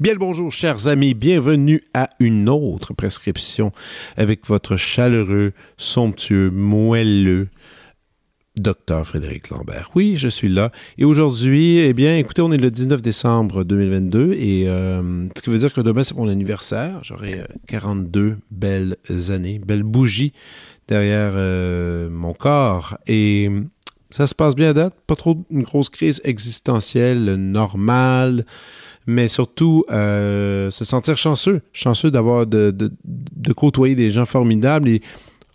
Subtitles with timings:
[0.00, 1.12] Bien le bonjour, chers amis.
[1.12, 3.72] Bienvenue à une autre prescription
[4.16, 7.48] avec votre chaleureux, somptueux, moelleux
[8.60, 9.90] docteur Frédéric Lambert.
[9.94, 10.70] Oui, je suis là.
[10.96, 15.50] Et aujourd'hui, eh bien, écoutez, on est le 19 décembre 2022 et euh, ce qui
[15.50, 17.00] veut dire que demain, c'est mon anniversaire.
[17.02, 18.96] J'aurai 42 euh, belles
[19.30, 20.32] années, belles bougies
[20.86, 22.98] derrière euh, mon corps.
[23.06, 23.50] Et
[24.10, 24.94] ça se passe bien à date?
[25.06, 28.44] Pas trop une grosse crise existentielle normale
[29.10, 32.90] mais surtout se sentir chanceux, chanceux d'avoir de,
[33.56, 34.90] côtoyer des gens formidables.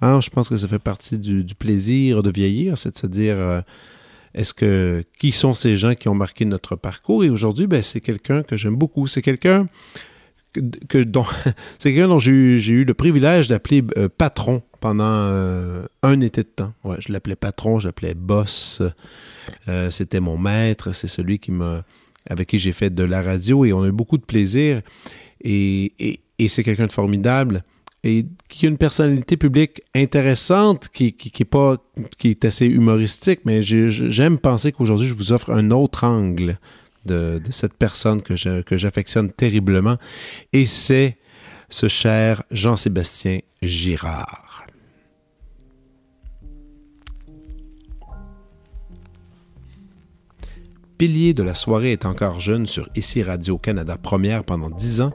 [0.04, 3.36] Hein, je pense que ça fait partie du, plaisir de vieillir, c'est de se dire
[3.38, 3.62] euh,
[4.34, 7.24] est-ce que qui sont ces gens qui ont marqué notre parcours?
[7.24, 9.08] Et aujourd'hui, ben, c'est quelqu'un que j'aime beaucoup.
[9.08, 9.68] C'est quelqu'un
[10.88, 11.26] que, dont
[11.80, 15.06] c'est quelqu'un j'ai eu, le privilège d'appeler euh, patron pendant
[16.04, 16.74] un été de temps.
[16.84, 18.82] Ouais, je l'appelais patron, je l'appelais boss.
[19.90, 21.86] C'était mon maître, c'est celui qui m'a
[22.30, 24.82] avec qui j'ai fait de la radio et on a eu beaucoup de plaisir.
[25.44, 27.64] Et, c'est quelqu'un de formidable
[28.04, 31.78] et qui a une personnalité publique intéressante, qui, qui, est, pas,
[32.18, 36.60] qui est assez humoristique, mais j'aime penser qu'aujourd'hui, je vous offre un autre angle
[37.06, 39.98] de, cette personne que j'affectionne terriblement.
[40.52, 41.18] Et c'est
[41.70, 44.54] ce cher Jean-Sébastien Girard.
[51.04, 55.12] pilier de la soirée est encore jeune sur Ici Radio-Canada Première pendant dix ans,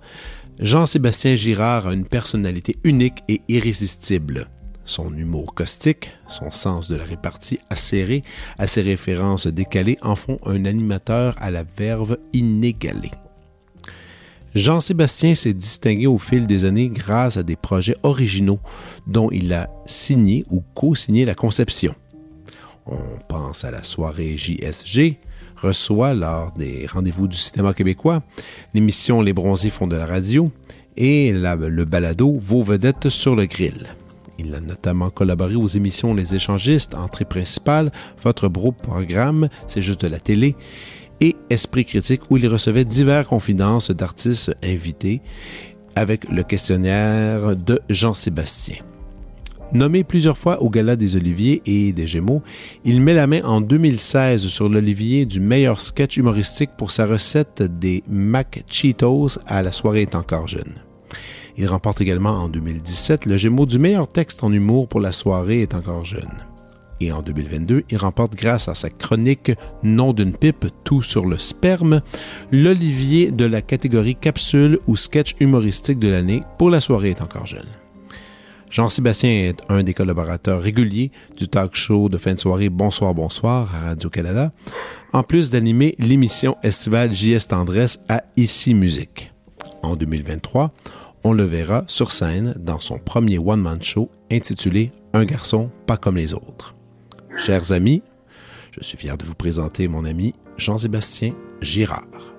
[0.61, 4.49] Jean-Sébastien Girard a une personnalité unique et irrésistible.
[4.85, 8.25] Son humour caustique, son sens de la répartie acéré,
[8.59, 13.13] à ses références décalées en font un animateur à la verve inégalée.
[14.57, 18.59] Jean-Sébastien s'est distingué au fil des années grâce à des projets originaux
[19.07, 21.95] dont il a signé ou co-signé la conception.
[22.87, 22.99] On
[23.29, 25.19] pense à la soirée JSG,
[25.61, 28.23] reçoit lors des rendez-vous du cinéma québécois,
[28.75, 30.51] l'émission Les Bronzés font de la radio
[30.97, 33.87] et le balado Vos vedettes sur le grill.
[34.39, 37.91] Il a notamment collaboré aux émissions Les Échangistes, Entrée principale,
[38.23, 40.55] Votre beau programme, C'est juste de la télé,
[41.21, 45.21] et Esprit critique, où il recevait divers confidences d'artistes invités
[45.97, 48.77] avec le questionnaire de Jean-Sébastien.
[49.73, 52.43] Nommé plusieurs fois au Gala des Oliviers et des Gémeaux,
[52.87, 57.63] il met la main en 2016 sur l'Olivier du meilleur sketch humoristique pour sa recette
[57.63, 60.75] des Mac Cheetos à La soirée est encore jeune.
[61.59, 65.61] Il remporte également en 2017 le Gémeaux du meilleur texte en humour pour La soirée
[65.61, 66.47] est encore jeune.
[67.01, 69.53] Et en 2022, il remporte grâce à sa chronique
[69.83, 72.01] Nom d'une pipe, tout sur le sperme,
[72.51, 77.47] l'Olivier de la catégorie capsule ou sketch humoristique de l'année pour La soirée est encore
[77.47, 77.69] jeune.
[78.71, 83.75] Jean-Sébastien est un des collaborateurs réguliers du talk show de fin de soirée Bonsoir, bonsoir
[83.75, 84.53] à Radio-Canada,
[85.13, 89.33] en plus d'animer l'émission estivale JS Tendresse à Ici Musique.
[89.83, 90.73] En 2023,
[91.25, 96.17] on le verra sur scène dans son premier one-man show intitulé Un garçon pas comme
[96.17, 96.75] les autres.
[97.39, 98.03] Chers amis,
[98.73, 102.38] je suis fier de vous présenter mon ami Jean-Sébastien Girard.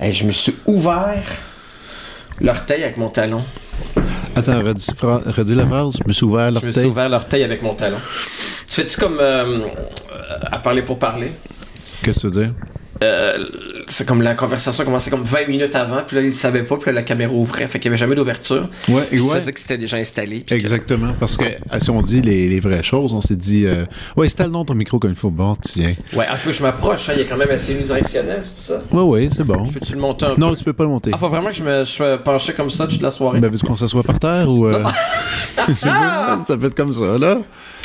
[0.00, 1.24] Je me suis ouvert
[2.40, 3.44] l'orteil avec mon talon.
[4.36, 5.98] Attends, redis, la phrase.
[5.98, 6.72] Je me suis ouvert l'orteil.
[6.72, 7.98] Je me suis ouvert l'orteil avec mon talon.
[8.68, 9.66] Tu fais-tu comme euh,
[10.50, 11.32] à parler pour parler?
[12.02, 12.54] Qu'est-ce que tu veux dire?
[13.02, 13.46] Euh,
[13.86, 16.76] c'est comme la conversation commençait comme 20 minutes avant, puis là, il ne savait pas,
[16.76, 18.64] puis là, la caméra ouvrait, fait qu'il n'y avait jamais d'ouverture.
[18.88, 19.18] Ouais, ouais.
[19.18, 20.44] Ça faisait que c'était déjà installé.
[20.50, 23.84] Exactement, parce que euh, si on dit les, vraies choses, on s'est dit, euh,
[24.16, 25.30] ouais, installe donc ton micro comme il faut.
[25.30, 25.94] Bon, tiens.
[26.14, 28.82] Ouais, il faut que je m'approche, hein, il est quand même assez unidirectionnel, c'est ça?
[28.90, 29.66] Ouais, ouais, c'est bon.
[29.66, 30.40] Peux-tu le monter un peu?
[30.40, 31.10] Non, tu peux pas le monter.
[31.14, 33.40] Ah, faut vraiment que je me sois penché comme ça toute la soirée.
[33.40, 34.66] Ben, veux-tu qu'on s'assoie par terre ou.
[34.66, 34.82] Euh...
[35.74, 37.38] ça peut être comme ça, là.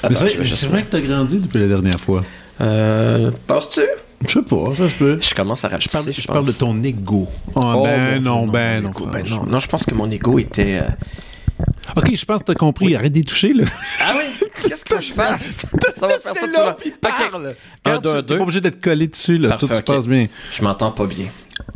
[0.09, 2.23] Mais c'est vrai, que tu as grandi depuis la dernière fois.
[2.61, 3.31] Euh.
[3.47, 3.81] Penses-tu?
[4.27, 5.19] Je sais pas, ça se peut.
[5.21, 5.97] Je commence à racheter.
[5.97, 7.27] Je parle, je parle de ton ego.
[7.55, 9.45] Oh, oh ben, non, ben, non, ben non.
[9.45, 10.77] Non, je pense que mon ego était.
[10.77, 12.95] Euh, ok, je pense que t'as compris.
[12.95, 13.65] Arrête d'y toucher, là.
[14.01, 14.47] Ah oui?
[14.67, 15.65] Qu'est-ce que je fasse?
[15.95, 17.55] ça va faire ça là, puis parle.
[17.85, 18.23] Un, deux, deux.
[18.23, 19.57] T'es pas obligé d'être collé dessus, là.
[19.57, 20.27] Tout se passe bien.
[20.51, 21.25] Je m'entends pas bien.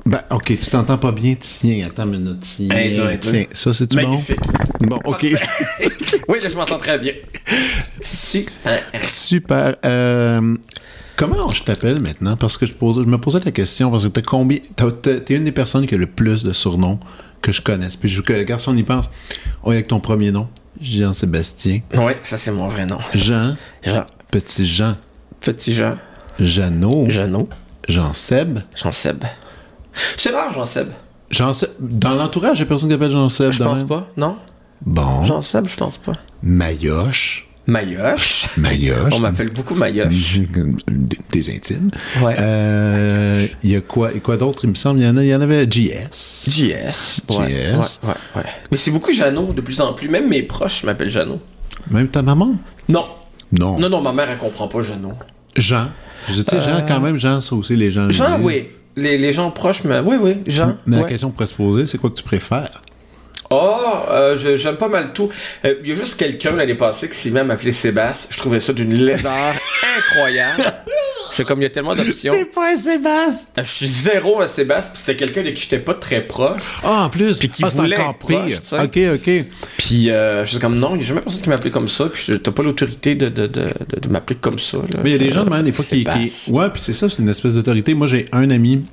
[0.06, 2.40] Ben, ok, tu t'entends pas bien, tiens, attends une minute.
[2.56, 4.04] Tiens, Hey, non, hey, tiens, ça c'est-tu bon?
[4.04, 4.40] Magnifique.
[4.82, 5.22] Bon, ok.
[6.30, 7.14] oui, là, je m'entends très bien.
[8.02, 8.84] Super.
[9.02, 9.76] Super.
[9.86, 10.56] Euh,
[11.18, 12.38] comment je t'appelle maintenant?
[12.38, 14.60] Parce que je, pose, je me posais la question, parce que t'as combien.
[15.02, 17.00] T'es une des personnes qui a le plus de surnoms
[17.42, 17.98] que je connaisse.
[17.98, 19.10] Puis je veux que le garçon y pense.
[19.64, 20.48] On est avec ton premier nom,
[20.80, 21.82] Jean-Sébastien.
[21.96, 23.00] Oui, ça, c'est mon vrai nom.
[23.14, 24.06] Jean, Jean.
[24.32, 24.96] petit Jean,
[25.42, 25.96] Petit Jean.
[26.40, 27.50] Jeannot, Jeannot.
[27.88, 28.60] Jean-Seb.
[28.76, 29.24] Jean-Seb.
[30.18, 30.90] C'est rare, Jean-Seb.
[31.32, 31.70] Jean-Seb.
[31.80, 33.52] Dans l'entourage, il y a personne qui appelle Jean-Seb.
[33.52, 33.88] Je pense même?
[33.88, 34.08] pas.
[34.18, 34.38] Non?
[34.86, 35.24] Bon.
[35.24, 36.14] Jean-Seb, je pense pas.
[36.44, 37.47] Mayoche.
[37.68, 38.48] Mayoche.
[38.58, 39.14] Mayoche.
[39.14, 40.40] On m'appelle beaucoup Mayoche.
[40.88, 41.90] Des, des intimes.
[42.22, 42.34] Ouais.
[42.40, 45.00] Euh, Il y a quoi, quoi d'autre, il me semble?
[45.02, 46.48] Il y en, a, il y en avait JS.
[46.50, 47.22] JS.
[47.38, 48.00] Ouais, JS.
[48.04, 48.44] Ouais, ouais.
[48.72, 50.08] Mais c'est beaucoup Jeannot de plus en plus.
[50.08, 51.42] Même mes proches m'appellent Jeannot.
[51.92, 52.56] Même ta maman?
[52.88, 53.06] Non.
[53.58, 53.78] Non.
[53.78, 55.14] Non, non, ma mère, elle comprend pas Jeannot.
[55.56, 55.88] Jean.
[56.30, 58.04] Je sais, Jean, quand même, Jean, ça aussi, les gens.
[58.08, 58.12] Euh.
[58.12, 58.68] Jean, oui.
[58.96, 60.78] Les, les gens proches, mais oui, oui, Jean.
[60.86, 62.82] Mais la question pourrait se poser, c'est quoi que tu préfères?
[63.50, 63.78] Oh,
[64.10, 65.30] euh, je- j'aime pas mal tout.
[65.66, 68.28] Euh, Il y a juste quelqu'un l'année passée qui s'est même appelé Sébastien.
[68.32, 69.32] Je trouvais ça d'une laideur
[69.98, 70.64] incroyable.
[71.32, 72.34] J'étais comme, il y a tellement d'options.
[72.54, 73.48] pas un Sébastien!
[73.60, 76.80] Euh, Je suis zéro à Sébastien, puis c'était quelqu'un de qui j'étais pas très proche.
[76.84, 77.38] Ah, en plus!
[77.40, 78.60] Puis qui ah, c'est voulait encore proche, pire.
[78.64, 78.80] sais.
[78.80, 79.46] OK, OK.
[79.78, 81.88] Puis euh, je suis comme, non, il n'y a jamais personne qui m'a appelé comme
[81.88, 84.78] ça, puis t'as pas l'autorité de, de, de, m'appeler comme ça.
[84.78, 85.00] là.
[85.04, 86.06] Mais il y a des gens, même, des fois, qui.
[86.52, 87.94] Ouais, puis c'est ça, c'est une espèce d'autorité.
[87.94, 88.86] Moi, j'ai un ami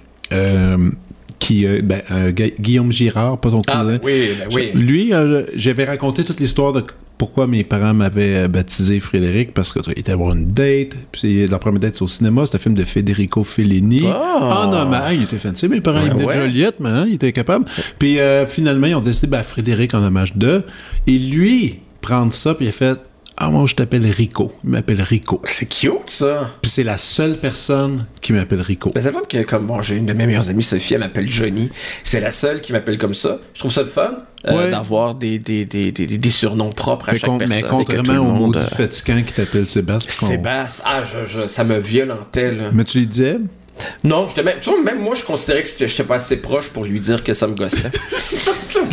[1.44, 1.66] qui.
[1.66, 3.98] euh, ben, euh, Gu- Guillaume Girard, pas ton Ah, cousin.
[4.02, 4.70] oui, ben oui.
[4.74, 6.84] Lui, euh, j'avais raconté toute l'histoire de
[7.16, 10.94] pourquoi mes parents m'avaient baptisé Frédéric, parce qu'il était avoir une date.
[11.12, 12.44] Puis la première date, c'est au cinéma.
[12.46, 14.02] C'est un film de Federico Fellini.
[14.06, 14.66] Ah.
[14.68, 15.68] En hommage, il était fancy.
[15.68, 16.40] Mes parents, Ouais, ils venaient de.
[16.40, 17.66] Joliette, mais hein, ils étaient capables.
[17.98, 18.18] Puis
[18.48, 20.62] finalement, ils ont décidé, ben, Frédéric en hommage de.
[21.06, 22.98] Et lui, prendre ça, puis il a fait
[23.36, 24.52] Ah, moi, je t'appelle Rico.
[24.62, 25.42] Il m'appelle Rico.
[25.44, 26.50] C'est cute, ça.
[26.62, 28.92] Puis c'est la seule personne qui m'appelle Rico.
[28.94, 31.00] Mais c'est le fun que, comme, bon, j'ai une de mes meilleures amies, Sophie, elle
[31.00, 31.68] m'appelle Johnny.
[32.04, 33.38] C'est la seule qui m'appelle comme ça.
[33.54, 34.70] Je trouve ça le fun euh, Ouais.
[34.70, 37.56] d'avoir des, des, des, des, des surnoms propres à Mais, chaque con- personne.
[37.62, 40.28] mais contrairement au monde, maudit euh, fatigant qui t'appelle Sébastien.
[40.28, 42.70] Sébastien, ah, je, je- ça me violentait, là.
[42.72, 43.38] Mais tu lui disais
[44.04, 47.00] Non, même, tu vois, même moi, je considérais que j'étais pas assez proche pour lui
[47.00, 47.90] dire que ça me gossait.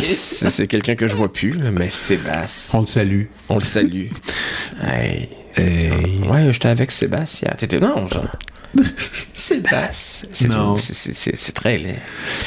[0.00, 3.24] c'est quelqu'un que je vois plus, là, mais Sébastien, On le salue.
[3.48, 4.06] on le salue.
[4.82, 5.28] Hey.
[5.54, 6.20] Hey.
[6.28, 7.52] Ouais, j'étais avec Sébastien.
[7.56, 8.26] T'étais, non, genre.
[9.32, 10.76] Sébastien.
[10.76, 11.98] C'est très laid.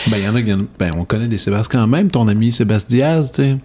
[0.08, 0.54] Ben, il y en a qui.
[0.80, 2.10] Ben, on connaît des Sébastien quand même.
[2.10, 3.58] Ton ami Sébastien Diaz, tu sais.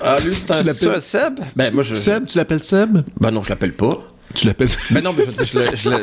[0.00, 0.50] Ah, lui, c'est
[0.86, 1.40] un, Seb?
[1.56, 1.94] Ben, moi, je.
[1.94, 2.98] Seb, tu l'appelles Seb?
[3.20, 4.15] Ben non, je l'appelle pas.
[4.34, 4.68] Tu l'appelles.
[4.90, 5.24] Ben non, mais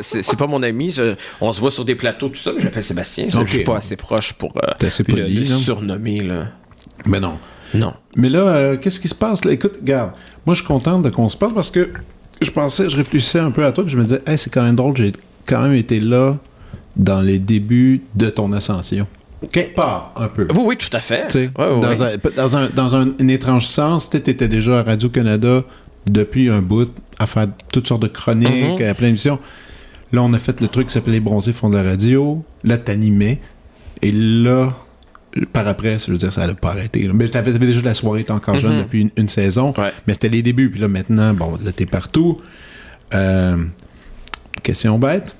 [0.02, 0.90] c'est pas mon ami.
[0.90, 3.26] je- on se voit sur des plateaux, tout ça, mais j'appelle Sébastien.
[3.28, 3.46] Je- Ok.
[3.46, 6.48] Je suis pas assez proche pour euh, assez poli, le surnommer, là.
[7.06, 7.38] Mais non.
[7.74, 7.92] Non.
[8.16, 9.44] Mais là, euh, qu'est-ce qui se passe?
[9.44, 9.52] Là?
[9.52, 10.12] Écoute, regarde,
[10.46, 11.90] moi, je suis content de qu'on se parle parce que
[12.40, 14.62] je pensais, je réfléchissais un peu à toi, puis je me disais, hey, c'est quand
[14.62, 15.12] même drôle, j'ai
[15.46, 16.36] quand même été là
[16.96, 19.06] dans les débuts de ton ascension.
[19.52, 20.46] Quelque part, un peu.
[20.54, 21.34] Oui, oui, tout à fait.
[21.34, 22.02] Ouais, ouais, dans, ouais.
[22.14, 25.64] un, dans, un, dans un, un étrange sens, tu étais déjà à Radio-Canada
[26.06, 28.88] depuis un bout à faire toutes sortes de chroniques, Mhm.
[28.88, 29.38] à plein d'émissions.
[30.12, 32.44] Là, on a fait le truc qui s'appelait Les Bronzés font de la radio.
[32.62, 33.40] Là, t'animais.
[34.02, 34.68] Et là,
[35.52, 37.06] par après, ça veut dire ça n'a pas arrêté.
[37.06, 37.12] là.
[37.14, 38.82] Mais t'avais, déjà la soirée, t'es encore jeune Mhm.
[38.84, 39.72] depuis une, une saison.
[39.76, 39.92] Ouais.
[40.06, 40.70] Mais c'était les débuts.
[40.70, 42.40] Puis là, maintenant, bon, là, t'es partout.
[43.12, 43.56] Euh,
[44.62, 45.36] question bête.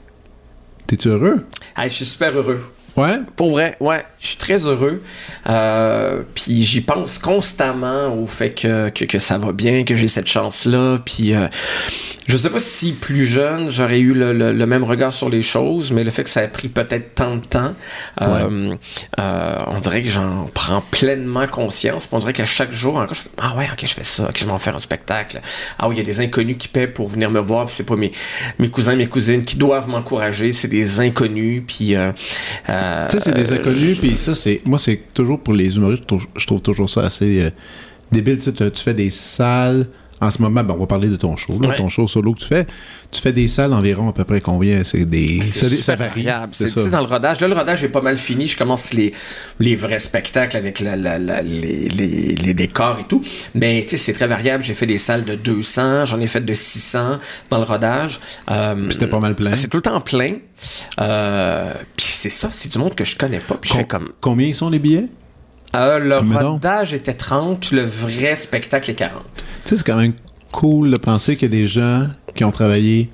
[0.86, 1.44] T'es-tu heureux?
[1.82, 2.60] Je suis super heureux.
[2.96, 3.18] Ouais?
[3.34, 5.02] Pour vrai, ouais, je suis très heureux.
[5.48, 10.06] Euh, puis j'y pense constamment au fait que, que, que ça va bien, que j'ai
[10.08, 10.98] cette chance-là.
[11.04, 11.48] Puis euh,
[12.28, 15.42] je sais pas si plus jeune, j'aurais eu le, le- le même regard sur les
[15.42, 17.74] choses, mais le fait que ça a pris peut-être tant de temps,
[18.22, 18.74] euh,
[19.18, 22.06] euh, on dirait que j'en prends pleinement conscience.
[22.06, 24.24] Puis on dirait qu'à chaque jour, encore, je fais, ah ouais, ok, je fais ça,
[24.28, 25.40] ok, je vais en faire un spectacle.
[25.80, 27.84] Ah oui, il y a des inconnus qui paient pour venir me voir, puis c'est
[27.86, 28.12] pas mes,
[28.60, 31.62] mes cousins, mes cousines qui doivent m'encourager, c'est des inconnus.
[31.66, 32.12] Puis euh,
[32.84, 34.60] euh, Tu sais, c'est des inconnus, puis ça, c'est.
[34.64, 37.50] Moi, c'est toujours pour les humoristes, je trouve, je trouve toujours ça assez euh,
[38.12, 38.36] débile.
[38.38, 39.86] Tu sais, tu- tu fais des salles.
[40.20, 41.76] En ce moment, ben, on va parler de ton show, là, Ouais.
[41.76, 42.66] ton show solo que tu fais.
[43.10, 44.82] Tu fais des salles environ à peu près combien?
[44.84, 45.40] C'est des.
[45.42, 46.22] C'est ça, varie.
[46.24, 46.52] variable.
[46.54, 46.88] C'est ça.
[46.88, 47.40] dans le rodage.
[47.40, 48.46] Là, le rodage est pas mal fini.
[48.46, 49.12] Je commence les,
[49.60, 53.22] les vrais spectacles avec la, la- la- les, les- les décors et tout.
[53.54, 54.62] Mais tu sais, c'est très variable.
[54.64, 57.18] J'ai fait des salles de 200, j'en ai fait de 600
[57.50, 58.20] dans le rodage.
[58.50, 59.54] Euh, C'était pas mal plein.
[59.54, 60.34] c'est tout le temps plein.
[61.00, 63.56] Euh, Puis c'est ça, c'est du monde que je connais pas.
[63.60, 64.10] Puis je fais comme.
[64.20, 65.06] Combien sont les billets?
[65.74, 66.52] Euh, le Mais donc.
[66.52, 69.22] rodage était 30, le vrai spectacle est 40.
[69.36, 70.12] Tu sais, c'est quand même
[70.52, 73.08] cool de penser qu'il y a des gens qui ont travaillé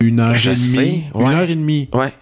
[0.00, 1.34] une heure Je et demie, sais, une ouais.
[1.34, 2.12] heure et demie Ouais.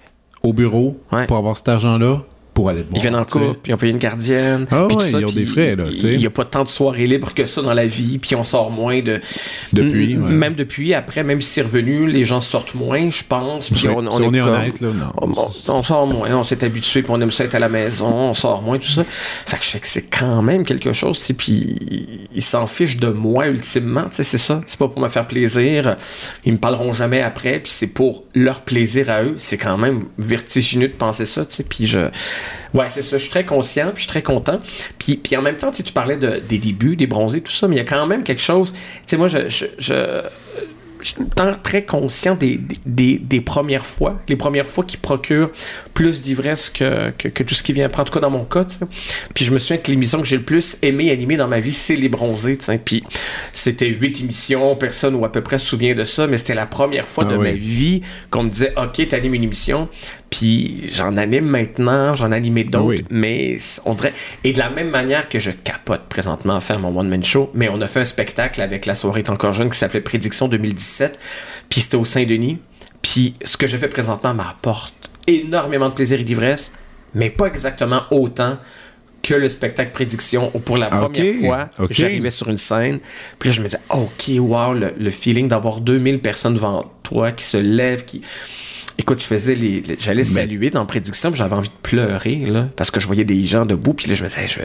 [0.43, 1.27] au bureau Ouais.
[1.27, 2.23] pour avoir cet argent-là
[2.55, 2.99] pour aller te voir.
[2.99, 4.67] Ils viennent en couple, puis on paye une gardienne.
[4.71, 6.13] Ah ouais, ça, ils ont des frais, là, tu sais.
[6.13, 8.45] Il n'y a pas tant de soirées libres que ça dans la vie, puis on
[8.45, 9.21] sort moins de.
[9.73, 10.31] Depuis, ouais.
[10.31, 13.71] Même depuis, après, même si c'est revenu, les gens sortent moins, je pense.
[13.71, 15.13] Puis Oui, on, si on est comme- honnête, là, non.
[15.21, 17.69] On, on- on sort moins, on s'est habitué, puis on aime ça être à la
[17.69, 19.05] maison, on sort moins, tout ça.
[19.47, 22.99] Fait que je fais que c'est quand même quelque chose, tu puis ils s'en fichent
[22.99, 24.61] de moi ultimement, tu sais, c'est ça.
[24.67, 25.97] C'est pas pour me faire plaisir,
[26.45, 29.35] ils me parleront jamais après, puis c'est pour leur plaisir à eux.
[29.39, 31.99] C'est quand même vertigineux de penser ça, tu sais, puis je...
[32.75, 34.61] Ouais, c'est ça, je suis très conscient, puis je suis très content.
[34.99, 37.77] Puis, puis en même temps, tu parlais de, des débuts, des bronzés, tout ça, mais
[37.77, 39.49] il y a quand même quelque chose, tu sais, moi, je...
[39.49, 40.23] je, je
[41.01, 41.17] je suis
[41.65, 45.51] très conscient des, des, des premières fois, les premières fois qui procurent
[45.95, 48.45] plus d'ivresse que, que, que tout ce qui vient après, en tout cas dans mon
[48.45, 48.65] cas.
[49.35, 51.73] Puis je me souviens que l'émission que j'ai le plus aimé animer dans ma vie,
[51.73, 52.57] c'est Les Bronzés.
[52.57, 52.79] tu sais.
[52.79, 53.03] Puis
[53.53, 56.67] c'était huit émissions, personne ou à peu près se souvient de ça, mais c'était la
[56.67, 57.49] première fois Ah de oui.
[57.51, 59.89] ma vie qu'on me disait Ok, t'animes une émission.
[60.33, 63.05] Puis j'en anime maintenant, j'en animé d'autres, Oui.
[63.11, 64.15] mais on dirait.
[64.45, 67.69] Et de la même manière que je capote présentement à faire mon one-man show, mais
[67.69, 71.19] on a fait un spectacle avec la soirée est encore jeune qui s'appelait Prédiction 2017,
[71.69, 72.59] puis c'était au Saint-Denis.
[73.03, 74.95] Puis ce que je fais présentement m'apporte
[75.27, 76.73] énormément de plaisir et d'ivresse,
[77.15, 78.57] mais pas exactement autant
[79.23, 83.01] que le spectacle Prédiction où pour la Ah, première fois, j'arrivais sur une scène,
[83.39, 87.33] puis là je me disais, ok, wow, le, le feeling d'avoir 2000 personnes devant toi
[87.33, 88.23] qui se lèvent, qui...
[88.99, 92.69] Écoute, je faisais les, les- j'allais saluer dans prédiction, puis j'avais envie de pleurer là,
[92.77, 94.61] parce que je voyais des gens debout, puis là je me disais, je...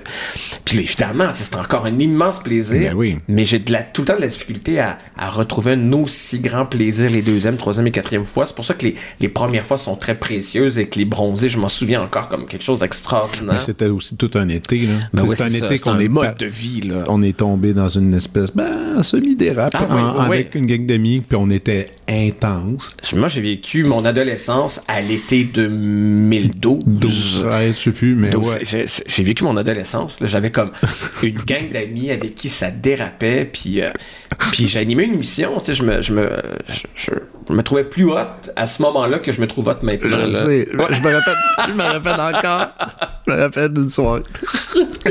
[0.65, 3.17] puis là, évidemment, c'était encore un immense plaisir, Ben oui.
[3.27, 6.39] mais j'ai de la, tout le temps de la difficulté à, à retrouver un aussi
[6.39, 8.45] grand plaisir les deuxième, troisième et quatrième fois.
[8.45, 11.49] C'est pour ça que les, les premières fois sont très précieuses et que les bronzés,
[11.49, 13.61] je m'en souviens encore comme quelque chose d'extraordinaire.
[13.61, 14.79] C'était aussi tout un été.
[14.81, 14.93] Là.
[15.13, 17.05] Ben ouais, c'est un ça, été qu'on est mode de vie là.
[17.07, 20.85] on est tombé dans une espèce ben semi-dérape Ah oui, en- oui, avec une gang
[20.85, 24.16] d'amis puis on était intense Moi, j'ai vécu mon adolescence
[24.87, 26.79] à l'été 2012.
[26.85, 28.85] 12 13 je sais plus mais 12, ouais.
[29.07, 30.19] J'ai vécu mon adolescence.
[30.19, 30.27] là.
[30.27, 30.71] J'avais comme
[31.23, 33.49] une gang d'amis avec qui ça dérapait.
[33.51, 33.89] Puis, euh,
[34.51, 35.59] puis j'animais une émission.
[35.59, 36.29] Tu sais, je me, je, me,
[36.67, 37.11] je,
[37.49, 38.17] je me trouvais plus hot
[38.55, 40.17] à ce moment-là que je me trouve hot maintenant.
[40.27, 40.39] je là.
[40.45, 41.35] sais je me rappelle
[41.69, 42.67] je me rappelle encore
[43.27, 44.23] je me rappelle d'une soirée
[45.05, 45.09] je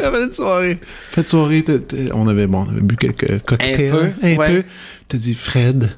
[0.00, 0.78] me rappelle d'une soirée
[1.14, 4.48] cette soirée t'es- t'es- on avait bon on avait bu quelques cocktails peu, un ouais.
[4.48, 4.62] peu
[5.08, 5.90] t'as dit Fred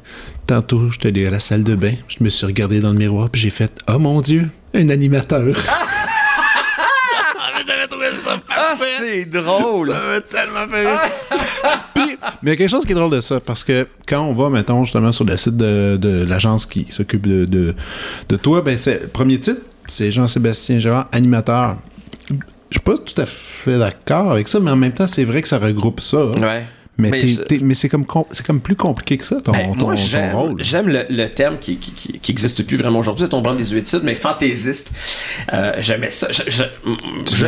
[0.46, 3.30] tantôt j'étais allé à la salle de bain je me suis regardé dans le miroir
[3.30, 5.44] puis j'ai fait oh mon dieu un animateur
[8.18, 9.90] ça Ah, c'est drôle!
[9.90, 11.10] Ça m'a tellement fait rire.
[11.94, 14.22] Puis, mais il y a quelque chose qui est drôle de ça, parce que quand
[14.22, 17.74] on va, mettons, justement, sur le site de, de l'agence qui s'occupe de, de,
[18.28, 21.76] de toi, ben, c'est le premier titre, c'est Jean-Sébastien Gérard, animateur.
[22.70, 25.42] Je suis pas tout à fait d'accord avec ça, mais en même temps, c'est vrai
[25.42, 26.26] que ça regroupe ça.
[26.26, 26.66] Ouais.
[26.96, 27.10] Mais,
[27.60, 30.56] Mais c'est comme, com- c'est comme plus compliqué que ça, ton, Ben, ton, rôle.
[30.62, 33.56] j'aime le, le terme qui, qui, qui, qui existe plus vraiment aujourd'hui, c'est ton branle
[33.56, 34.92] des études, mais fantaisiste.
[35.52, 36.28] Euh, j'aimais ça.
[36.30, 36.62] Je, je,
[37.34, 37.46] je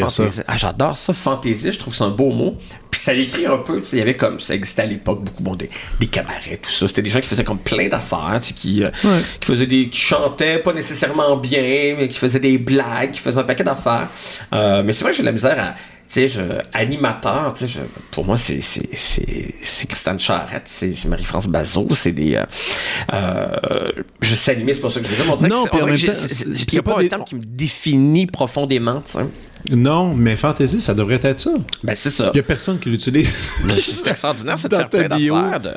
[0.00, 0.08] ça.
[0.08, 0.44] fantaisiste.
[0.48, 2.56] Ah, j'adore ça, fantaisie, je trouve que c'est un beau mot.
[2.90, 5.22] Puis ça l'écrit un peu, tu sais, il y avait comme, ça existait à l'époque,
[5.22, 5.68] beaucoup, bon, des,
[6.00, 6.88] des cabarets, tout ça.
[6.88, 9.20] C'était des gens qui faisaient comme plein d'affaires, tu sais, qui, euh, Ouais.
[9.40, 13.40] qui faisaient des, qui chantaient pas nécessairement bien, mais qui faisaient des blagues, qui faisaient
[13.40, 14.08] un paquet d'affaires.
[14.54, 15.74] Euh, mais c'est vrai que j'ai de la misère à,
[16.08, 16.40] sais, je,
[16.72, 21.46] animateur, tu sais, je- pour moi, c'est, c'est, c'est, c'est Christiane Charrette, c'est, c'est Marie-France
[21.48, 22.44] Bazot, c'est des, euh,
[23.12, 25.64] euh, je sais animer, c'est pas ça que je veux dire, mais on dirait Non,
[25.64, 26.28] que c'est- on dirait que j'ai- c'est-
[26.68, 29.18] c'est- pas un terme qui me définit profondément, tu sais.
[29.70, 31.50] Non, mais fantasy, ça devrait être ça.
[31.82, 32.30] Ben, c'est ça.
[32.32, 33.28] Il y a personne qui l'utilise.
[33.78, 35.60] C'est extraordinaire, c'est de faire plein d'affaires.
[35.60, 35.70] De...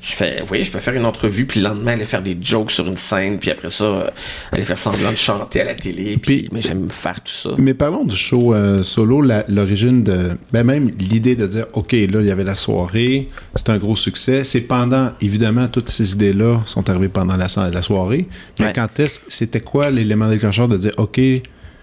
[0.00, 2.70] Je fais, oui, je peux faire une entrevue, puis le lendemain, aller faire des jokes
[2.70, 4.10] sur une scène, puis après ça, euh,
[4.50, 6.16] aller faire semblant de chanter à la télé.
[6.16, 7.50] Puis, Puis- mais j'aime faire tout ça.
[7.58, 10.30] Mais parlons du show euh, solo, l'origine de.
[10.52, 13.96] Ben même l'idée de dire, OK, là, il y avait la soirée, c'est un gros
[13.96, 14.44] succès.
[14.44, 18.28] C'est pendant, évidemment, toutes ces idées-là sont arrivées pendant la, so- la soirée.
[18.60, 18.72] Mais Ouais.
[18.74, 21.20] quand est-ce c'était quoi l'élément déclencheur de dire, OK,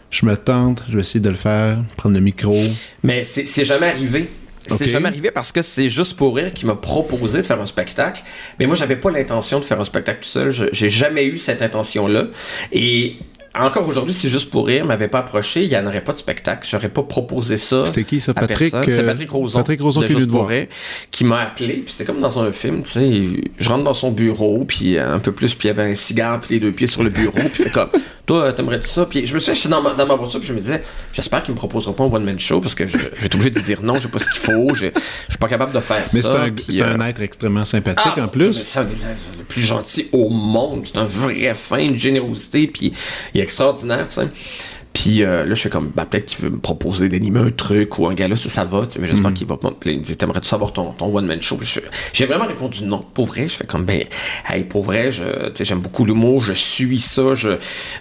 [0.10, 2.56] je me tente, je vais essayer de le faire, prendre le micro.
[3.04, 4.30] Mais c'est jamais arrivé.
[4.68, 7.66] C'est jamais arrivé parce que c'est juste pour rire qui m'a proposé de faire un
[7.66, 8.22] spectacle.
[8.60, 10.52] Mais moi, j'avais pas l'intention de faire un spectacle tout seul.
[10.52, 12.26] Je- J'ai jamais eu cette intention-là.
[12.72, 13.16] Et
[13.56, 16.18] encore aujourd'hui, si juste pour rire m'avait pas approché, il n'y en aurait pas de
[16.18, 16.68] spectacle.
[16.70, 17.86] J'aurais pas proposé ça.
[17.86, 18.70] C'était qui, ça, Patrick.
[18.86, 19.60] C'est euh, Patrick Roson.
[19.60, 20.68] Patrick Roson qui Juste pour rire,
[21.12, 21.74] qui m'a appelé.
[21.78, 23.22] Puis c'était comme dans un film, tu sais.
[23.58, 26.40] Je rentre dans son bureau, puis un peu plus, puis il y avait un cigare,
[26.40, 27.40] puis les deux pieds sur le bureau.
[27.52, 27.90] puis fait comme,
[28.26, 29.06] toi, t'aimerais ça?
[29.06, 30.82] Puis je me suis j'étais dans ma, dans ma voiture, puis je me disais,
[31.14, 33.50] j'espère qu'il me proposera pas un one-man show, parce que je, je vais être obligé
[33.50, 34.88] de dire non, j'ai pas ce qu'il faut, je,
[35.30, 36.44] suis pas capable de faire Mais c'est ça.
[36.44, 38.54] un, c'est euh, un être extrêmement sympathique ah, en plus.
[38.54, 40.82] ça, ça, c'est le plus gentil au monde.
[40.86, 42.94] C'est un vrai fin, une générosité, puis
[43.40, 44.28] est extraordinaire, tu sais.
[44.94, 48.00] Puis euh, là, je fais comme, ben, peut-être qu'il veut me proposer d'animer un truc
[48.00, 49.72] ou un gars là, ça, ça va, mais j'espère qu'il va pas.
[49.80, 51.58] Puis il me dit, t'aimerais-tu savoir ton, ton one-man show?
[52.12, 53.06] J'ai vraiment répondu non.
[53.14, 54.04] Pour vrai, je fais comme, ben,
[54.50, 57.50] hey, pour vrai, je, tu sais, j'aime beaucoup l'humour, je suis ça, je,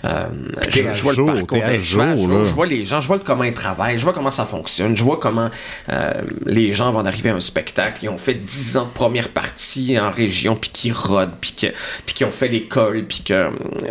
[0.04, 0.26] euh,
[0.70, 3.52] je, vois jour, le parcours, à ben, je, vois les gens, je vois comment ils
[3.52, 5.50] travaillent, je vois comment ça fonctionne, je vois comment
[5.90, 6.12] euh,
[6.46, 9.98] les gens vont arriver à un spectacle, ils ont fait 10 ans de première partie
[10.00, 11.72] en région, puis qui rodent, puis que-
[12.06, 13.50] puis qui ont fait l'école, puis que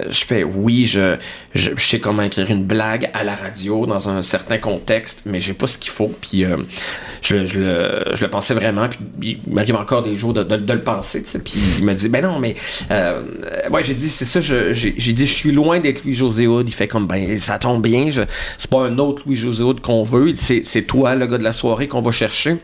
[0.10, 1.16] je fais oui, je,
[1.54, 5.40] je, je sais comment écrire une blague à la radio dans un certain contexte, mais
[5.40, 6.58] j'ai pas ce qu'il faut, puis euh,
[7.22, 8.88] je, le, pensais vraiment,
[9.20, 10.42] puis il m'arrive encore des jours de,
[10.74, 12.56] le penser, tu sais, puis il me dit, ben non, mais
[12.92, 13.22] euh,
[13.72, 16.88] ouais, j'ai dit, c'est ça, j'ai dit, je suis loin d'être Louis-José Hood, il fait
[16.88, 18.10] comme, ben ça tombe bien,
[18.58, 21.88] c'est pas un autre Louis-José Hood qu'on veut, c'est toi, le gars de la soirée
[21.88, 22.58] qu'on va chercher.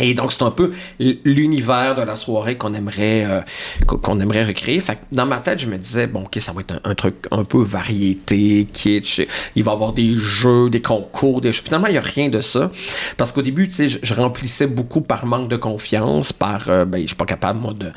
[0.00, 3.40] Et donc, c'est un peu l'univers de la soirée qu'on aimerait, euh,
[3.86, 4.80] qu'on- aimerait recréer.
[4.80, 7.14] Fait que dans ma tête, je me disais, bon, OK, ça va être un, truc
[7.30, 9.22] un peu variété, kitsch.
[9.56, 11.64] Il va y avoir des jeux, des concours, des choses.
[11.64, 12.70] Finalement, il n'y a rien de ça.
[13.16, 17.00] Parce qu'au début, tu sais, je, remplissais beaucoup par manque de confiance, par, euh, ben,
[17.00, 17.92] je suis pas capable, moi, de-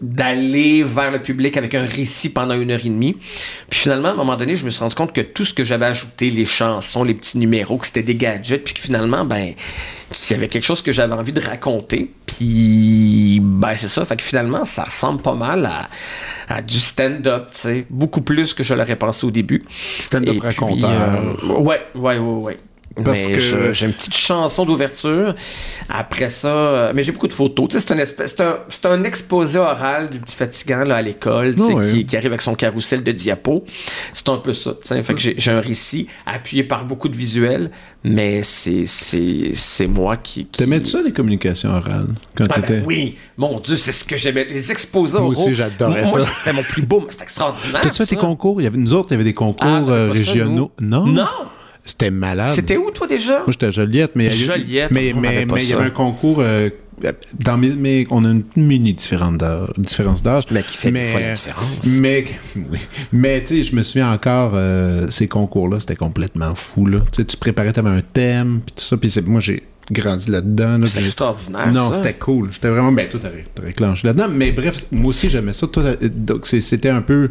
[0.00, 3.16] d'aller vers le public avec un récit pendant une heure et demie.
[3.68, 5.64] Puis finalement, à un moment donné, je me suis rendu compte que tout ce que
[5.64, 9.54] j'avais ajouté, les chansons, les petits numéros, que c'était des gadgets, puis que finalement, ben,
[10.24, 12.12] qu'il y avait quelque chose que j'avais envie de raconter.
[12.26, 14.04] Puis, ben, c'est ça.
[14.04, 15.88] Fait que finalement, ça ressemble pas mal à,
[16.48, 17.86] à du stand-up, tu sais.
[17.90, 19.64] Beaucoup plus que je l'aurais pensé au début.
[20.00, 20.90] Stand-up raconteur.
[20.90, 22.58] euh, ouais, ouais, ouais, ouais.
[23.04, 25.34] Parce mais que- j'ai une petite chanson d'ouverture.
[25.88, 27.68] Après ça, euh, mais j'ai beaucoup de photos.
[27.68, 30.96] Tu sais, c'est un, espèce- c'est un, c'est un exposé oral du petit fatigant là,
[30.96, 33.64] à l'école, tu sais, Ah qui, qui arrive avec son carrousel de diapos.
[34.14, 34.72] C'est un peu ça.
[34.72, 35.02] tu sais.
[35.02, 37.70] Fait que j'ai j'ai un récit appuyé par beaucoup de visuels,
[38.02, 40.46] mais c'est c'est c'est moi qui.
[40.46, 40.58] qui...
[40.64, 42.82] T'aimais ça, les communications orales, quand Ah ben t'étais...
[42.86, 44.44] oui, mon Dieu, c'est ce que j'aimais.
[44.44, 45.32] Les exposés Moi oraux.
[45.42, 46.30] aussi, j'adorais Moi, ça.
[46.32, 47.82] C'était mon plus beau, c'était extraordinaire.
[47.82, 48.16] Fait tes ça.
[48.16, 48.60] concours?
[48.60, 50.70] Il y avait, nous autres, il y avait des concours Ah, euh, ça, régionaux.
[50.80, 51.06] non?
[51.06, 51.26] Non!
[51.86, 52.50] C'était malade.
[52.50, 53.38] C'était où, toi, déjà?
[53.38, 54.28] Moi, j'étais à Joliette, mais...
[54.28, 56.40] Joliette, Mais on mais- il y avait un concours...
[56.40, 56.68] euh,
[57.38, 60.44] dans mes, mais on a une mini différence d'âge.
[60.50, 61.86] Mais qui fait mais, fois la différence.
[61.86, 62.24] Mais,
[62.56, 62.78] oui.
[63.12, 66.86] mais tu sais, je me souviens encore, euh, ces concours-là, c'était complètement fou.
[66.86, 67.00] Là.
[67.12, 68.96] Tu sais, tu préparais, t'avais un thème, puis tout ça.
[68.96, 70.78] Puis c'est- moi, j'ai grandi là-dedans.
[70.78, 71.70] là, C'est extraordinaire.
[71.72, 72.48] non, c'était cool.
[72.52, 72.92] C'était vraiment.
[72.92, 74.28] Ben, toi, t'as réclancé là-dedans.
[74.32, 75.66] Mais bref, moi aussi, j'aimais ça.
[75.66, 77.30] Toi, donc, c'était un peu.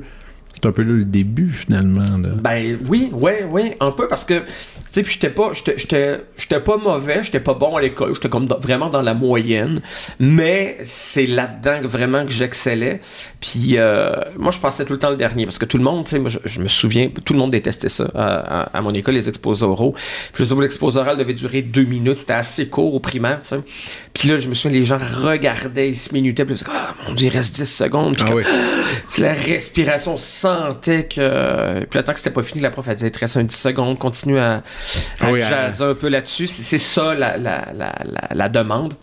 [0.55, 1.99] C'était un peu là le début, finalement.
[2.41, 4.45] Ben oui, ouais, ouais, un peu parce que, tu
[4.87, 8.29] sais, puis j'étais pas, j'étais- j'étais j'étais pas mauvais, j'étais pas bon à l'école, j'étais
[8.29, 9.81] comme dans- vraiment dans la moyenne,
[10.17, 13.01] mais c'est là-dedans que vraiment que j'excellais.
[13.41, 16.05] Puis euh, moi, je passais tout le temps le dernier parce que tout le monde,
[16.05, 18.81] tu sais, moi, je, je me souviens, tout le monde détestait ça à, à- à
[18.81, 19.93] mon école, les exposés oraux.
[20.31, 23.49] Puis je sais l'exposé oral devait durer deux minutes, c'était assez court au primaire, tu
[23.49, 23.59] sais.
[24.13, 26.95] Puis là, je me souviens, les gens regardaient, ils se minutaient, puis ils disaient, ah,
[27.07, 28.13] mon Dieu, il reste 10 secondes.
[28.15, 28.43] Puis Ah comme- oui.
[29.11, 31.85] puis la respiration, on sentait que.
[31.85, 33.43] Puis le temps que c'était pas fini, la prof, elle disait, il te reste un
[33.43, 34.63] 10 secondes, continue à,
[35.19, 36.47] à oui, un peu là-dessus.
[36.47, 38.93] C'est ça la, la, la, la, la demande.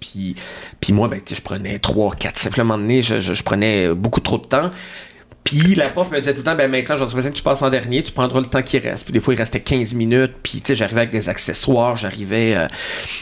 [0.00, 0.36] Puis,
[0.80, 4.46] puis moi, ben, je prenais 3, 4, simplement je, je, je prenais beaucoup trop de
[4.46, 4.70] temps.
[5.48, 7.62] Puis la prof me disait tout le temps, ben maintenant, j'en suis que tu passes
[7.62, 9.04] en dernier, tu prendras le temps qui reste.
[9.04, 10.32] Puis des fois, il restait 15 minutes.
[10.42, 12.54] Puis tu sais, j'arrivais avec des accessoires, j'arrivais.
[12.54, 12.66] euh,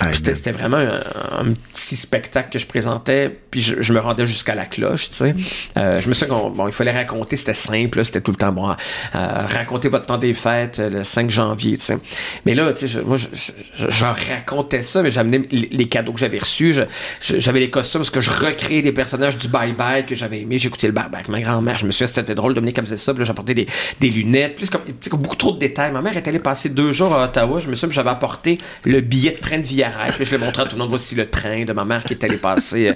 [0.01, 1.03] puis c'était c'était vraiment un,
[1.41, 3.31] un petit spectacle que je présentais.
[3.51, 5.35] Puis je, je me rendais jusqu'à la cloche, tu sais.
[5.79, 8.37] Euh, je me souviens qu'on bon, il fallait raconter, c'était simple, là, c'était tout le
[8.37, 8.71] temps bon.
[8.71, 8.75] euh,
[9.15, 11.99] raconter votre temps des fêtes euh, le 5 janvier, tu sais.
[12.45, 16.13] Mais là, tu sais, je- moi, je, je- racontais ça, mais j'amenais les, les cadeaux
[16.13, 16.75] que j'avais reçus.
[17.21, 20.59] J'avais les costumes parce que je recréais des personnages du Bye Bye que j'avais aimé.
[20.59, 21.77] J'écoutais le Bye Bye avec ma grand-mère.
[21.79, 22.55] Je me suis dit, c'était drôle.
[22.55, 23.15] Dominique, elle faisait ça.
[23.15, 23.67] Puis j'apportais des,
[24.09, 24.57] lunettes.
[24.57, 25.93] Plus comme, comme beaucoup trop de détails.
[25.93, 27.61] Ma mère est allée passer deux jours à Ottawa.
[27.61, 30.63] Je me souviens, j'avais apporté le billet de train de Via Puis je l'ai montré
[30.63, 30.91] à tout le monde.
[30.91, 32.93] Voici le train de ma mère qui est allée passer.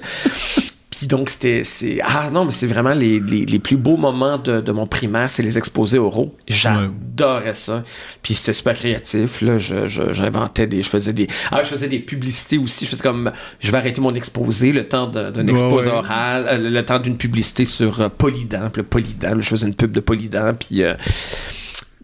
[1.01, 1.63] Puis donc, c'était.
[1.63, 4.85] c'est- Ah non, mais c'est vraiment les, les, les plus beaux moments de, de mon
[4.85, 6.35] primaire, c'est les exposés oraux.
[6.47, 7.83] J'adorais ça.
[8.21, 9.41] Puis c'était super créatif.
[9.41, 9.57] Là.
[9.57, 10.83] Je, je- j'inventais des.
[10.83, 11.25] Je faisais des.
[11.49, 12.85] Ah, je faisais des publicités aussi.
[12.85, 13.31] Je faisais comme.
[13.59, 15.95] Je vais arrêter mon exposé, le temps d'un exposé ouais.
[15.95, 18.69] oral, euh, le temps d'une publicité sur euh, Polydent.
[18.71, 20.53] Puis le Polydent, je faisais une pub de Polydent.
[20.53, 20.83] Puis.
[20.83, 20.93] Euh...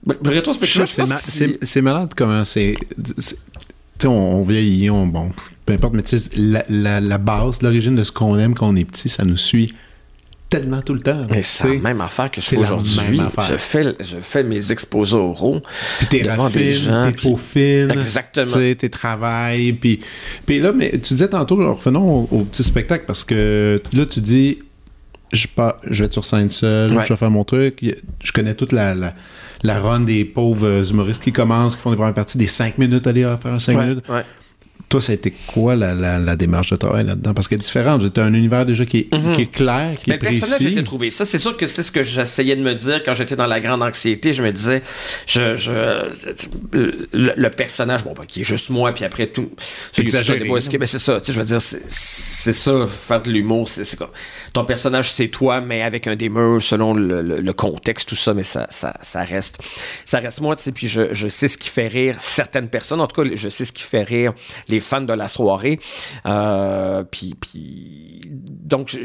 [0.04, 0.16] ben,
[1.62, 2.76] c'est, ma- malade comment c'est.
[3.20, 3.36] c'est-
[4.00, 5.32] Tu sais, on, on vieillit, on, bon,
[5.68, 8.68] peu importe, mais tu sais, la, la, la base, l'origine de ce qu'on aime quand
[8.70, 9.76] on est petit, ça nous suit
[10.50, 11.24] tellement tout le temps.
[11.30, 13.20] Mais tu c'est la même affaire que je c'est fais aujourd'hui.
[13.50, 15.62] Je fais, je fais mes exposés oraux.
[16.00, 16.24] Puis t'es
[16.72, 17.92] gens, t'es peaufines.
[17.92, 18.46] Exactement.
[18.46, 19.74] Tu sais, t'es travail.
[19.74, 20.00] Puis,
[20.46, 24.06] puis là, mais tu disais tantôt, alors, revenons au, au petit spectacle, parce que là,
[24.06, 24.60] tu dis,
[25.34, 27.04] je, pas, je vais être sur scène seul, Ouais.
[27.04, 27.84] je vais faire mon truc.
[28.24, 29.14] Je connais toute la, la,
[29.64, 33.06] la run des pauvres humoristes qui commencent, qui font des premières parties, des 5 minutes,
[33.06, 34.06] aller faire un 5 Ouais, minutes.
[34.08, 34.24] ouais.
[34.90, 37.34] Toi, ça a été quoi la, la, la démarche de travail là-dedans?
[37.34, 38.02] Parce qu'elle est différente.
[38.18, 39.34] As un univers déjà qui est, Mhm.
[39.34, 40.40] qui est clair, qui Mais est précis.
[40.40, 41.10] personnel, j'ai trouvé.
[41.10, 43.60] Ça, c'est sûr que c'est ce que j'essayais de me dire quand j'étais dans la
[43.60, 44.32] grande anxiété.
[44.34, 44.82] Je me disais,
[45.26, 45.72] je, je,
[46.72, 49.50] le, le personnage, bon, bah, qui est juste moi, puis après tout.
[49.98, 51.20] Exagéré, ben, c'est ça.
[51.20, 53.68] Tu sais, je veux dire, c'est- ça, faire de l'humour.
[53.68, 53.84] C'est.
[54.54, 58.34] Ton personnage, c'est toi, mais avec un murs selon le, le- le contexte, tout ça,
[58.34, 59.58] mais ça, ça, ça reste.
[60.06, 63.02] Ça reste moi, tu sais, puis je, je sais ce qui fait rire certaines personnes.
[63.02, 64.34] En tout cas, je sais ce qui fait rire
[64.70, 65.80] les fans de la soirée.
[66.26, 68.22] Euh, puis, puis.
[68.30, 68.98] Donc,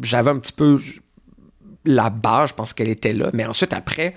[0.00, 0.78] j'avais un petit peu
[1.84, 3.30] la base, je pense qu'elle était là.
[3.32, 4.14] Mais ensuite, après,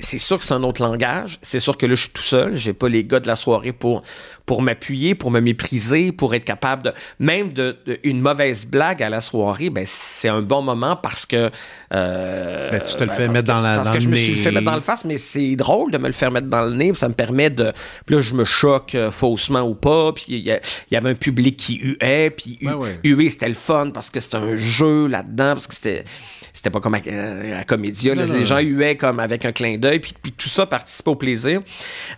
[0.00, 1.38] c'est sûr que c'est un autre langage.
[1.42, 2.56] C'est sûr que là, je suis tout seul.
[2.56, 4.02] J'ai pas les gars de la soirée pour,
[4.46, 6.92] pour m'appuyer, pour me mépriser, pour être capable de.
[7.18, 11.26] Même de, de- une mauvaise blague à la soirée, ben, c'est un bon moment parce
[11.26, 11.50] que.
[11.92, 14.04] euh, Ben, tu te le fais parce mettre que- dans la- Parce dans que le
[14.04, 16.30] je me suis fait mettre dans le face, mais c'est drôle de me le faire
[16.30, 16.92] mettre dans le nez.
[16.94, 17.72] Ça me permet de.
[18.06, 20.12] Puis là, je me choque euh, faussement ou pas.
[20.12, 20.52] Puis il y,
[20.90, 22.30] y avait un public qui huait.
[22.30, 23.00] Puis hu- Ouais, ouais.
[23.04, 25.54] huer, c'était le fun parce que c'était un jeu là-dedans.
[25.54, 26.04] Parce que c'était.
[26.52, 28.14] C'était pas comme à, à, à Comédia.
[28.14, 28.26] là.
[28.26, 28.44] Non, les non.
[28.46, 30.00] gens huaient comme avec un clin d'œil.
[30.00, 31.62] Puis, puis tout ça participait au plaisir.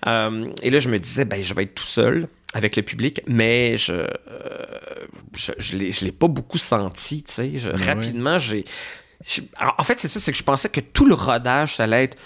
[0.06, 3.22] Euh, et là, je me disais, ben, je vais être tout seul avec le public,
[3.26, 4.06] mais je, euh,
[5.36, 7.52] je, je l'ai, pas beaucoup senti, tu sais.
[7.56, 7.84] Je- ouais.
[7.84, 8.64] Rapidement, j'ai.
[9.78, 12.18] en fait, c'est ça, c'est que je pensais que tout le rodage, ça allait être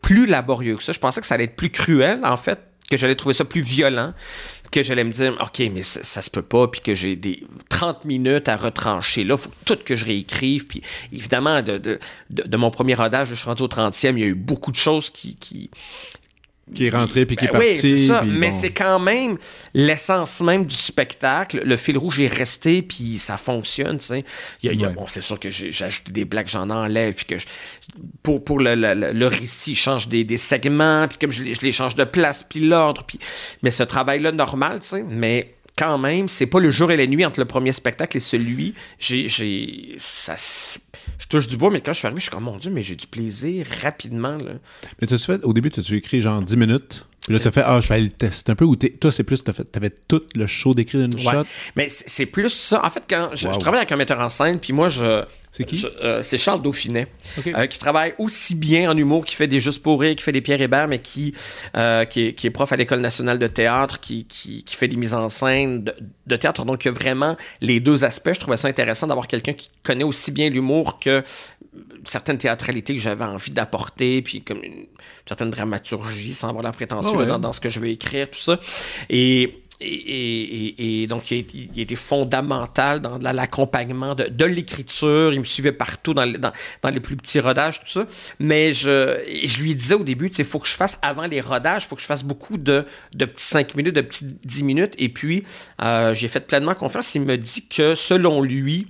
[0.00, 0.92] plus laborieux que ça.
[0.92, 2.58] Je pensais que ça allait être plus cruel, en fait,
[2.90, 4.14] que j'allais trouver ça plus violent,
[4.70, 8.04] que j'allais me dire, OK, mais ça, se peut pas, puis que j'ai des 30
[8.04, 9.24] minutes à retrancher.
[9.24, 10.66] Là, faut tout que je réécrive.
[10.66, 11.98] Puis évidemment, de, de,
[12.30, 14.76] de, mon premier rodage, je suis rendu au 30e, il y a eu beaucoup de
[14.76, 15.70] choses qui
[16.74, 17.80] Qui est rentré puis qui est ben oui, parti.
[17.80, 18.20] c'est ça.
[18.20, 18.56] puis Mais bon.
[18.60, 19.38] c'est quand même
[19.74, 21.62] l'essence même du spectacle.
[21.64, 24.24] Le fil rouge est resté, puis ça fonctionne, tu sais.
[24.62, 24.94] Il y a- il y a- Ouais.
[24.94, 27.46] bon, c'est sûr que ajouté des blagues, j'en enlève, puis que je-
[28.22, 31.42] pour, pour le, le, le- le récit, je change des, des segments, puis comme je,
[31.42, 33.18] les- je les change de place, puis l'ordre, puis...
[33.62, 37.06] Mais ce travail-là, normal, tu sais, mais quand même, c'est pas le jour et la
[37.06, 38.74] nuit entre le premier spectacle et celui.
[38.98, 39.28] J'ai...
[39.28, 40.34] j'ai ça,
[41.18, 42.82] je touche du bois, mais quand je suis arrivé, je suis comme, mon Dieu, mais
[42.82, 44.54] j'ai du plaisir rapidement, là.
[45.00, 47.06] Mais t'as-tu fait, au début, t'as-tu écrit genre 10 minutes?
[47.28, 48.64] Puis là, t'as fait, ah, je vais aller le tester un peu.
[48.64, 51.34] Ou toi, c'est plus, t'avais tout le show d'écrit d'une Ouais.
[51.34, 51.44] shot?
[51.76, 52.82] Mais c'est plus ça.
[52.82, 55.24] En fait, quand je, travaille avec un metteur en scène, puis moi, je.
[55.50, 55.84] C'est qui?
[56.02, 57.06] euh, C'est Charles Dauphinet,
[57.46, 60.30] euh, qui travaille aussi bien en humour, qui fait des Juste pour rire, qui fait
[60.32, 61.34] des Pierre Hébert, mais qui,
[61.76, 64.88] euh, qui, est, qui est prof à l'École nationale de théâtre, qui, qui, qui fait
[64.88, 65.94] des mises en scène de,
[66.26, 66.64] de théâtre.
[66.66, 68.32] Donc, il y a vraiment les deux aspects.
[68.34, 71.22] Je trouvais ça intéressant d'avoir quelqu'un qui connaît aussi bien l'humour que
[72.04, 74.86] certaines théâtralités que j'avais envie d'apporter, puis comme une,
[75.26, 77.26] certaine dramaturgie, sans avoir la prétention Ah ouais.
[77.26, 78.58] dans, dans ce que je vais écrire, tout ça.
[79.10, 85.32] Et, et, donc, il été fondamental dans la- l'accompagnement de, l'écriture.
[85.32, 88.06] Il me suivait partout dans, les- plus petits rodages, tout ça.
[88.40, 91.86] Mais je lui disais au début, il faut que je fasse avant les rodages, il
[91.86, 94.94] faut que je fasse beaucoup de, de petits 5 minutes, de petits 10 minutes.
[94.98, 95.44] Et puis,
[95.82, 97.14] euh, j'ai fait pleinement confiance.
[97.14, 98.88] Il me dit que, selon lui,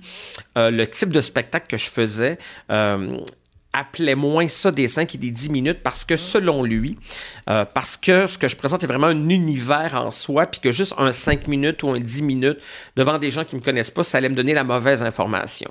[0.57, 2.37] euh, le type de spectacle que je faisais,
[2.71, 3.17] euh,
[3.71, 6.97] appelait moins ça des 5 et des 10 minutes parce que selon lui,
[7.49, 10.71] euh, parce que ce que je présente est vraiment un univers en soi, puis que
[10.71, 12.57] juste un 5 minutes ou un 10 minutes
[12.95, 15.69] devant des gens qui me connaissent pas, ça allait me donner la mauvaise information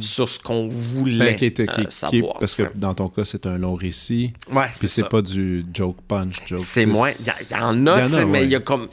[0.00, 2.38] sur ce qu'on voulait Ben, qui est- qui euh, qui savoir.
[2.38, 4.32] parce que dans ton cas, c'est un long récit.
[4.50, 6.60] ouais, Puis c'est pas du joke punch, joke.
[6.62, 7.10] C'est moins.
[7.20, 8.88] Il y, en a, y en a, mais il y a comme.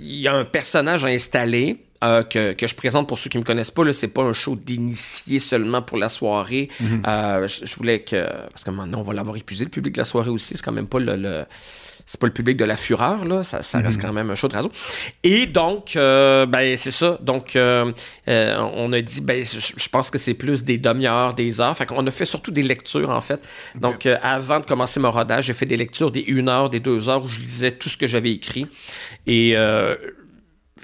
[0.00, 1.84] Il y a un personnage installé.
[2.04, 4.32] Euh, que, que je présente pour ceux qui me connaissent pas, là, c'est pas un
[4.32, 6.68] show d'initié seulement pour la soirée.
[6.80, 7.02] Mhm.
[7.06, 8.24] Euh, je, je voulais que.
[8.50, 10.56] Parce que maintenant, on va l'avoir épuisé, le public de la soirée aussi.
[10.56, 11.16] C'est quand même pas le.
[11.16, 11.44] le-
[12.10, 13.44] c'est pas le public de la fureur, là.
[13.44, 13.84] Ça, ça Mhm.
[13.84, 14.70] reste quand même un show de raison.
[15.22, 17.18] Et donc, euh, ben, c'est ça.
[17.20, 21.76] Donc, on a dit, ben, je, je pense que c'est plus des demi-heures, des heures.
[21.76, 23.46] Fait qu'on a fait surtout des lectures, en fait.
[23.74, 27.10] Donc, avant de commencer mon rodage, j'ai fait des lectures des une heure, des deux
[27.10, 28.66] heures où je lisais tout ce que j'avais écrit.
[29.26, 29.94] Et euh,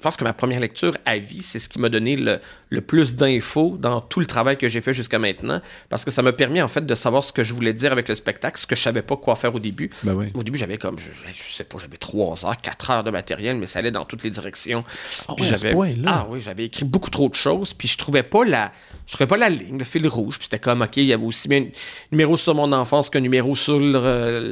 [0.04, 2.38] pense que ma première lecture à vie, c'est ce qui m'a donné le,
[2.70, 6.22] le plus d'infos dans tout le travail que j'ai fait jusqu'à maintenant, parce que ça
[6.22, 8.66] m'a permis en fait de savoir ce que je voulais dire avec le spectacle, ce
[8.66, 9.90] que je savais pas quoi faire au début.
[10.04, 10.26] Ben oui.
[10.34, 13.56] Au début, j'avais comme, je, je sais pas, j'avais trois heures, quatre heures de matériel,
[13.56, 14.82] mais ça allait dans toutes les directions.
[15.28, 15.72] Ah Puis j'avais,
[16.06, 18.70] ah oui, j'avais écrit beaucoup trop de choses, puis je trouvais pas la,
[19.06, 20.36] je trouvais pas la ligne, le fil rouge.
[20.38, 21.66] Puis c'était comme, ok, il y avait aussi bien un
[22.12, 23.94] numéro sur mon enfance qu'un numéro sur le-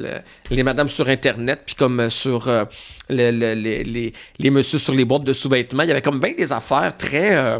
[0.03, 0.21] le-
[0.55, 2.65] les madames sur Internet, puis comme euh, sur euh,
[3.11, 5.83] le- le- les, les, les messieurs sur les boîtes de sous-vêtements.
[5.83, 7.37] Il y avait comme bien des affaires très.
[7.37, 7.59] euh,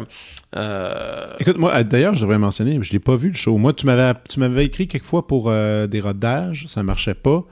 [0.55, 3.57] euh, Écoute, moi, d'ailleurs, je devrais mentionner, je l'ai pas vu le show.
[3.57, 7.43] Moi, tu m'avais, tu m'avais écrit quelquefois pour euh, des rodages, ça marchait pas.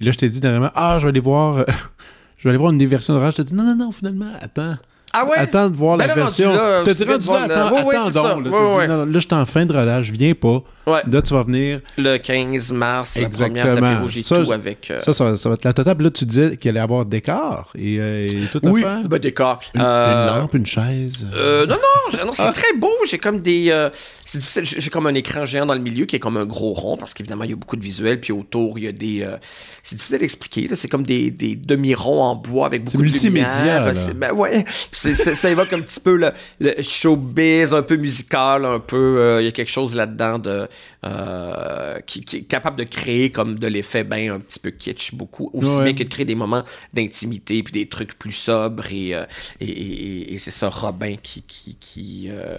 [0.00, 1.64] Et là, je t'ai dit dernièrement, ah, je vais aller voir, euh,
[2.38, 3.32] je vais aller voir une de rodage.
[3.32, 4.76] Je t'ai dit, non, non, non, finalement, attends.
[5.12, 5.38] Ah ouais?
[5.38, 6.48] Attends de voir Ben la là, version.
[6.50, 8.44] rendu là, T'as c'est dit rendu là, attends, Ouais, ouais, c'est donc.
[8.44, 10.62] Là, Ouais, dit, non, non, là, je suis en fin de rodage, viens pas.
[10.86, 11.02] Ouais.
[11.10, 11.78] Là, tu vas venir.
[11.96, 13.88] Le 15 mars, la première Exactement.
[13.90, 14.90] tapis rouge et Ça, tout avec...
[14.90, 15.96] euh, Ça, ça, va- ça va être la totale.
[16.00, 19.00] Là, tu disais qu'il allait y avoir décor et, euh, et tout à oui, faire.
[19.08, 19.60] ben décor.
[19.74, 21.26] Une, Euh, une lampe, une chaise.
[21.34, 22.44] Euh, non, non, non, Ah.
[22.46, 22.90] c'est très beau.
[23.08, 23.66] J'ai comme des.
[23.70, 23.88] euh,
[24.26, 24.64] c'est difficile.
[24.64, 27.12] J'ai comme un écran géant dans le milieu qui est comme un gros rond parce
[27.14, 28.20] qu'évidemment, il y a beaucoup de visuels.
[28.20, 29.22] Puis autour, il y a des.
[29.22, 29.36] euh,
[29.82, 30.68] c'est difficile d'expliquer.
[30.68, 30.76] là.
[30.76, 33.94] C'est comme des, des demi-ronds en bois avec beaucoup de multimédia, lumière.
[33.96, 34.64] C'est- Ben ouais.
[34.68, 38.96] C'est- c'est- ça évoque un petit peu le, le showbiz, un peu musical, un peu.
[39.18, 40.68] euh, il y a quelque chose là-dedans de.
[41.04, 45.14] euh, qui, qui est capable de créer comme de l'effet ben un petit peu kitsch
[45.14, 45.50] beaucoup.
[45.52, 45.84] Aussi Ouais.
[45.84, 49.24] bien que de créer des moments d'intimité puis des trucs plus sobres et, euh,
[49.60, 52.58] et, et- et- et c'est ça Robin qui qui, qui euh,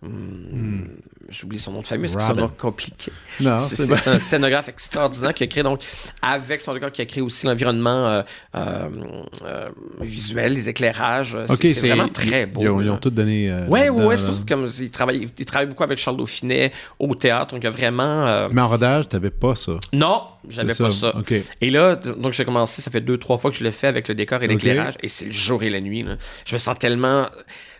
[0.00, 0.82] Hmm,
[1.28, 3.10] j'oublie son nom de famille c'est nom compliqué
[3.98, 5.80] c'est un scénographe extraordinaire qui a créé donc
[6.22, 8.22] avec son regard qui a créé aussi l'environnement euh,
[8.54, 8.88] euh,
[9.44, 9.66] euh,
[10.00, 13.50] visuel les éclairages C'est- Ok, c'est vraiment très beau Ils ont, ils ont tout donné.
[13.52, 16.16] Ouais, ouais, là-dedans, ouais, c'est ça que comme il travaille, il travaille beaucoup avec Charles
[16.16, 18.48] Dauphinet au théâtre, donc il y a vraiment.
[18.52, 19.72] Mais en rodage, t'avais pas ça.
[19.92, 21.16] Non, j'avais pas ça.
[21.16, 21.34] OK.
[21.60, 24.06] Et là, donc j'ai commencé, ça fait deux, trois fois que je le fais avec
[24.06, 26.04] le décor et l'éclairage, et c'est le jour et la nuit.
[26.04, 26.14] là.
[26.46, 27.28] Je me sens tellement.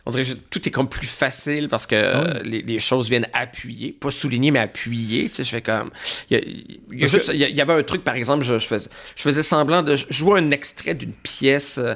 [0.09, 3.11] On dirait que tout est comme plus facile parce que Ah euh, les, les choses
[3.11, 5.29] viennent appuyer, pas souligner, mais appuyer.
[5.29, 5.91] Tu sais, je fais comme.
[6.31, 9.97] Il y, avait un truc, par exemple, je, je faisais, je faisais semblant de.
[9.97, 11.95] Je jouais un extrait d'une pièce euh,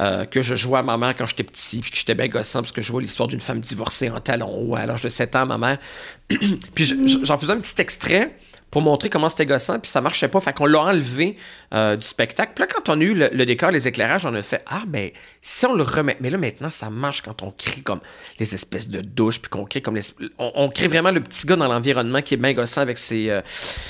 [0.00, 2.60] euh, que je jouais à ma mère quand j'étais petit, puis que j'étais bien gossant,
[2.60, 5.34] parce que je jouais l'histoire d'une femme divorcée en talons hauts à l'âge de 7
[5.36, 5.78] ans, ma mère.
[6.28, 8.36] puis je- je- j'en faisais un petit extrait
[8.74, 10.40] pour montrer comment c'était gossant, puis ça marchait pas.
[10.40, 11.36] Fait qu'on l'a enlevé
[11.72, 12.54] euh, du spectacle.
[12.56, 14.82] Puis là, quand on a eu le, le décor, les éclairages, on a fait Ah,
[14.88, 16.16] mais si on le remet.
[16.18, 18.00] Mais là, maintenant, ça marche quand on crée comme
[18.40, 20.02] les espèces de douches, puis qu'on crée comme les.
[20.38, 23.30] On, on crée vraiment le petit gars dans l'environnement qui est bien gossant avec ses.
[23.30, 23.42] euh,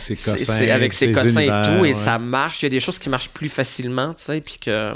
[0.02, 2.60] Ses cossins, avec ses, cossins et tout, et ça marche.
[2.60, 4.92] Il y a des choses qui marchent plus facilement, tu sais, puis que,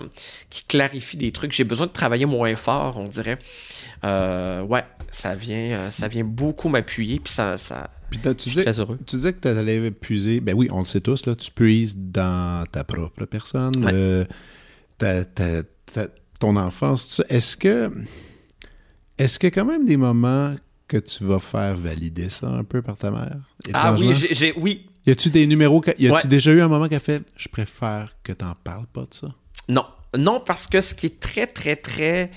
[0.51, 1.53] qui clarifient des trucs.
[1.53, 3.39] J'ai besoin de travailler moins fort, on dirait.
[4.05, 8.81] Euh, ouais, ça vient, ça vient beaucoup m'appuyer, puis ça, ça, Puis tu disais, très
[8.81, 8.99] heureux.
[9.07, 10.41] tu disais que tu allais puiser.
[10.41, 11.35] Ben oui, on le sait tous, là.
[11.35, 13.91] Tu puises dans ta propre personne, Ouais.
[13.93, 14.25] euh,
[14.97, 17.23] ta- ta- ta- ton enfance.
[17.29, 17.91] Est-ce que.
[19.19, 20.55] Est-ce qu'il y a quand même des moments
[20.87, 23.37] que tu vas faire valider ça un peu par ta mère?
[23.75, 25.83] Ah oui, j'ai, oui, Y a-tu des numéros.
[25.99, 26.27] Y a-tu Ouais.
[26.29, 29.35] déjà eu un moment qu'elle fait Je préfère que t'en parles pas de ça?
[29.69, 29.85] Non.
[30.17, 32.31] Non, parce que ce qui est très, très, très.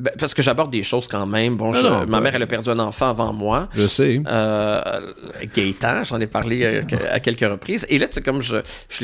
[0.00, 1.56] Ben, parce que j'aborde des choses quand même.
[1.56, 3.68] Bon, Ah je- non, ma bah- mère, elle a perdu un enfant avant moi.
[3.74, 4.20] Je sais.
[4.26, 5.12] Euh,
[5.54, 7.86] Gaëtan, j'en ai parlé euh, à quelques reprises.
[7.88, 8.56] Et là, tu sais, comme je,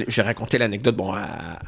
[0.08, 1.20] j'ai raconté l'anecdote bon, à,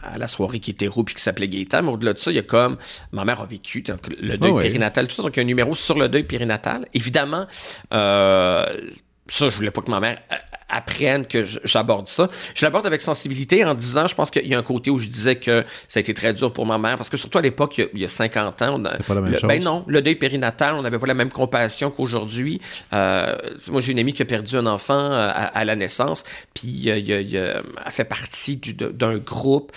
[0.02, 2.36] à la soirée qui était roux puis qui s'appelait Gaëtan, mais au-delà de ça, il
[2.36, 2.76] y a comme
[3.12, 4.62] ma mère a vécu donc, le deuil Ah ouais.
[4.64, 5.22] périnatal, tout ça.
[5.22, 6.86] Donc, il y a un numéro sur le deuil périnatal.
[6.94, 7.46] Évidemment,
[7.94, 8.66] euh,
[9.28, 10.18] ça, je voulais pas que ma mère
[10.72, 12.28] euh, apprenne que j'aborde ça.
[12.54, 15.08] Je l'aborde avec sensibilité en disant, je pense qu'il y a un côté où je
[15.08, 17.78] disais que ça a été très dur pour ma mère, parce que surtout à l'époque,
[17.78, 19.48] il y a- il y a 50 ans, on a- pas la même le- chose.
[19.48, 22.60] ben non, le deuil périnatal, on n'avait pas la même compassion qu'aujourd'hui.
[22.92, 23.36] Euh,
[23.70, 26.90] moi, j'ai une amie qui a perdu un enfant euh, à, à la naissance, puis
[26.90, 29.72] euh, il elle fait partie du- d'un groupe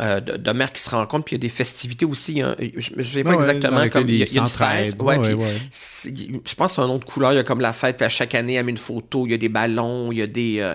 [0.00, 2.40] euh, de, de mères qui se rencontrent, puis il y a des festivités aussi.
[2.40, 5.00] un- je ne sais pas ouais, exactement comme il y y a une fête.
[5.02, 7.32] Ouais, Ouais, puis je pense que c'est un nom de couleur.
[7.32, 9.26] Il y a comme la fête, puis à chaque année, elle met une photo.
[9.26, 10.58] Il y a des ballons, il y a des.
[10.60, 10.74] euh,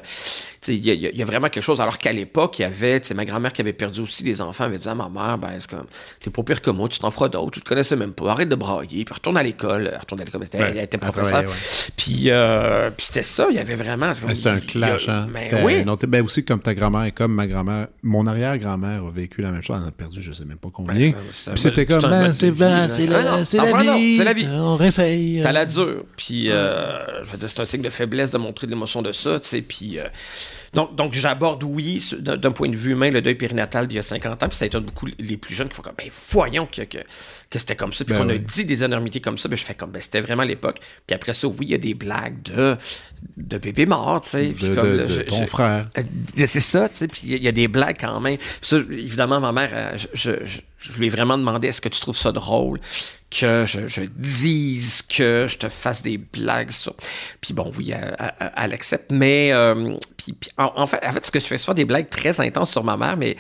[0.67, 1.82] il y, a- y y vraiment quelque chose.
[1.82, 3.02] Alors qu'à l'époque, il y avait.
[3.15, 5.69] Ma grand-mère qui avait perdu aussi des enfants avait dit à ma mère ben, c'est
[5.69, 5.86] comme.
[6.19, 8.32] T'es pas pire que moi, tu t'en feras d'autres, tu te connaissais même pas.
[8.32, 9.89] Arrête de brailler, puis retourne à l'école.
[9.91, 10.41] Elle Retourne à l'école.
[10.41, 11.54] Elle était- Ouais, elle était ouais.
[11.97, 13.47] Puis, euh, puis c'était ça.
[13.50, 14.12] Il y avait vraiment.
[14.12, 15.28] Ben, C'était un clash, hein?
[15.34, 15.84] Ben oui.
[15.88, 19.52] autre- ben aussi, comme ta grand-mère et comme ma grand-mère, mon arrière-grand-mère a vécu la
[19.52, 19.78] même chose.
[19.80, 20.93] Elle en a perdu, je sais même pas combien.
[21.12, 24.17] Ben, c'est c'était comme, c'est ben, c'est ben, c'est la, c'est vie.
[24.17, 24.45] c'est la vie.
[24.45, 25.39] Euh, On réessaye.
[25.41, 26.04] T'as la dure.
[26.17, 29.12] Puis, euh, je veux dire, c'est un signe de faiblesse de montrer de l'émotion de
[29.12, 29.62] ça, tu sais.
[29.62, 30.04] Puis, euh,
[30.73, 34.03] donc, donc j'aborde, oui, d'un point de vue humain, le deuil périnatal d'il y a
[34.03, 34.47] 50 ans.
[34.47, 36.97] Puis ça étonne beaucoup les plus jeunes qui font comme, ben, voyons que, que,
[37.49, 38.05] que c'était comme ça.
[38.05, 39.49] Puis Ben qu'on a dit des énormités comme ça.
[39.49, 40.79] Ben, je fais comme, ben, c'était vraiment l'époque.
[41.05, 42.77] Puis après ça, oui, il y a des blagues de,
[43.38, 44.53] de bébé mort, tu sais.
[44.55, 45.89] Puis De, comme, de- là, de je- ton je- frère.
[45.97, 46.01] euh,
[46.38, 48.38] C'est ça, tu sais, puis il y, a- il y a des blagues quand même.
[48.38, 51.81] Puis ça, évidemment, ma mère, euh, je, je- je- je lui ai vraiment demandé est-ce
[51.81, 52.79] que tu trouves ça drôle?
[53.32, 56.94] Que je, je dise que je te fasse des blagues sur.
[57.39, 61.12] Puis bon, oui, elle, elle- elle accepte, mais euh, puis, puis en, en fait, en
[61.13, 63.36] fait, ce que je fais, c'est faire des blagues très intenses sur ma mère, mais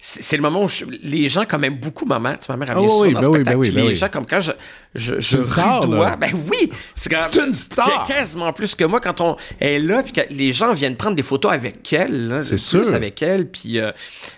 [0.00, 2.38] c'est le moment où je- les gens quand même beaucoup ma mère.
[2.40, 3.82] Tu sais, ma mère, elle Ah vient oui, souvent oui, dans ben ben oui, ben
[3.82, 3.94] les oui.
[3.94, 4.52] 'gens, comme quand je,
[4.94, 5.86] je, je une star,
[6.18, 8.06] ben oui, c'est quand une star.
[8.06, 11.22] quasiment plus que moi quand on est là puis que les gens viennent prendre des
[11.22, 12.92] photos avec elle C'est sûr.
[12.94, 13.92] avec elle puis euh,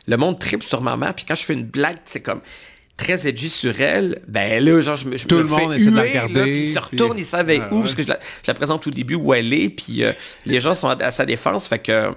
[0.07, 2.41] le monde tripe sur ma mère puis quand je fais une blague c'est comme
[2.99, 5.91] très edgy sur elle, ben là, genre, je me, je Tout me le monde essaie
[5.91, 7.81] de la là, regarder, puis il se puis- retourne, il savait Ah, où, ouais.
[7.83, 10.13] parce que je la, je la présente au début où elle est, puis euh,
[10.45, 12.11] les gens sont à, à sa défense, fait que...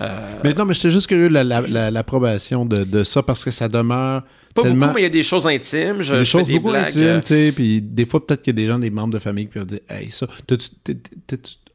[0.00, 3.22] euh, Mais non, mais j'étais juste curieux de la- la- la- l'approbation de, de ça
[3.22, 4.22] parce que ça demeure
[4.54, 4.86] pas tellement...
[4.86, 6.00] beaucoup, mais il y a des choses intimes.
[6.02, 8.42] Je, des je choses des beaucoup blagues, intimes, euh, tu sais, puis des fois, peut-être
[8.42, 10.70] qu'il y a des gens, des membres de famille qui peuvent dire «Hey, ça, t'as-tu-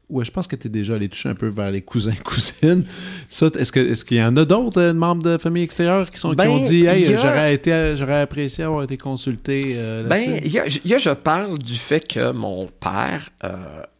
[0.08, 2.84] Ouais, je pense que tu es déjà allé toucher un peu vers les cousins, cousines.
[3.30, 6.18] Ça, est-ce que est-ce qu'il y en a d'autres euh, membres de famille extérieure qui,
[6.18, 10.06] sont, qui Ben, ont dit Hey, a- j'aurais été j'aurais apprécié avoir été consulté euh,
[10.06, 10.30] là-dessus?
[10.30, 13.48] Ben, il y a, y a- je parle du fait que mon père euh,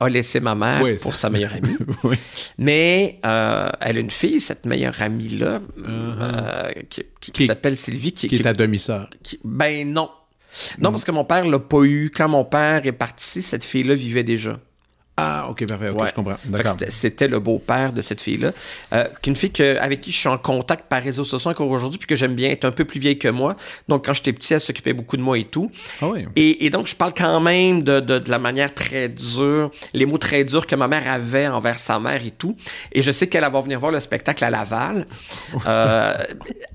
[0.01, 1.77] a laissé ma mère Oui, pour ça- sa meilleure amie.
[2.05, 2.17] oui.
[2.59, 7.77] Mais euh, elle a une fille, cette meilleure amie-là, euh, qui, qui- qui Qui- s'appelle
[7.79, 9.09] Sylvie, qui, est ta demi-sœur.
[9.45, 10.11] Ben non.
[10.79, 12.11] Non, parce que mon père l'a pas eu.
[12.15, 14.59] Quand mon père est parti, cette fille-là vivait déjà.
[15.19, 16.09] Ah, ok, parfait, ok, Ouais.
[16.09, 16.37] je comprends.
[16.89, 18.53] C'était- le beau-père de cette fille-là.
[18.95, 21.99] Euh, qu'une fille que, avec qui je suis en contact par réseaux sociaux encore aujourd'hui,
[21.99, 23.55] puis que j'aime bien, est un peu plus vieille que moi.
[23.89, 25.71] Donc, quand j'étais petit, elle s'occupait beaucoup de moi et tout.
[26.01, 26.25] Ah oui.
[26.35, 30.07] Et, et donc, je parle quand même de, de, de la manière très dure, les
[30.07, 32.57] mots très durs que ma mère avait envers sa mère et tout.
[32.91, 35.07] Et je sais qu'elle va venir voir le spectacle à Laval.
[35.67, 36.15] Euh,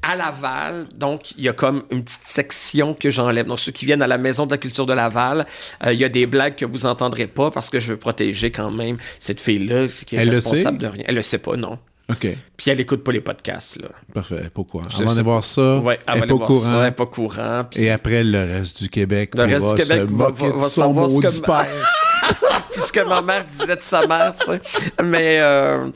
[0.03, 3.47] à Laval, donc, il y a comme une petite section que j'enlève.
[3.47, 5.45] Donc, ceux qui viennent à la Maison de la culture de Laval,
[5.85, 8.26] euh, il y a des blagues que vous entendrez pas parce que je veux protéger
[8.51, 10.85] quand même cette fille-là qui est Elle le responsable sait?
[10.87, 11.03] de rien.
[11.07, 11.77] Elle le sait pas, non.
[12.09, 13.89] Ok, Puis elle écoute pas les podcasts, là.
[14.13, 14.49] parfait.
[14.53, 14.83] Pourquoi?
[14.89, 15.77] Je On va sais aller voir ça.
[15.79, 16.61] Ouais, elle elle est va aller pas courant.
[16.71, 17.63] ça, elle est pas courant.
[17.75, 20.59] Et après, le reste du Québec Le reste du Québec se moquer va- de va
[20.59, 21.67] son savoir ce maudit que- père.
[22.71, 24.61] puis ce que ma mère disait de sa mère, tu sais.
[25.03, 25.89] Mais, euh,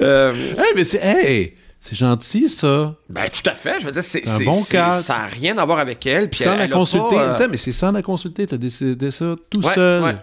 [0.00, 1.00] euh, hey, mais c'est...
[1.00, 1.54] Hey!
[1.84, 2.94] C'est gentil, ça.
[3.10, 3.80] ben, tout à fait.
[3.80, 4.94] Je veux dire, c'est, Un bon cadre.
[5.02, 6.30] ça n'a rien à voir avec elle.
[6.30, 7.16] Puis sans elle, la elle a consulter.
[7.16, 8.46] pas, euh, Attends, mais c'est sans la consulter.
[8.46, 10.02] T'as décidé ça tout ouais, seul.
[10.04, 10.16] ouais.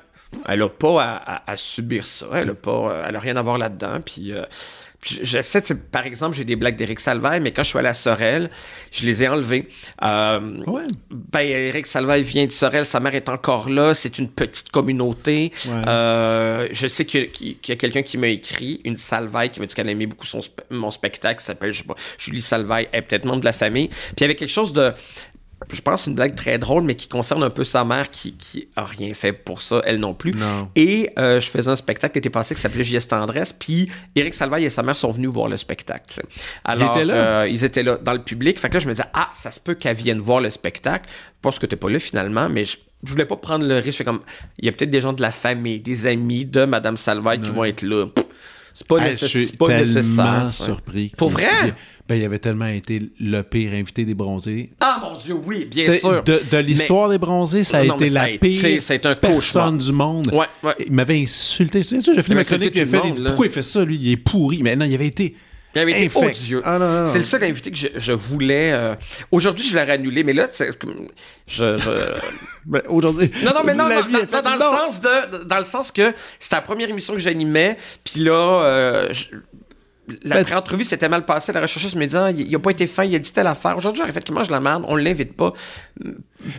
[0.48, 2.28] Elle n'a pas à, à- à subir ça.
[2.34, 4.00] Elle n'a pas, elle a rien à voir là-dedans.
[4.06, 4.44] Puis, euh,
[5.02, 5.62] puis j'essaie,
[5.92, 8.50] par exemple, j'ai des blagues d'Éric Salvaille, mais quand je suis allé à Sorel,
[8.92, 9.68] je les ai enlevées.
[10.04, 10.84] Euh, Ouais.
[11.10, 15.52] Ben, Eric Salvaille vient de Sorel, sa mère est encore là, c'est une petite communauté.
[15.65, 15.72] Ouais.
[15.88, 19.50] Euh, je sais qu'il y a- qu'il y a quelqu'un qui m'a écrit, une Salvaille,
[19.52, 22.42] qui m'a dit qu'elle aimait beaucoup son mon spectacle, qui s'appelle, je sais pas, Julie
[22.42, 23.88] Salvaille, elle est peut-être membre de la famille.
[23.88, 24.94] Puis il y avait quelque chose de,
[25.72, 28.67] je pense, une blague très drôle, mais qui concerne un peu sa mère, qui, qui
[28.76, 30.34] a rien fait pour ça, elle non plus.
[30.34, 30.69] Non.
[30.76, 34.65] Et euh, je faisais un spectacle l'été passé qui s'appelait JS Tendresse, puis Éric Salvaille
[34.65, 36.22] et sa mère sont venus voir le spectacle.
[36.63, 37.13] Alors, étaient là?
[37.13, 38.60] euh, ils étaient là dans le public.
[38.60, 41.10] Fait que là, je me disais, ah, ça se peut qu'elle vienne voir le spectacle.
[41.41, 44.00] Parce que t'es pas là finalement, mais je, je voulais pas prendre le risque.
[44.00, 44.22] Je comme,
[44.60, 47.52] il y a peut-être des gens de la famille, des amis de Madame Salvaille qui
[47.52, 48.08] vont être là.
[48.08, 48.26] Pff,
[48.73, 50.49] C'est pas, Hey, nécess- je suis c'est pas tellement nécessaire.
[50.49, 51.12] surpris.
[51.17, 51.47] Pour vrai?
[52.08, 54.69] Ben, il avait tellement été le pire invité des bronzés.
[54.79, 56.23] Ah mon Dieu, oui, bien sûr.
[56.23, 59.91] De, de l'histoire des bronzés, ça a Non, été la pire c'est un personne du
[59.91, 60.32] monde.
[60.34, 60.73] Ouais, ouais.
[60.88, 61.82] Il m'avait insulté.
[61.82, 63.62] Tu sais, j'ai fini ma chronique, il a tout fait, monde, dit, pourquoi il fait
[63.63, 63.97] ça, lui?
[63.97, 64.63] Il est pourri.
[64.63, 65.36] Mais non, il avait été...
[65.75, 66.62] Il avait été odieux.
[66.65, 67.03] Ah.
[67.05, 68.71] C'est le seul invité que je, je voulais.
[68.73, 68.95] euh,
[69.32, 70.71] Aujourd'hui, je l'aurais annulé, mais là, c'est
[71.47, 71.91] je, je-
[72.65, 73.32] Ben, aujourd'hui...
[73.43, 74.01] Non, non, mais non, non,
[74.43, 78.21] dans, le sens de, dans le sens que c'était la première émission que j'animais, puis
[78.21, 79.25] là, euh, je-
[80.24, 82.88] la Ben- pré-entrevue s'était mal passée, la rechercheuse me disant, il, il a pas été
[82.88, 83.78] fin, il a dit telle affaire.
[83.78, 85.54] Aujourd'hui, j'aurais fait qu'il mange de la merde, on l'invite pas.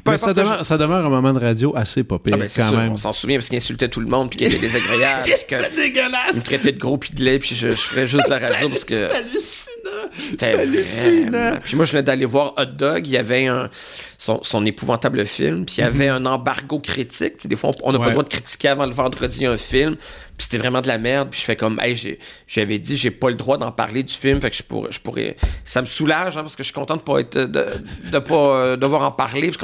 [0.06, 2.76] Mais ça demeure, ça demeure un moment de radio assez pire, Ah ben, quand sûr,
[2.78, 2.92] même.
[2.92, 5.70] on s'en souvient parce qu'il insultait tout le monde, puis qu'il était désagréable, que- C'est
[5.72, 6.44] il me dégueulasse!
[6.44, 8.84] traitait de gros pis de lait, puis je, je ferais juste de la radio parce
[8.84, 8.94] que...
[8.94, 10.10] C'est hallucinant!
[10.18, 11.58] C'était hallucinant!
[11.62, 13.06] Puis moi, je venais d'aller voir Hot Dog.
[13.06, 13.70] Il y avait un,
[14.18, 15.64] son, son épouvantable film.
[15.64, 17.46] Puis il y avait un embargo critique.
[17.46, 19.96] Des fois, on n'a pas le droit de critiquer avant le vendredi un film.
[20.40, 21.28] Puis c'était vraiment de la merde.
[21.30, 24.14] Puis je fais comme, hey, j'ai- j'avais dit, j'ai pas le droit d'en parler du
[24.14, 24.40] film.
[24.40, 24.90] Fait que je pourrais.
[24.90, 27.36] Je pourrais ça me soulage, hein, parce que je suis content de pas être.
[27.36, 27.66] de,
[28.10, 29.50] de pas euh, devoir en parler.
[29.50, 29.58] Puis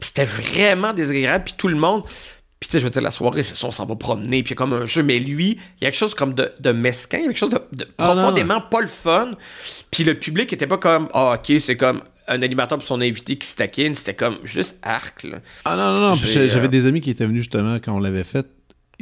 [0.00, 1.44] c'était vraiment désagréable.
[1.44, 2.02] Puis tout le monde.
[2.60, 4.50] Puis tu sais, je veux dire, la soirée, c'est ça, on s'en va promener, puis
[4.50, 6.50] il y a comme un jeu, mais lui, il y a quelque chose comme de,
[6.60, 8.14] de mesquin, il y a quelque chose de, de Ah, non.
[8.22, 9.32] profondément pas le fun.
[9.90, 13.36] Puis le public était pas comme, ah, ok, c'est comme un animateur pour son invité
[13.36, 15.38] qui se taquine, c'était comme juste arc, là.
[15.66, 16.14] Ah non, non, non.
[16.14, 18.46] J'avais euh, des amis qui étaient venus justement quand on l'avait fait,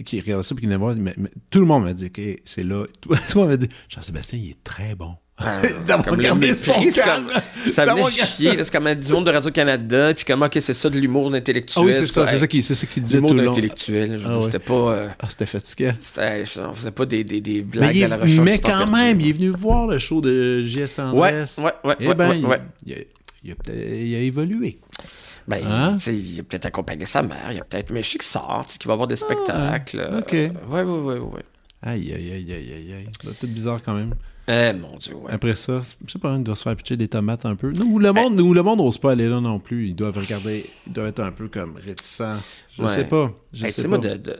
[0.04, 0.94] qui regardaient ça, puis qui venaient voir.
[0.96, 2.84] mais- mais tout le monde m'a dit, OK, c'est là.
[3.00, 5.14] Tout, tout le monde m'a dit, Jean-Sébastien, il est très bon.
[5.86, 6.58] D'avoir Comme le gardé mépris,
[6.92, 7.24] son calme.
[7.26, 10.88] comme- ça venait D'avoir chier, c'est comme du monde de Radio-Canada, puis comment c'est ça
[10.88, 11.82] de l'humour intellectuel.
[11.84, 13.50] Ah oui, c'est ça, c'est ça qui, c'est ça qui disait tout le long.
[13.52, 14.44] intellectuel, Ah ouais.
[14.44, 14.74] c'était pas...
[14.92, 15.46] euh, Ah, c'était
[16.00, 18.92] c'était- on faisait pas des, des, des blagues est- à la recherche mais quand perdu.
[18.92, 21.58] même, il est venu voir le show de Ouais, Tendresse.
[21.58, 22.60] ouais, ouais, Eh ouais, ben, ouais, ouais.
[22.86, 22.96] il, a,
[23.42, 24.78] il a peut-être- il a évolué.
[25.48, 25.96] Ben, Hein?
[26.06, 27.90] il a peut-être accompagné sa mère, il a peut-être...
[27.90, 29.98] Mais je sais qu'il sort, qu'il va avoir des spectacles.
[29.98, 30.32] euh, Ah, ok.
[30.32, 31.42] ouais, ouais, ouais, ouais.
[31.82, 33.08] Aïe, aïe, aïe, aïe, aïe, aïe.
[33.20, 34.14] C'est peut-être bizarre quand même.
[34.48, 35.32] Eh, mon Dieu, ouais.
[35.32, 37.72] Après ça, je sais pas, il doit se faire pitcher des tomates un peu.
[37.72, 39.88] Nous, le monde, nous, le monde n'ose pas aller là non plus.
[39.88, 42.36] Ils doivent regarder, ils doivent être un peu comme réticents.
[42.76, 42.88] Je Ouais.
[42.88, 43.32] sais pas.
[43.52, 43.88] Je tu sais sais, pas.
[43.88, 44.36] moi, de, de,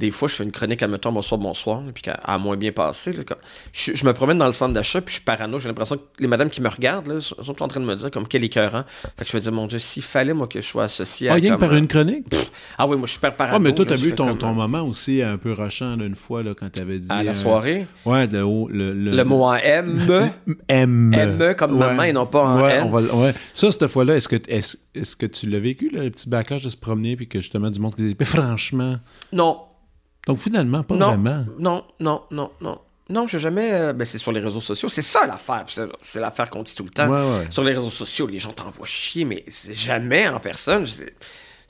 [0.00, 3.12] des fois, je fais une chronique, admettons, bonsoir, bonsoir, puis a moins bien passé.
[3.12, 3.22] là,
[3.70, 5.58] je, je me promène dans le centre d'achat, puis je suis parano.
[5.58, 7.94] J'ai l'impression que les madames qui me regardent là, sont sont en train de me
[7.94, 8.84] dire comme quel écœurant.
[9.18, 11.32] Fait que je vais dire, mon Dieu, s'il fallait, moi, que je sois associé à.
[11.32, 12.34] Ah, rien que comme, par une chronique?
[12.78, 13.56] Ah oui, moi, je suis super parano.
[13.56, 16.06] Ah, mais toi, t'as vu ton, comme, ton euh, moment aussi un peu rushant là,
[16.06, 17.08] une fois là, quand t'avais dit.
[17.10, 17.86] À la euh, soirée?
[18.06, 20.00] Ouais, le, le, le, Le mot en M?
[20.68, 21.12] M.
[21.14, 22.84] M comme maman et non pas en ouais, N.
[22.86, 23.34] on va ouais.
[23.52, 26.70] Ça, cette fois-là, est-ce que, est-ce, est-ce que tu l'as vécu, le petit backlash de
[26.70, 28.96] se promener, puis que justement, du monde qui disait, mais franchement.
[29.32, 29.58] Non,
[30.26, 31.44] Donc finalement, pas non, vraiment.
[31.58, 32.78] non, non, non, non.
[33.08, 33.72] Non, j'ai jamais.
[33.72, 34.88] euh, ben, c'est sur les réseaux sociaux.
[34.88, 35.64] C'est ça l'affaire.
[36.00, 37.08] C'est, l'affaire qu'on dit tout le temps.
[37.08, 37.46] Ouais, ouais.
[37.50, 40.84] Sur les réseaux sociaux, les gens t'envoient chier, mais c'est jamais en personne.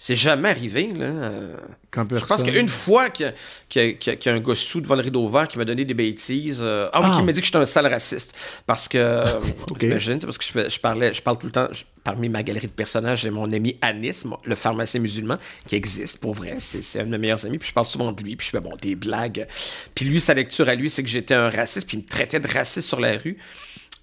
[0.02, 0.94] C'est jamais arrivé.
[0.96, 1.04] Là.
[1.04, 1.56] Euh,
[1.90, 3.34] Quand Je pense qu'une fois qu'il
[3.74, 5.92] y, a- y y un gars sous devant le rideau vert qui m'a donné des
[5.92, 6.60] bêtises.
[6.62, 7.16] euh, Ah oui, Ah.
[7.18, 8.32] qui m'a dit que j'étais un sale raciste.
[8.66, 9.22] Parce que.
[9.70, 9.78] Ok.
[9.80, 11.68] T'imagines, c'est parce que je, fais- je parlais, je parle tout le temps.
[11.70, 15.36] je- parmi ma galerie de personnages, j'ai mon ami Anis, le pharmacien musulman,
[15.66, 16.54] qui existe pour vrai.
[16.58, 17.58] C'est, c'est un de mes meilleurs amis.
[17.58, 18.36] Puis je parle souvent de lui.
[18.36, 19.46] Puis je fais bon, des blagues.
[19.94, 21.86] Puis lui, sa lecture à lui, c'est que j'étais un raciste.
[21.86, 23.36] Puis il me traitait de raciste sur la rue.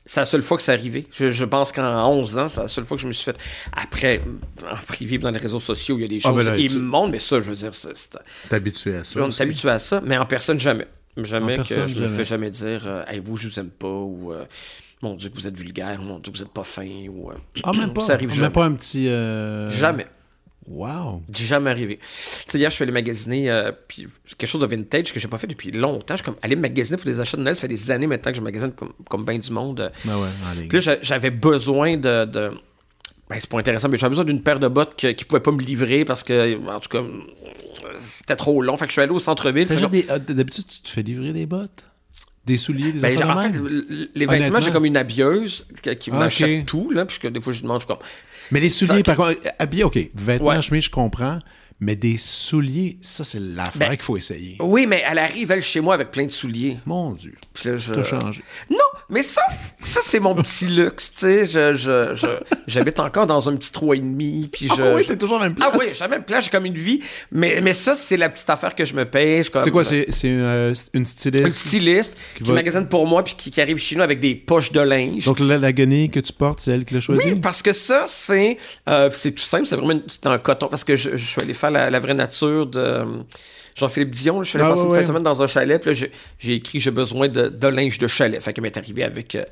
[0.07, 1.05] C'est la seule fois que c'est arrivé.
[1.11, 3.37] Je, je pense qu'en 11 ans, c'est la seule fois que je me suis fait.
[3.73, 4.21] Après,
[4.63, 6.73] en privé, dans les réseaux sociaux, il y a des Ah, choses ben là, tu-
[6.75, 7.91] immondes, mais ça, je veux dire, c'est,
[8.49, 9.19] T'es habitué à ça.
[9.21, 10.87] on est habitué à ça, mais en personne, jamais.
[11.17, 12.17] Jamais En que personne, je me jamais.
[12.17, 14.45] fais jamais dire euh, Hey, vous, je vous aime pas ou euh,
[15.01, 17.31] Mon Dieu, que vous êtes vulgaire, mon Dieu, que vous êtes pas fin ou.
[17.31, 17.33] euh,
[17.63, 18.01] Ah, même pas.
[18.01, 18.51] Ça arrive même jamais.
[18.51, 19.07] pas un petit.
[19.09, 20.07] euh, Jamais.
[20.67, 21.23] Wow.
[21.33, 21.97] Jamais arrivé.
[21.97, 24.05] Tu sais, hier, je suis allé magasiner euh, puis
[24.37, 26.15] quelque chose de vintage que j'ai pas fait depuis longtemps.
[26.15, 27.55] Je suis comme aller magasiner pour des achats de Noël.
[27.55, 29.79] Ça fait des années maintenant que je magasine comme, comme bien du monde.
[29.79, 29.89] euh.
[30.03, 30.27] Ben ouais.
[30.67, 32.25] Puis là, j'a- j'avais besoin de.
[32.25, 32.51] de-
[33.29, 35.51] Ben, c'est pas intéressant, mais j'avais besoin d'une paire de bottes que- qui pouvaient pas
[35.51, 37.01] me livrer parce que, en tout cas,
[37.97, 38.77] c'était trop long.
[38.77, 39.67] Fait que je suis allé au centre-ville.
[40.09, 41.85] Ah, D'habitude, tu te fais livrer des bottes?
[42.45, 43.59] Des souliers, des Ben, affaires en fait,
[44.15, 47.41] les vêtements, j'ai comme une habilleuse qui, qui Ah, m'achète tout, là, puis que des
[47.41, 47.97] fois, je demande, je suis comme...
[48.51, 49.97] Mais les souliers, par contre, habillés, OK.
[50.15, 50.61] Vêtements, Ouais.
[50.61, 51.39] chemise, je comprends.
[51.79, 54.57] Mais des souliers, ça, c'est l'affaire Ben, qu'il faut essayer.
[54.59, 56.77] Oui, mais elle arrive, elle, chez moi, avec plein de souliers.
[56.87, 57.35] Mon Dieu.
[57.53, 57.93] Puis là, je...
[57.93, 58.41] T'as changé.
[58.71, 58.77] Non,
[59.09, 59.43] mais ça,
[59.83, 61.45] ça c'est mon petit luxe, tu sais.
[61.45, 64.81] Je, je, je- j'habite encore dans un petit 3,5, puis je...
[64.81, 65.69] Ah oui, t'es toujours à la même place.
[65.71, 67.01] Ah oui, j'ai la même place, j'ai comme une vie.
[67.31, 69.43] Mais, mais ça, c'est la petite affaire que je me paye.
[69.45, 71.49] comme- C'est quoi, c'est c'est une, euh, une Un styliste?
[71.67, 74.71] styliste qui, va- magasine pour moi, puis qui, qui arrive chez nous avec des poches
[74.71, 75.25] de linge.
[75.25, 77.33] Donc, la, la guenille que tu portes, c'est elle qui l'a choisie?
[77.33, 78.57] Oui, parce que ça, c'est
[78.89, 80.69] euh, c'est tout simple, c'est vraiment une- c'est en coton.
[80.69, 83.05] Parce que je, je suis allé faire la, la vraie nature de euh,
[83.75, 84.37] Jean-Philippe Dion.
[84.37, 84.43] là.
[84.43, 85.07] Je suis allé Ah, passer ouais, une fin de ouais.
[85.07, 85.81] semaine dans un chalet.
[85.81, 86.11] Puis j'ai-
[86.55, 88.41] écrit j'ai besoin de, de linge de chalet.
[88.41, 89.43] Fait m'est arrivée avec euh,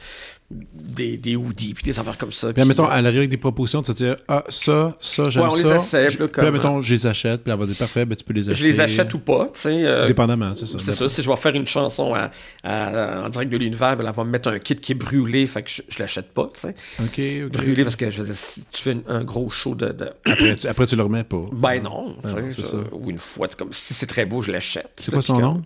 [0.52, 2.54] des, des hoodies puis des affaires comme ça.
[2.54, 5.50] Puis, mettons, elle arrive avec des propositions de se dire, ah, ça, ça, j'aime Ouais,
[5.52, 6.08] on les ça.
[6.10, 8.24] J- puis là, Puis mettons, je les achète, puis elle va dire, parfait, ben, tu
[8.24, 8.62] peux les acheter.
[8.62, 9.70] je les achète ou pas, tu sais.
[9.86, 10.78] euh, Dépendamment, c'est ça.
[10.78, 12.30] C'est ça, si je vais faire une chanson à-
[12.64, 15.48] à- en direct de l'univers, ben, elle va me mettre un kit qui est brûlé,
[15.48, 16.76] fait que je, je l'achète pas, tu sais.
[17.00, 17.52] OK, OK.
[17.52, 20.12] Brûlé parce que je veux dire, si tu fais une- un gros show de- de,
[20.26, 21.42] Après, tu, après, tu le remets pas.
[21.54, 22.78] Ben non, tu Ah, sais, ça.
[22.92, 24.92] ou une fois, comme si c'est très beau, je l'achète.
[24.98, 25.62] C'est quoi son nom?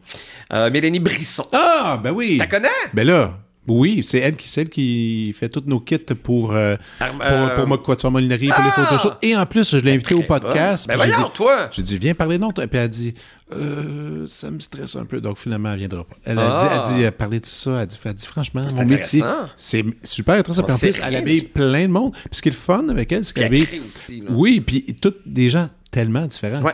[0.54, 1.46] Euh, Mélanie Brisson.
[1.52, 2.38] Ah, ben oui.
[2.40, 2.68] T'as connais?
[2.94, 3.38] Ben là,
[3.68, 7.56] oui, c'est elle qui, celle qui fait tous nos kits pour, euh, Arm- pour, euh,
[7.56, 8.88] pour ma Quatuor Molinerie, pour les Ah!
[8.98, 9.14] photos.
[9.22, 10.88] Et en plus, je l'ai invité au Très podcast.
[10.88, 10.98] bonne.
[10.98, 11.70] Ben voyons, dit- toi!
[11.72, 12.52] J'ai dit, viens parler de toi.
[12.66, 13.14] Puis elle a dit,
[13.54, 15.22] euh, ça me stresse un peu.
[15.22, 16.16] Donc finalement, elle viendra pas.
[16.26, 16.60] Elle a Ah.
[16.60, 17.72] dit, elle a dit, euh, parler de ça.
[17.72, 19.24] Elle a dit, elle a dit, franchement, mon métier,
[19.56, 20.64] c'est super intéressant.
[20.64, 22.14] Puis en plus, elle habille plein de monde.
[22.14, 23.82] Puis ce qui est le fun avec elle, c'est qu'elle elle habille.
[24.30, 26.62] Oui, puis toutes des gens tellement différents.
[26.64, 26.74] Ouais.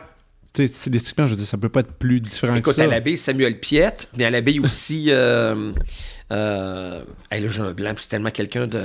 [0.56, 2.84] Stylistiquement, je veux dire, ça peut pas être plus différent Écoute, que ça.
[2.86, 5.06] elle habille Samuel Piette, mais elle habille aussi.
[5.10, 5.72] Euh,
[6.32, 7.02] euh,
[7.32, 8.84] hey, là, j'ai un blanc, puis c'est tellement quelqu'un de.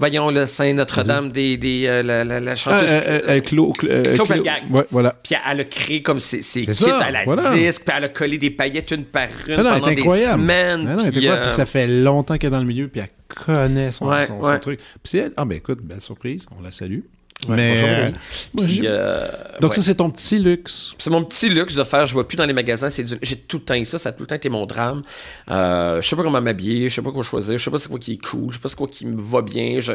[0.00, 1.56] Voyons, le Saint-Notre-Dame des.
[1.56, 2.88] des euh, la, la, la Ah, chanteuse.
[2.88, 4.46] euh, euh, Clo- Clo- Claude.
[4.70, 5.16] Ouais, voilà.
[5.24, 7.52] Puis elle a créé comme ses, ses kits ça, à la voilà.
[7.52, 10.02] disque, puis elle a collé des paillettes une par une Non, non, pendant elle est
[10.02, 10.82] des semaines.
[10.84, 13.10] Non, non, puis, ça fait longtemps qu'elle est dans le milieu, puis elle
[13.44, 14.60] connaît son, Ouais, son- son ouais.
[14.60, 14.78] truc.
[14.78, 15.32] Puis c'est elle.
[15.36, 17.00] Ah, ben écoute, belle surprise, on la salue.
[17.46, 18.12] Ouais, Mais.
[18.52, 19.28] bonjour, euh, puis, euh,
[19.60, 19.76] Donc, ouais.
[19.76, 20.94] ça, c'est ton petit luxe.
[20.98, 23.36] C'est mon petit luxe de faire, je vois plus dans les magasins, c'est du- j'ai
[23.36, 25.02] tout le temps eu ça, ça a tout le temps été mon drame.
[25.48, 27.88] Euh, je sais pas comment m'habiller, je sais pas quoi choisir, je sais pas c'est
[27.88, 29.78] quoi qui est cool, je sais pas c'est quoi qui me va bien.
[29.78, 29.92] Je...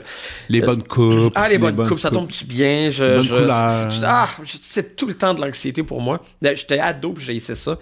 [0.47, 1.33] Les Euh, bonnes coupes.
[1.35, 2.89] Ah, les bonnes coupes, ça tombe-tu bien?
[2.89, 4.29] Je, c'est- ah,
[4.61, 6.23] c'est tout le temps de l'anxiété pour moi.
[6.41, 7.77] Ben, J'étais ado, puis j'ai essayé ça.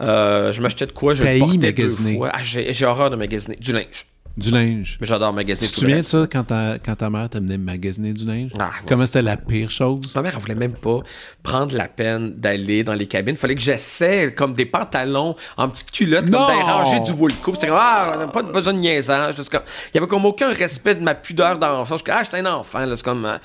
[0.00, 2.30] Euh, je m'achetais de quoi, je le portais deux fois.
[2.32, 3.54] Ah, j'ai j'ai horreur de magasiner.
[3.54, 4.06] Du linge.
[4.36, 4.98] Du linge.
[5.00, 8.12] Mais j'adore magasiner Tu te souviens de ça quand ta, quand ta mère t'amenait magasiner
[8.12, 8.50] du linge?
[8.58, 8.70] Ah, ouais.
[8.86, 10.14] Comment c'était la pire chose?
[10.14, 10.98] Ma mère, elle voulait même pas
[11.42, 13.38] prendre la peine d'aller dans les cabines.
[13.38, 16.36] Fallait que j'essaie comme des pantalons en petite culotte, Non!
[16.38, 17.56] comme d'aller ranger du wool coupe.
[17.58, 19.36] C'est comme, ah, on n'a pas besoin de niaisage.
[19.50, 19.62] Comme-
[19.92, 21.94] Il y avait comme aucun respect de ma pudeur d'enfant.
[21.94, 22.80] Je suis comme, ah, j'étais un enfant.
[22.84, 22.94] là.
[22.94, 23.38] C'est comme, euh,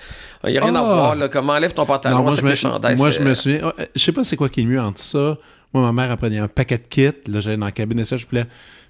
[0.45, 0.83] il y a rien à Ah!
[0.83, 1.15] voir.
[1.15, 2.97] Là, comme, enlève ton pantalon, Non, moi, je me, chandail.
[2.97, 3.59] moi je me souviens.
[3.63, 5.37] oh, euh, Je sais pas c'est quoi qui est mieux entre ça.
[5.73, 7.31] Moi, ma mère, elle prenait un paquet de kits.
[7.31, 8.43] Là, j'allais dans la cabine et ça, je voulais.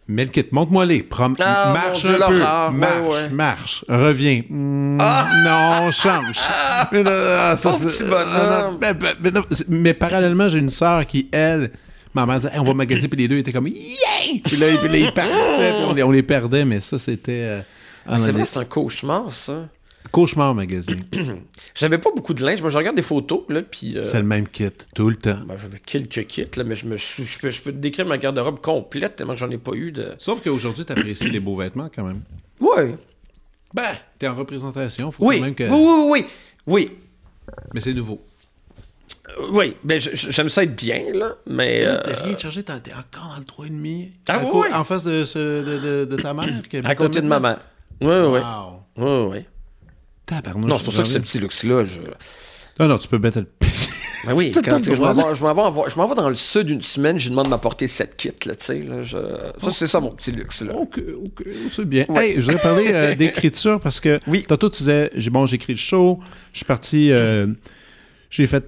[0.07, 1.03] Mets le kit, montre-moi-les.
[1.03, 2.39] Prom- Ah, marche Dieu, un peu.
[2.39, 3.29] Marche, ouais.
[3.29, 3.85] marche.
[3.87, 4.41] Reviens.
[4.49, 6.37] Hmm, Non, change.
[6.91, 11.05] mais, là, ça, ah, non, mais, mais- mais non, c'est- mais parallèlement, j'ai une sœur
[11.05, 11.71] qui, elle,
[12.13, 14.41] Ma mère disait, Hey, on va magasiner, puis les deux étaient comme, yeah!
[14.43, 15.31] Puis là, puis là, ils partaient,
[15.77, 17.31] puis on les, on les perdait, mais ça, c'était.
[17.43, 17.61] euh,
[18.05, 19.67] en C'est vrai, c'est un cauchemar, ça.
[20.11, 20.97] Cauchemar magasiner.
[21.75, 22.61] J'avais pas beaucoup de linge.
[22.61, 23.97] Moi, je regarde des photos, là, puis...
[23.97, 25.37] euh, C'est le même kit, tout le temps.
[25.47, 28.05] ben, j'avais quelques kits, là, mais je, me, suis- je, peux, je peux te décrire
[28.05, 30.09] ma garde-robe complète, tellement que j'en ai pas eu de...
[30.17, 32.21] Sauf qu'aujourd'hui, tu apprécies les beaux vêtements quand même.
[32.59, 32.97] Ouais.
[33.73, 33.87] Ben,
[34.19, 35.37] t'es en représentation, faut Oui.
[35.39, 35.63] quand même que.
[35.63, 36.25] oui, oui, oui,
[36.67, 36.91] oui.
[37.73, 38.21] Mais c'est nouveau.
[39.29, 41.85] Euh, Oui, ben, j'aime ça être bien, là, mais...
[41.85, 44.09] euh, T'as rien chargé, t'es t'es encore dans le 3,5.
[44.27, 44.67] Ah oui, oui.
[44.73, 46.49] En face de, ce- de, de- de ta mère.
[46.69, 47.55] qui à côté de maintenant?
[48.01, 48.29] maman.
[48.29, 48.39] Oui, oui.
[48.41, 48.81] Wow.
[48.97, 49.45] Oui, oui.
[50.31, 51.99] Tabarnouche, Non, c'est pour ça que ce petit luxe-là, je...
[52.79, 53.47] Non, non, tu peux mettre le.
[54.23, 57.31] Ben oui, quand je m'en vais, je m'en vais, dans le sud une semaine, je
[57.31, 59.17] demande de m'apporter sept kits, là, tu sais, là, je...
[59.17, 60.75] Ça, c'est ça, mon petit luxe, là.
[60.75, 62.05] Ok, ok, c'est bien.
[62.15, 64.45] Hey, je voudrais parler euh, d'écriture parce que Oui.
[64.47, 66.19] tantôt tu disais, bon, j'ai écrit le show,
[66.53, 67.47] je suis parti, euh,
[68.29, 68.63] j'ai fait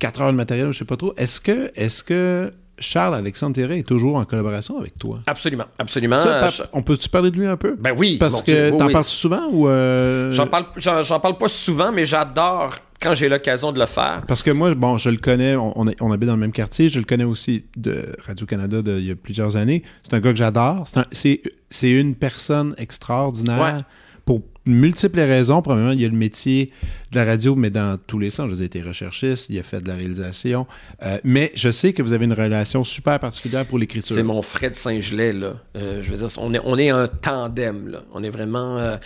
[0.00, 1.14] 4 heures de matériel, je sais pas trop.
[1.16, 5.20] Est-ce que, est-ce que Charles Alexandre Théré est toujours en collaboration avec toi?
[5.26, 6.18] Absolument, absolument.
[6.18, 7.76] Ça, par- je- on peut-tu parler de lui un peu?
[7.78, 8.16] Ben oui.
[8.18, 8.92] Parce que oui, t'en oui.
[8.92, 9.68] parles souvent ou.
[9.68, 13.86] euh, J'en parle, j'en, j'en parle pas souvent, mais j'adore quand j'ai l'occasion de le
[13.86, 14.22] faire.
[14.26, 16.52] Parce que moi, bon, je le connais, on, on, est- on habite dans le même
[16.52, 19.82] quartier, je le connais aussi de Radio-Canada il y a plusieurs années.
[20.02, 20.84] C'est un gars que j'adore.
[20.86, 23.82] C'est un- C'est c'est une personne extraordinaire Ouais.
[24.24, 24.42] pour
[24.74, 25.62] multiples raisons.
[25.62, 26.70] Premièrement, il y a le métier
[27.12, 28.48] de la radio, mais dans tous les sens.
[28.50, 30.66] Dire, il était recherchiste, il a fait de la réalisation.
[31.02, 34.14] Euh, mais je sais que vous avez une relation super particulière pour l'écriture.
[34.14, 35.54] C'est mon Fred Saint-Gelais, là.
[35.76, 38.02] Euh, je veux dire, on est, on est un tandem, là.
[38.12, 38.78] On est vraiment...
[38.78, 38.96] euh,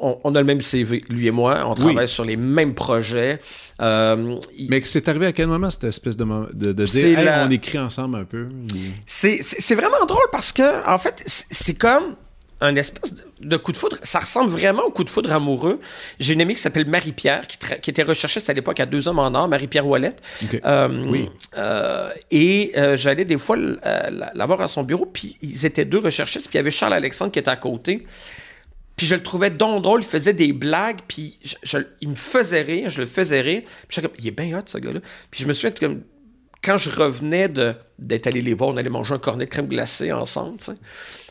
[0.00, 1.64] on, on a le même CV, lui et moi.
[1.66, 3.38] On travaille sur les mêmes projets.
[3.80, 6.24] Il- Mais c'est arrivé à quel moment, cette espèce de,
[6.54, 8.46] de, dire, hey, la- on écrit ensemble un peu?
[9.06, 9.40] C'est,
[9.74, 12.14] vraiment drôle parce que, en fait, c'est comme
[12.60, 13.98] un espèce de- coup de foudre.
[14.02, 15.78] Ça ressemble vraiment au coup de foudre amoureux.
[16.18, 19.32] J'ai une amie qui s'appelle Marie-Pierre, qui, était recherchiste à l'époque à Deux Hommes en
[19.34, 20.20] Or, Marie-Pierre Ouellette.
[20.42, 20.60] Ok.
[20.64, 21.28] Euh, Oui.
[21.56, 25.36] euh, et euh, j'allais des fois l- euh, la la voir à son bureau, puis
[25.42, 28.04] ils étaient deux recherchistes, puis il y avait Charles Alexandre qui était à côté.
[28.96, 32.14] Puis je le trouvais donc drôle, il faisait des blagues, puis je- je- il me
[32.16, 33.62] faisait rire, je le faisais rire.
[33.86, 34.98] Puis comme, il est bien hot ce gars-là.
[35.30, 36.02] Puis je me souviens comme,
[36.64, 39.68] quand je revenais de, d'être allé les voir, on allait manger un cornet de crème
[39.68, 40.72] glacée ensemble, tu sais.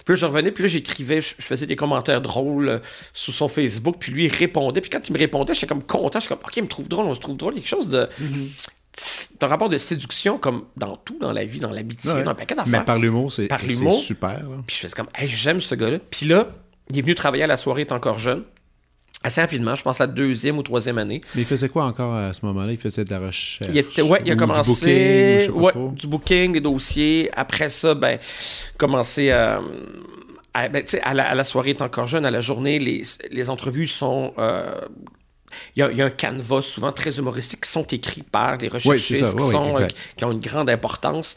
[0.07, 2.79] Puis là, je revenais, puis là, j'écrivais, je, je faisais des commentaires drôles euh,
[3.11, 4.79] sous son Facebook, puis lui, il répondait.
[4.79, 7.07] Puis quand il me répondait, j'étais comme content, j'étais comme, OK, il me trouve drôle,
[7.07, 8.07] on se trouve drôle, il y a quelque chose de...
[8.93, 12.23] C'est un rapport de séduction, comme dans tout, dans la vie, dans l'amitié, Ouais.
[12.23, 12.85] dans un paquet Mais d'affaires.
[12.85, 14.29] par l'humour, c'est super.
[14.43, 14.55] là.
[14.65, 15.99] Puis je faisais comme, hey, j'aime ce gars-là.
[16.09, 16.47] Puis là,
[16.89, 18.43] il est venu travailler à la soirée, il est encore jeune.
[19.23, 21.21] Assez rapidement, je pense la deuxième ou troisième année.
[21.35, 22.71] Mais il faisait quoi encore à ce moment-là?
[22.71, 23.69] Il faisait de la recherche.
[23.71, 25.39] Il était, ouais, il a commencé.
[25.47, 27.29] Du booking, ouais, du booking, des dossiers.
[27.35, 28.19] Après ça, ben,
[28.77, 29.59] commencer à.
[30.53, 32.77] à- ben, tu sais, à, la, à la soirée, est encore jeune, à la journée,
[32.79, 34.33] les, les entrevues sont.
[34.37, 34.81] euh,
[35.75, 38.57] il y, a, il y a un canevas souvent très humoristique qui sont écrits par
[38.57, 41.35] des recherchistes ça, qui, oui, sont, euh, qui ont une grande importance.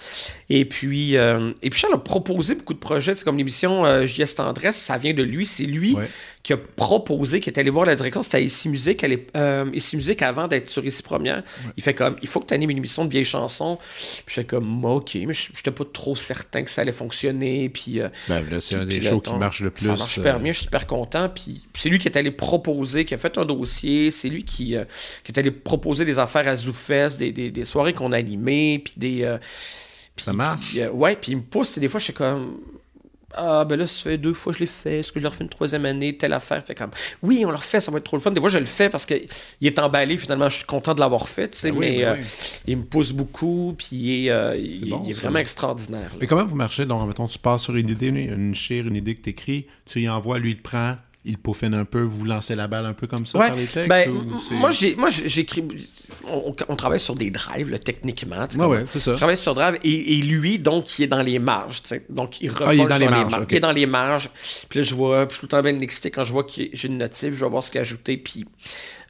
[0.49, 4.07] Et puis, euh, et puis Charles a proposé beaucoup de projets, c'est comme l'émission euh,
[4.07, 5.97] JS Tendresse, ça vient de lui, c'est lui
[6.43, 9.37] qui a proposé, qui est allé voir la direction, c'était à Ici Musique, elle est,
[9.37, 11.43] euh, Ici Musique avant d'être sur Ici Première.
[11.77, 13.79] Il fait comme, il faut que tu animes une émission de vieilles chansons.
[14.25, 17.69] Puis j'étais comme, ok, mais je j'étais pas trop certain que ça allait fonctionner.
[17.69, 19.85] Puis, euh, Ben, c'est un des shows qui marche le plus.
[19.85, 21.29] Ça marche super bien, je suis super content.
[21.29, 24.00] Puis c'est lui qui est allé proposer, qui a fait un dossier.
[24.11, 24.85] C'est lui qui, euh,
[25.25, 28.81] qui est allé proposer des affaires à ZooFest, des, des, des soirées qu'on a animées.
[28.83, 29.23] Puis des.
[29.25, 29.37] euh,
[30.17, 30.77] puis- Ça marche.
[30.77, 31.77] euh, ouais, puis il me pousse.
[31.77, 32.59] et Des fois, je suis comme.
[33.33, 34.99] Ah, ben là, ça fait deux fois que je l'ai fait.
[34.99, 36.65] Est-ce que je leur fais une troisième année, telle affaire?
[36.65, 36.91] Fait comme,
[37.23, 38.33] oui, on leur fait, ça va être trop le fun.
[38.33, 39.25] Des fois, je le fais parce qu'il
[39.63, 40.17] est emballé.
[40.17, 41.57] Finalement, je suis content de l'avoir fait.
[41.63, 42.23] Ben oui, mais ben euh,
[42.67, 45.21] il me pousse beaucoup, puis il est, euh, il, bon, il est ça.
[45.23, 46.09] vraiment extraordinaire.
[46.11, 46.17] là.
[46.21, 46.87] Mais comment vous marchez?
[46.87, 50.01] Donc, mettons, tu pars sur une idée, une chire, une idée que tu écris, tu
[50.01, 52.95] y envoies, lui, il te prend, il peaufine un peu, vous lancez la balle un
[52.95, 53.89] peu comme ça Ouais, par les textes?
[53.89, 55.63] ben, ou moi, j'écris.
[56.27, 58.47] On, on travaille sur des drives, là, techniquement.
[58.57, 59.13] Ouais, ouais, c'est ça.
[59.13, 61.83] Je travaille sur drive et, et lui, donc, il est dans les marges.
[62.09, 63.47] Donc, il Ah, il est dans les marges.
[63.51, 64.31] Il est dans les marges.
[64.69, 66.45] Puis là, je vois, puis je suis tout le temps bien excité quand je vois
[66.45, 68.17] que j'ai une notif, je vais voir ce qu'il a ajouté.
[68.17, 68.47] Puis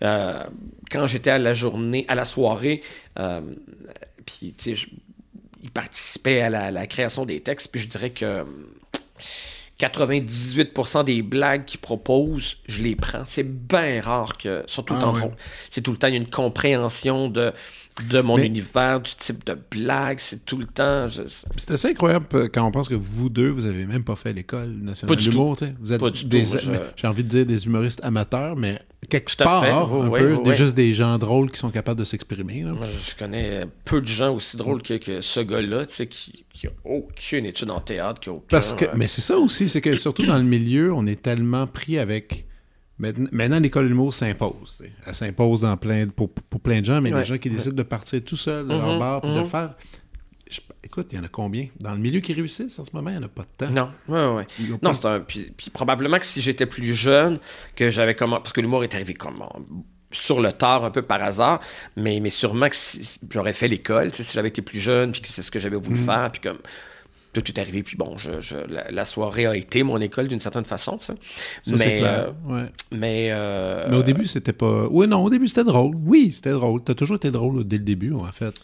[0.02, 0.42] euh,
[0.90, 2.82] quand j'étais à la journée, à la soirée,
[3.20, 3.40] euh,
[4.26, 4.82] puis, tu sais,
[5.62, 8.44] il participait à la, à la création des textes, puis je dirais que.
[9.80, 13.22] 98% des blagues qu'il propose, je les prends.
[13.24, 15.20] C'est bien rare que, surtout Ah en ouais.
[15.20, 15.32] drôle.
[15.70, 17.52] C'est tout le temps, il y a une compréhension de,
[18.08, 20.18] de mon Mais- univers, du type de blague.
[20.18, 21.06] C'est tout le temps.
[21.06, 21.22] je-
[21.56, 24.70] C'est assez incroyable quand on pense que vous deux, vous avez même pas fait l'école
[24.70, 25.56] nationale de l'humour.
[25.56, 25.74] tu sais.
[25.80, 29.30] Vous êtes Pas du des, je- j'ai envie de dire des humoristes amateurs, mais quelque
[29.30, 32.04] fait, part, oui, un oui, peu, oui, juste des gens drôles qui sont capables de
[32.04, 32.62] s'exprimer.
[32.62, 32.72] là.
[32.72, 36.44] Moi, je connais peu de gens aussi drôles que, que ce gars-là, tu sais, qui,
[36.52, 38.44] qui a aucune étude en théâtre, qui a aucun.
[38.50, 41.20] Parce que, euh, mais c'est ça aussi, c'est que surtout dans le milieu, on est
[41.22, 42.46] tellement pris avec.
[43.00, 44.82] Maintenant, l'école de l'humour s'impose.
[45.06, 47.20] Elle s'impose dans plein, pour, pour plein de gens, mais Ouais.
[47.20, 49.40] les gens qui décident de partir tout seuls de leur Mhm, bar puis de le
[49.42, 49.46] mhm.
[49.46, 49.74] faire.
[50.50, 51.68] je- écoute, il y en a combien?
[51.80, 53.72] Dans le milieu qui réussissent en ce moment, il n'y en a pas de temps.
[53.72, 54.46] Non, ouais, ouais.
[54.82, 55.20] Non, c'est un.
[55.20, 57.38] Puis, puis probablement que si j'étais plus jeune,
[57.76, 58.36] que j'avais comment.
[58.40, 59.60] Parce que l'humour est arrivé comme en-
[60.12, 61.60] sur le tard, un peu par hasard,
[61.96, 65.28] mais, mais sûrement que si, j'aurais fait l'école, si j'avais été plus jeune, puis que
[65.28, 66.04] c'est ce que j'avais voulu Mm.
[66.04, 66.58] faire, puis comme.
[67.32, 70.40] Tout est arrivé, puis bon, je, je- la, la soirée a été mon école d'une
[70.40, 70.98] certaine façon.
[70.98, 71.14] Ça,
[71.68, 72.32] mais, clair.
[72.48, 72.68] euh, ouais.
[72.90, 74.88] mais, euh, Mais au début, c'était pas.
[74.90, 75.94] Oui, non, au début, c'était drôle.
[76.04, 76.82] Oui, c'était drôle.
[76.82, 78.60] T'as toujours été drôle dès le début, en fait.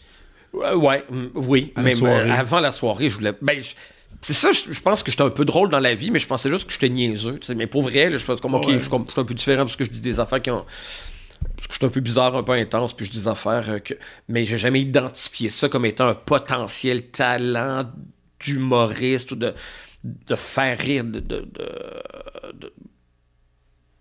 [0.51, 1.71] Ouais, ouais, mm, oui.
[1.77, 1.93] À mais
[2.29, 3.33] avant la soirée, je voulais.
[3.41, 3.73] Ben, je-
[4.21, 6.27] c'est ça, je, je pense que j'étais un peu drôle dans la vie, mais je
[6.27, 7.39] pensais juste que j'étais niaiseux.
[7.55, 8.73] Mais pour vrai, là, je faisais comme, ok, Ouais.
[8.73, 10.65] je, je suis un peu différent parce que je dis des affaires qui ont.
[11.55, 13.63] Parce que je suis un peu bizarre, un peu intense, puis je dis des affaires
[13.69, 13.93] euh, que.
[14.27, 17.85] Mais j'ai jamais identifié ça comme étant un potentiel talent
[18.39, 19.53] d'humoriste ou de,
[20.03, 21.41] de faire rire, de, de, de,
[22.59, 22.73] de-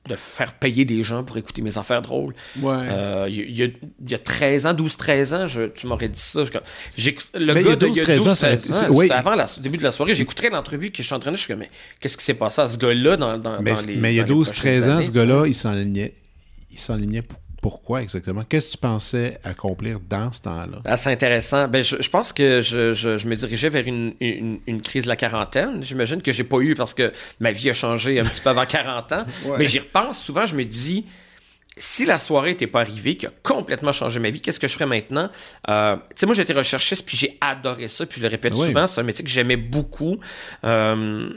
[0.09, 2.33] de faire payer des gens pour écouter mes affaires drôles.
[2.61, 2.75] Ouais.
[2.77, 6.21] Euh, Il y, a- il y a 13 ans, 12-13 ans, je- tu m'aurais dit
[6.21, 6.45] ça.
[6.45, 9.07] Le Mais il y gars a de 12-13 ans, ça- 12-13 c'est- ans, oui.
[9.07, 11.37] c'était avant le début de la soirée, j'écouterais l'entrevue que je suis en train de
[11.37, 13.81] je suis comme, mais qu'est-ce qui s'est passé à ce gars-là dans, dans, mais, dans
[13.81, 16.15] les mais il y a dans les 12-13 prochaines ans, années, ce gars-là, il s'enlignait.
[16.71, 18.45] Il s'enlignait pour- pourquoi exactement?
[18.49, 20.79] Qu'est-ce que tu pensais accomplir dans ce temps-là?
[20.85, 21.67] Ah, c'est intéressant.
[21.67, 25.03] Ben, je, je pense que je, je- je me dirigeais vers une, une- une crise
[25.03, 25.83] de la quarantaine.
[25.83, 28.67] J'imagine que j'ai pas eu parce que ma vie a changé un petit peu avant
[28.67, 29.27] 40 ans.
[29.47, 29.57] Ouais.
[29.59, 31.07] Mais j'y repense souvent, je me dis,
[31.77, 34.75] si la soirée n'était pas arrivée, qui a complètement changé ma vie, qu'est-ce que je
[34.75, 35.29] ferais maintenant?
[35.69, 38.69] Euh, tu sais, moi, j'étais recherchiste, puis j'ai adoré ça, puis je le répète Oui.
[38.69, 40.19] souvent, c'est un métier que j'aimais beaucoup.
[40.65, 41.31] Euh,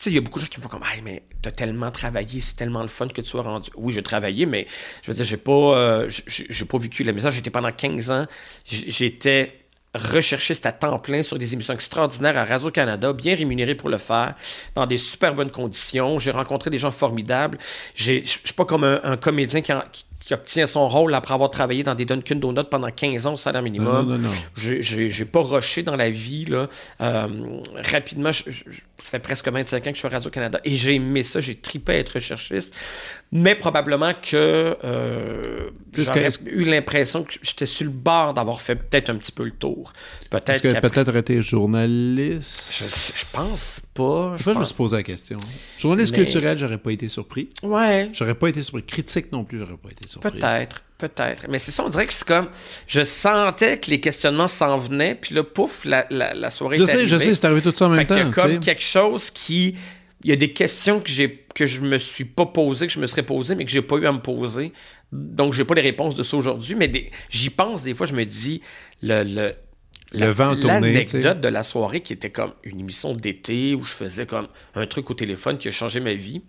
[0.00, 1.90] tu il y a beaucoup de gens qui me font comme, hey, mais t'as tellement
[1.90, 3.70] travaillé, c'est tellement le fun que tu sois rendu.
[3.76, 4.66] Oui, j'ai travaillé, mais
[5.02, 7.30] je veux dire, j'ai pas, euh, j'ai- pas vécu la misère.
[7.30, 8.26] J'étais pendant 15 ans,
[8.64, 9.56] j'étais
[9.94, 14.34] recherchiste à temps plein sur des émissions extraordinaires à Radio-Canada, bien rémunéré pour le faire,
[14.76, 16.18] dans des super bonnes conditions.
[16.20, 17.58] J'ai rencontré des gens formidables.
[17.94, 21.50] Je suis pas comme un, comédien qui, en- qui- qui obtient son rôle après avoir
[21.50, 23.86] travaillé dans des Dunkin' Donuts pendant 15 ans au salaire minimum.
[23.92, 24.34] Non, non, non, non.
[24.56, 26.44] J'ai- pas rushé dans la vie.
[26.44, 26.68] Là.
[27.00, 27.26] Euh,
[27.90, 28.64] rapidement, je- je-
[28.98, 31.40] ça fait presque 25 ans que je suis à Radio-Canada et j'ai aimé ça.
[31.40, 32.74] J'ai tripé à être recherchiste.
[33.32, 38.60] Mais probablement que euh, j'aurais est-ce que- eu l'impression que j'étais sur le bord d'avoir
[38.60, 39.92] fait peut-être un petit peu le tour.
[39.94, 42.72] Est-ce Peut-être que qu'après- peut-être été journaliste?
[42.76, 44.34] Je, je pense pas.
[44.36, 45.38] Des fois, je me suis posé la question.
[45.78, 47.48] Journaliste Mais- culturel, j'aurais pas été surpris.
[47.62, 48.10] Ouais.
[48.12, 48.82] J'aurais pas été surpris.
[48.84, 50.30] Critique non plus, j'aurais pas été surpris.
[50.32, 51.46] Peut-être, peut-être.
[51.48, 52.48] Mais c'est ça, on dirait que c'est comme.
[52.88, 56.82] Je sentais que les questionnements s'en venaient, puis là, pouf, la, la, la soirée Je
[56.82, 58.30] est sais, je sais, c'est arrivé tout ça en Fait même qu'il y a temps.
[58.32, 58.58] comme tu sais.
[58.60, 59.76] quelque chose qui.
[60.22, 63.00] Il y a des questions que j'ai que je me suis pas posées, que je
[63.00, 64.72] me serais posées, mais que j'ai pas eu à me poser.
[65.12, 66.74] Donc, j'ai pas les réponses de ça aujourd'hui.
[66.74, 68.60] Mais des- j'y pense des fois, je me dis.
[69.02, 69.54] Le, le,
[70.12, 70.92] Le vent tourné.
[70.92, 74.86] L'anecdote de la soirée qui était comme une émission d'été où je faisais comme un
[74.86, 76.42] truc au téléphone qui a changé ma vie.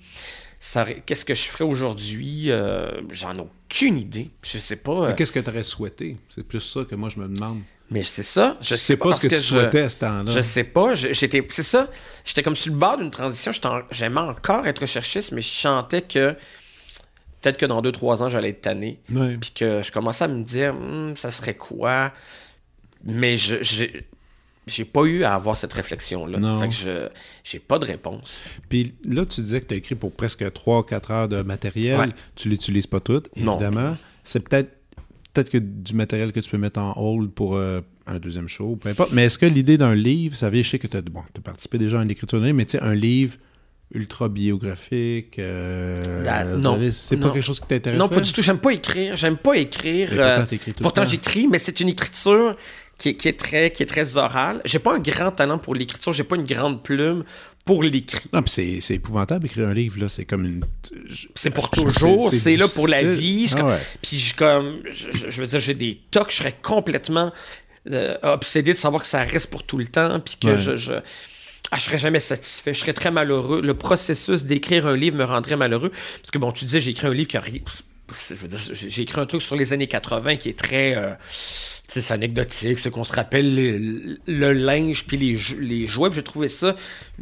[0.60, 2.46] Ça Qu'est-ce que je ferais aujourd'hui?
[2.52, 4.30] Euh, J'en ai aucune idée.
[4.44, 4.92] Je sais pas.
[5.06, 6.18] euh, Mais Qu'est-ce que tu aurais souhaité?
[6.30, 7.62] C'est plus ça que moi, je me demande.
[7.92, 8.58] Mais c'est ça.
[8.62, 10.32] Je sais sais pas ce que, tu je- souhaitais à ce temps-là.
[10.32, 10.96] Je sais pas.
[10.96, 11.88] J'étais, c'est ça.
[12.26, 13.52] J'étais comme sur le bord d'une transition.
[13.66, 16.32] En- J'aimais encore être recherchiste, mais je sentais que
[17.42, 19.00] peut-être que dans deux, trois ans, j'allais être tanné.
[19.12, 19.38] Ouais.
[19.40, 22.12] Puis que je commençais à me dire, Hmm, ça serait quoi?
[23.04, 23.58] Mais je,
[24.68, 26.60] j'ai, pas eu à avoir cette réflexion-là.
[26.60, 27.10] Fait que je,
[27.44, 28.40] j'ai pas de réponse.
[28.70, 32.00] Puis là, tu disais que tu as écrit pour presque 3-4 heures de matériel.
[32.00, 32.10] Ouais.
[32.36, 33.56] Tu l'utilises pas tout, Non.
[33.56, 33.98] évidemment.
[34.24, 34.70] C'est peut-être
[35.34, 38.76] peut-être que du matériel que tu peux mettre en hold pour euh, un deuxième show,
[38.76, 39.12] peu importe.
[39.14, 41.78] Mais est-ce que l'idée d'un livre, ça vient, je sais que tu as, bon, participé
[41.78, 43.36] déjà à une écriture d'un livre, mais tu sais, un livre
[43.94, 46.80] ultra biographique, euh, Ah, non.
[46.92, 48.00] c'est pas quelque chose qui t'intéresse?
[48.00, 48.42] Non, pas du tout.
[48.42, 49.16] J'aime pas écrire.
[49.16, 50.10] J'aime pas écrire.
[50.14, 50.46] Euh,
[50.82, 52.56] pourtant, j'écris, mais c'est une écriture
[52.98, 54.62] qui est, qui est très, qui est très orale.
[54.64, 56.14] J'ai pas un grand talent pour l'écriture.
[56.14, 57.24] J'ai pas une grande plume
[57.66, 58.28] pour l'écrit.
[58.34, 60.10] Non, puis c'est, c'est épouvantable écrire un livre, là.
[60.10, 60.64] C'est comme une.
[61.36, 63.48] C'est pour toujours, c'est là pour la vie.
[63.48, 63.80] Je, Ah ouais.
[64.02, 64.82] Puis je, comme,
[65.30, 67.32] je, veux dire, j'ai des tocs, je serais complètement
[67.92, 70.58] euh, obsédé de savoir que ça reste pour tout le temps, puis que Ouais.
[70.58, 73.62] je, je, ah, je serais jamais satisfait, je serais très malheureux.
[73.62, 77.08] Le processus d'écrire un livre me rendrait malheureux, parce que bon, tu disais, j'ai écrit
[77.08, 77.64] un livre qui a ri-
[78.12, 80.98] c'est- je veux dire, j'ai écrit un truc sur les années 80 qui est très,
[80.98, 81.14] euh,
[81.88, 86.10] c'est anecdotique, c'est qu'on se rappelle le, le linge puis les, les jouets.
[86.10, 86.76] puis J'ai trouvé ça,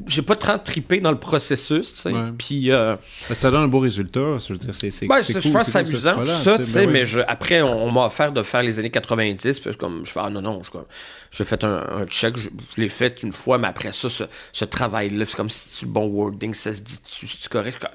[0.08, 2.10] j'ai pas tant tripé dans le processus, tu.
[2.38, 2.96] Puis euh,
[3.34, 4.38] Ça donne un beau résultat.
[4.40, 5.44] Je veux dire, c'est, c'est, ben, c'est c'est- cool.
[5.44, 6.92] je pense que c'est cool, amusant, ce tout soit-là, ça, tu tu sais, sais, oui.
[6.94, 10.12] mais je- après, on, on m'a offert de faire les années 90, puis comme, je
[10.12, 10.70] fais, ah non, non, je,
[11.32, 14.24] j'ai fait un, un check, je, je l'ai fait une fois, mais après ça, ce,
[14.52, 17.86] ce travail-là, c'est comme si tu le bon wording, ça se dit, tu, c'est correct,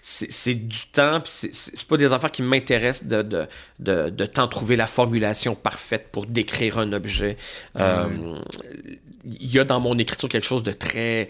[0.00, 3.46] c'est, du temps, puis c'est, pas des affaires qui m'intéressent de, de,
[3.78, 7.36] de, de tant trouver la formulation parfaite pour décrire un objet.
[7.78, 8.06] Euh,
[9.24, 11.28] Il y a dans mon écriture quelque chose de très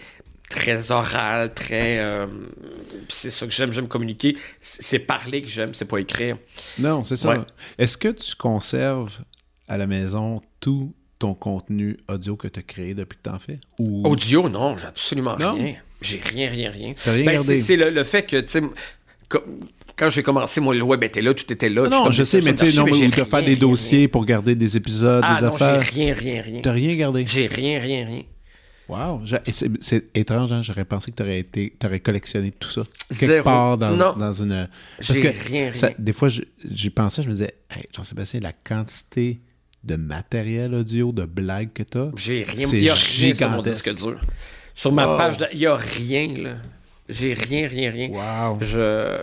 [0.49, 1.99] très oral, très...
[1.99, 2.27] euh,
[3.09, 4.37] c'est ça que j'aime, j'aime communiquer.
[4.61, 6.37] C'est parler que j'aime, c'est pas écrire.
[6.79, 7.31] Non, c'est ça.
[7.31, 7.39] Ouais.
[7.79, 9.19] Est-ce que tu conserves
[9.67, 13.39] à la maison tous ton contenu audio que tu as créé depuis que tu en
[13.39, 13.61] fais?
[13.79, 14.07] Ou...
[14.07, 15.55] Audio, non, j'ai absolument Non?
[15.55, 15.77] rien.
[16.03, 16.93] J'ai rien, rien, rien.
[17.07, 18.63] Rien Ben, c'est le, le fait que, tu sais,
[19.97, 21.83] quand j'ai commencé, moi, le web était là, tout était là.
[21.87, 24.09] Ah non, je sais, mais tu sais, non, mais de j'ai faire des dossiers rien.
[24.09, 25.81] pour garder des épisodes, Ah des non, j'ai affaires.
[25.83, 26.61] rien, rien, rien.
[26.63, 27.25] T'as rien gardé?
[27.29, 28.23] J'ai rien, rien, rien.
[28.89, 29.23] Wow.
[29.25, 29.39] J'ai-
[29.81, 30.61] C'est étrange, hein?
[30.63, 32.83] J'aurais pensé que tu aurais, été, t'aurais collectionné tout ça.
[33.09, 33.45] Quelque Zéro.
[33.45, 34.13] part dans, Non.
[34.15, 34.69] dans une.
[34.99, 35.97] Parce J'ai que rien, ça- rien.
[35.99, 39.41] des fois, j'y pensais, je me disais, hey, Jean-Sébastien, la quantité
[39.85, 42.11] de matériel audio, de blagues que tu as.
[42.17, 42.69] J'ai rien.
[42.73, 44.21] Il n'y a rien sur mon disque dur.
[44.75, 45.17] Sur ma Oh.
[45.17, 46.55] page, il n'y a rien, là.
[47.09, 48.09] J'ai rien, rien, rien.
[48.11, 48.59] Wow.
[48.61, 49.17] Je.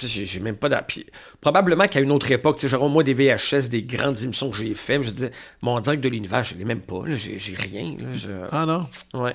[0.00, 1.06] J'ai même pas d'appui.
[1.40, 4.56] Probablement qu'à une autre époque, tu sais, genre moi des VHS, des grandes émissions que
[4.56, 5.30] j'ai fait, je disais,
[5.62, 8.30] mon direct de l'univers, je l'ai même pas, j'ai j'ai rien, là, je...
[8.50, 8.88] Ah non?
[9.14, 9.34] Ouais.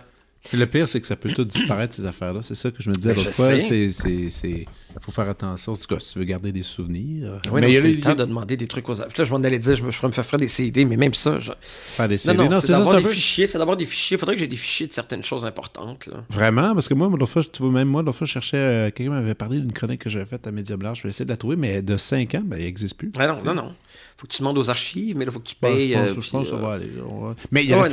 [0.53, 2.41] Le pire, c'est que ça peut tout disparaître, ces affaires-là.
[2.41, 3.59] C'est ça que je me disais Ben, l'autre fois.
[3.59, 3.59] sais.
[3.59, 4.65] C'est, c'est, c'est...
[5.01, 5.73] faut faire attention.
[5.73, 7.39] En tout cas, si tu veux garder des souvenirs.
[7.51, 8.95] Ouais, mais non, il y a le temps de demander des trucs aux...
[8.95, 10.85] Puis là, je m'en allais dire, je, me, je pourrais me faire faire des CD,
[10.85, 11.51] mais même ça, je...
[11.61, 12.37] faire des CD.
[12.37, 14.15] non, Non, c'est d'avoir des peu- fichiers, c'est d'avoir des fichiers.
[14.15, 16.23] Il faudrait que j'ai des fichiers de certaines choses importantes, là.
[16.29, 18.57] Vraiment, parce que moi, l'autre fois, tu vois, même moi, l'autre fois, je cherchais.
[18.57, 20.99] euh, quelqu'un m'avait parlé d'une chronique que j'avais faite à Medium Large.
[20.99, 23.11] Je vais essayer de la trouver, mais de 5 ans, ben, il n'existe plus.
[23.17, 23.75] Ah non, non, non.
[24.15, 25.89] Faut que tu demandes aux archives, mais là, faut que tu payes.
[25.89, 26.89] je pense, euh, je puis, pense euh, va aller.
[27.07, 27.89] on va- Mais il il aurait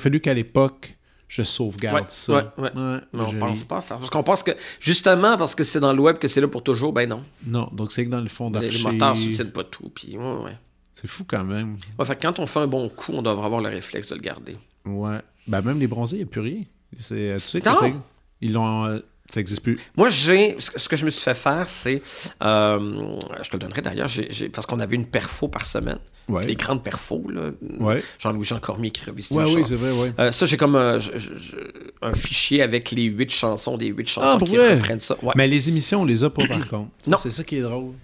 [0.00, 0.96] fallu qu'à l'époque,
[1.30, 2.32] je sauvegarde Ouais, ça.
[2.32, 2.70] ouais, ouais.
[3.12, 3.98] Mais on j'ai pense pas à faire.
[3.98, 4.50] Parce qu'on pense que,
[4.80, 7.22] justement, parce que c'est dans le web que c'est là pour toujours, ben non.
[7.46, 8.84] Non, donc c'est que dans le fond d'archives.
[8.84, 9.90] les moteurs soutiennent pas tout.
[9.94, 10.56] Puis, ouais, ouais.
[10.96, 11.76] C'est fou quand même.
[11.98, 14.20] Ouais, fait quand on fait un bon coup, on devrait avoir le réflexe de le
[14.20, 14.56] garder.
[14.84, 15.20] Ouais.
[15.46, 16.62] Ben, même les bronzés, il n'y a plus rien.
[16.98, 17.96] C'est, tu sais que
[18.40, 19.00] Ils l'ont.
[19.30, 19.78] Euh, ça n'existe plus.
[19.96, 20.56] Moi, j'ai.
[20.58, 22.02] Ce que- je me suis fait faire, c'est.
[22.42, 24.08] euh, je te le donnerai d'ailleurs,
[24.52, 25.98] parce qu'on avait une perfo par semaine.
[26.28, 26.46] Ouais.
[26.46, 27.50] Les grandes perfos, là.
[27.80, 28.02] Ouais.
[28.20, 30.12] Jean-Louis-Jean Cormier qui revisite Ouais, oui, c'est vrai, ouais.
[30.20, 31.56] Euh, ça, j'ai comme un, je- je- je-
[32.02, 34.74] un fichier avec les huit chansons, des huit chansons Ah, pour qui vrai?
[34.76, 35.16] reprennent ça.
[35.22, 35.32] Ouais.
[35.34, 36.90] Mais les émissions, on les a pas par contre.
[37.08, 37.16] Non.
[37.16, 37.94] C'est ça qui est drôle.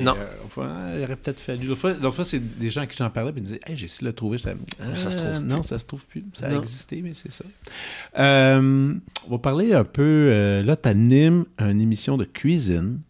[0.00, 0.14] Non.
[0.16, 1.66] euh, ah, il aurait peut-être fallu.
[1.66, 3.76] L'autre fois, fois, c'est des gens à qui j'en parlais, puis ils me disaient Hey,
[3.76, 4.38] j'ai essayé de le trouver.
[4.44, 5.68] Ah, Ça se trouve Non, plus.
[5.68, 6.24] ça se trouve plus.
[6.32, 6.62] Ça a Non.
[6.62, 7.44] existé, mais c'est ça.
[8.18, 8.94] Euh,
[9.26, 10.02] on va parler un peu.
[10.02, 13.00] euh, là, tu animes une émission de cuisine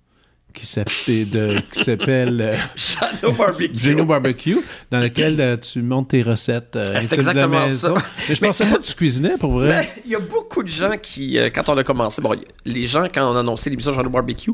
[0.54, 3.74] qui s'appelle, euh, Shadow Barbecue.
[3.78, 4.58] Geno Barbecue,
[4.90, 7.96] dans laquelle euh, tu montes tes recettes euh, Ah, c'est de la exactement maison.
[7.96, 8.06] ça.
[8.28, 9.92] Mais je pensais pas que tu cuisinais pour vrai.
[10.04, 13.06] Il y a beaucoup de gens qui, euh, quand on a commencé, bon, les gens,
[13.12, 14.52] quand on a annoncé l'émission Jean Barbecue,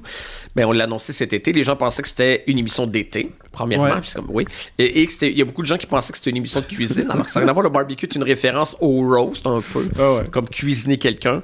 [0.57, 3.85] ben, on l'a annoncé cet été, les gens pensaient que c'était une émission d'été, premièrement,
[3.85, 4.01] Ouais.
[4.01, 4.45] puis oui,
[4.79, 7.11] et, il y a beaucoup de gens qui pensaient que c'était une émission de cuisine,
[7.11, 9.89] alors que ça rien à voir, le barbecue est une référence au roast, un peu,
[9.99, 10.25] Ah ouais.
[10.31, 11.43] comme cuisiner quelqu'un,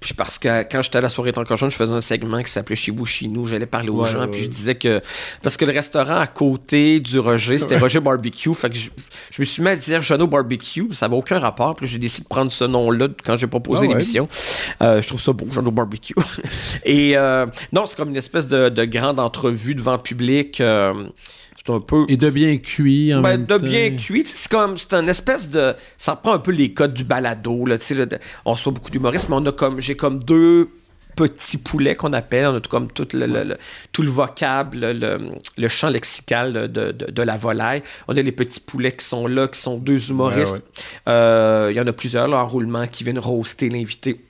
[0.00, 2.50] puis parce que quand j'étais à la soirée que jeune, je faisais un segment qui
[2.50, 5.00] s'appelait Chez vous, chez nous, j'allais parler aux Ouais, gens, ouais, puis je disais que,
[5.42, 8.90] parce que le restaurant à côté du Roger, c'était Roger Barbecue, fait que je,
[9.30, 12.24] je me suis mis à dire Jeannot Barbecue, ça n'avait aucun rapport, puis j'ai décidé
[12.24, 14.28] de prendre ce nom-là quand j'ai proposé Ah l'émission.
[14.82, 16.14] Euh, je trouve ça beau, Jeannot Barbecue.
[16.84, 20.60] Et euh, non, c'est comme une espèce de, de grande entrevue devant le public.
[20.60, 20.94] euh,
[21.62, 22.06] c'est un peu.
[22.08, 23.62] Et de bien cuit en Ben, même de temps.
[23.62, 27.04] bien cuit, c'est comme c'est un espèce de ça prend un peu les codes du
[27.04, 29.94] balado là, tu sais là, de- on reçoit beaucoup d'humoristes mais on a comme j'ai
[29.94, 30.70] comme deux
[31.28, 33.58] petits poulets qu'on appelle, on a tout comme tout le, le- le-
[33.92, 35.18] tout le vocable, le,
[35.58, 37.82] le champ lexical de, de- la volaille.
[38.08, 40.54] On a les petits poulets qui sont là, qui sont deux humoristes.
[40.54, 40.60] Ouais,
[41.08, 44.20] Euh, Il y en a plusieurs là, en roulement qui viennent roaster l'invité.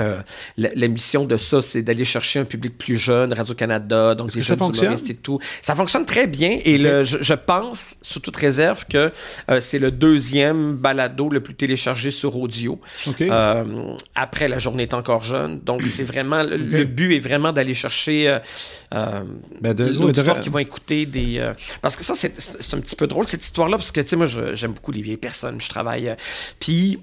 [0.00, 0.20] Euh,
[0.56, 4.42] la, la mission de ça, c'est d'aller chercher un public plus jeune, Radio-Canada, donc des
[4.42, 4.86] jeunes fonctionne?
[4.86, 5.38] humoristes et tout.
[5.62, 9.12] Ça fonctionne très bien et le, je, je pense, sous toute réserve, que
[9.50, 12.80] euh, c'est le deuxième balado le plus téléchargé sur audio.
[13.20, 15.60] Euh, après, la journée est encore jeune.
[15.60, 18.38] Donc, c'est vraiment, le, le but est vraiment d'aller chercher
[18.90, 21.52] Ben, de- l'auditoire de- qui vont écouter des...
[21.82, 24.26] parce que ça, c'est un petit peu drôle, cette histoire-là, parce que, tu sais, moi,
[24.26, 25.60] j'aime beaucoup les vieilles personnes.
[25.60, 26.14] Je travaille...
[26.58, 26.98] puis,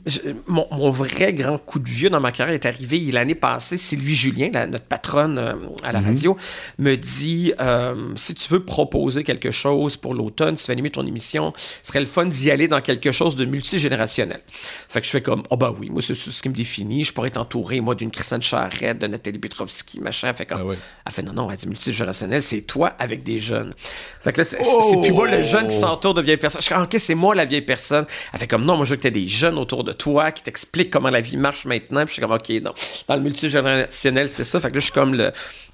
[0.48, 2.80] mon, mon vrai grand coup de vieux dans ma carrière est arrivé
[3.11, 3.77] l'année passée.
[3.77, 5.53] Sylvie Julien, la- notre patronne euh,
[5.84, 6.38] à la radio,
[6.77, 11.05] me dit, euh, si tu veux proposer quelque chose pour l'automne, tu vas animer ton
[11.05, 14.41] émission, ce serait le fun d'y aller dans quelque chose de multigénérationnel.
[14.89, 17.03] Fait que je fais comme, oh ben oui, moi, c'est ce qui me définit.
[17.03, 20.34] Je pourrais être entouré, moi, d'une Christiane Charrette, de Nathalie Petrovski, machin.
[20.34, 20.77] Fait comme, Ah ouais.
[21.05, 23.73] elle fait non, non, elle dit multigénérationnel, c'est toi avec des jeunes.
[24.21, 26.61] Fait que là, c'est c'est plus moi le jeune qui s'entoure de vieilles personnes.
[26.61, 28.05] Je suis comme, ok, c'est moi la vieille personne.
[28.34, 30.43] Elle fait comme non, moi je veux que tu des jeunes autour de toi qui
[30.43, 32.01] t'expliquent comment la vie marche maintenant.
[32.05, 32.70] Puis je suis comme, ok, non.
[33.07, 34.59] Dans le multigénérationnel, c'est ça.
[34.59, 35.32] Fait que là, je suis comme le,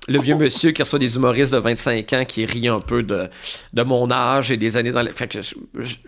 [0.08, 3.28] le vieux monsieur qui reçoit des humoristes de 25 ans qui rit un peu de,
[3.74, 5.12] de mon âge et des années dans le.
[5.12, 5.40] Fait que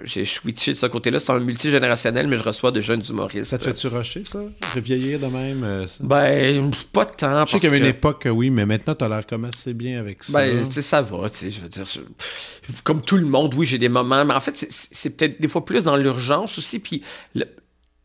[0.04, 1.20] j'ai switché de ce côté-là.
[1.20, 3.46] C'est un multigénérationnel, mais je reçois de jeunes humoristes.
[3.52, 4.42] Ça te fait-tu rusher, ça?
[4.76, 5.64] Vieillir de même?
[5.64, 6.04] euh, ça?
[6.04, 7.46] Ben, pas de temps.
[7.46, 9.46] Je sais qu'il y avait une que- époque, que oui, mais maintenant, t'as l'air comme
[9.46, 10.34] assez bien avec ça.
[10.34, 12.00] Ben, tu sais, ça va, tu sais, je veux dire, je-
[12.84, 15.48] comme tout le monde, oui, j'ai des moments, mais en fait, c'est- c'est peut-être des
[15.48, 17.02] fois plus dans l'urgence aussi, puis
[17.36, 17.46] le,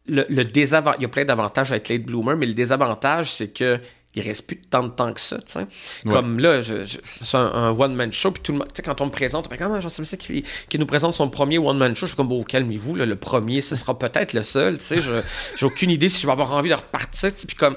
[0.07, 3.49] le, le désavantage, il y a plein d'avantages avec late bloomer, mais le désavantage, c'est
[3.49, 3.81] que
[4.17, 5.67] il reste plus tant de temps que ça, tu sais.
[6.09, 9.07] Comme là, je, c'est un, one-man show, puis tout le monde, tu sais, quand on
[9.07, 12.17] me présente, on comment Jean-Sébastien qui, qui nous présente son premier one-man show, je suis
[12.17, 14.99] comme, bon, calmez-vous, le premier, ce sera peut-être le seul, tu sais,
[15.57, 17.77] j'ai aucune idée si je vais avoir envie de repartir, puis comme,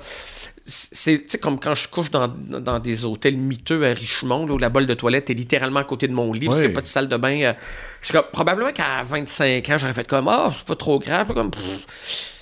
[0.69, 4.85] c'est comme quand je couche dans, dans, des hôtels miteux à Richemont, où la bolle
[4.85, 6.87] de toilette est littéralement à côté de mon lit, parce qu'il n'y a pas de
[6.87, 7.41] salle de bain.
[7.41, 7.53] Euh,
[8.01, 11.33] je comme, probablement qu'à 25 ans, j'aurais fait comme, ah, oh, c'est pas trop grave,
[11.33, 11.51] comme,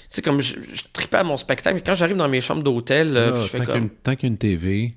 [0.09, 3.15] c'est comme je, je tripais à mon spectacle, mais quand j'arrive dans mes chambres d'hôtel,
[3.15, 3.89] euh, ah, je fais comme.
[3.89, 4.93] Tant qu'il y a une TV.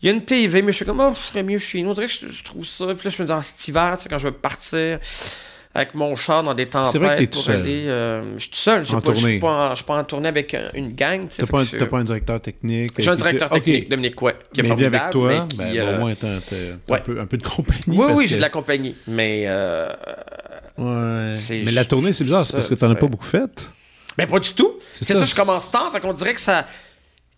[0.00, 1.90] Il y a une TV, mais je fais comme, oh, je serais mieux chez nous.
[1.90, 2.86] On dirait que je, trouve ça.
[2.94, 5.00] Puis là, je me dis, en cet hiver, tu sais, quand je vais partir
[5.78, 7.60] avec mon char dans des tempêtes c'est vrai que pour seul.
[7.60, 7.84] aller.
[7.86, 8.84] Euh, je suis tout seul.
[8.84, 9.18] Je tournée.
[9.18, 11.26] suis pas, en, tournée avec euh, une gang.
[11.28, 12.92] T'as pas, un- pas un directeur technique.
[12.98, 13.88] J'ai un directeur fait- technique, Ok.
[13.90, 16.36] Dominique ouais, qui Mais formidable, avec toi, mais qui, ben, euh, au moins t'as, ouais.
[16.90, 17.82] un, peu, un peu de compagnie.
[17.88, 18.94] Oui, oui, que- j'ai de la compagnie.
[19.06, 19.44] Mais.
[19.46, 19.88] Euh,
[20.76, 21.36] Ouais.
[21.50, 23.68] Mais la tournée, c'est bizarre, c'est parce que t'en as pas beaucoup fait.
[24.16, 24.74] Ben, pas du tout.
[24.90, 25.90] C'est ça, ça, je commence tard.
[25.92, 26.66] Fait qu'on dirait que ça.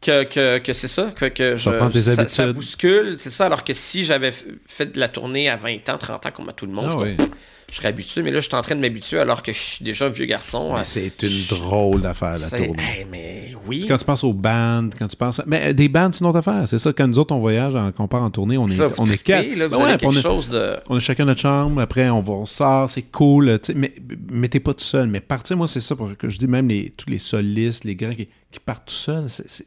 [0.03, 3.45] Que, que, que c'est ça, que, que je, tes ça, ça bouscule, c'est ça.
[3.47, 4.33] Alors que si j'avais
[4.67, 7.23] fait de la tournée à 20 ans, 30 ans, comme à tout le monde, Ah
[7.71, 8.23] je, serais habitué.
[8.23, 10.25] Mais là, je suis en train de m'habituer alors que je suis déjà un vieux
[10.27, 10.75] garçon.
[10.77, 12.83] Euh, c'est une drôle d'affaire, la tournée.
[12.83, 13.85] Hey, mais oui.
[13.89, 15.41] Quand tu penses aux bandes, quand tu penses.
[15.47, 16.69] Mais euh, des bandes, c'est une autre affaire.
[16.69, 18.95] C'est ça, quand nous autres, on voyage, qu'on part en tournée, on est, Là, vous
[18.99, 19.47] on est quatre.
[19.57, 20.77] là, vous Ben avez ouais, quelque puis on, a, chose de.
[20.89, 23.59] on a chacun notre chambre, après, on va, on sort, c'est cool.
[23.75, 23.93] Mais,
[24.31, 25.09] mais t'es pas tout seul.
[25.09, 27.97] Mais partir, moi, c'est ça pour que je dis, même les, tous les solistes, les
[27.97, 29.65] gars qui, qui partent tout seuls, c'est,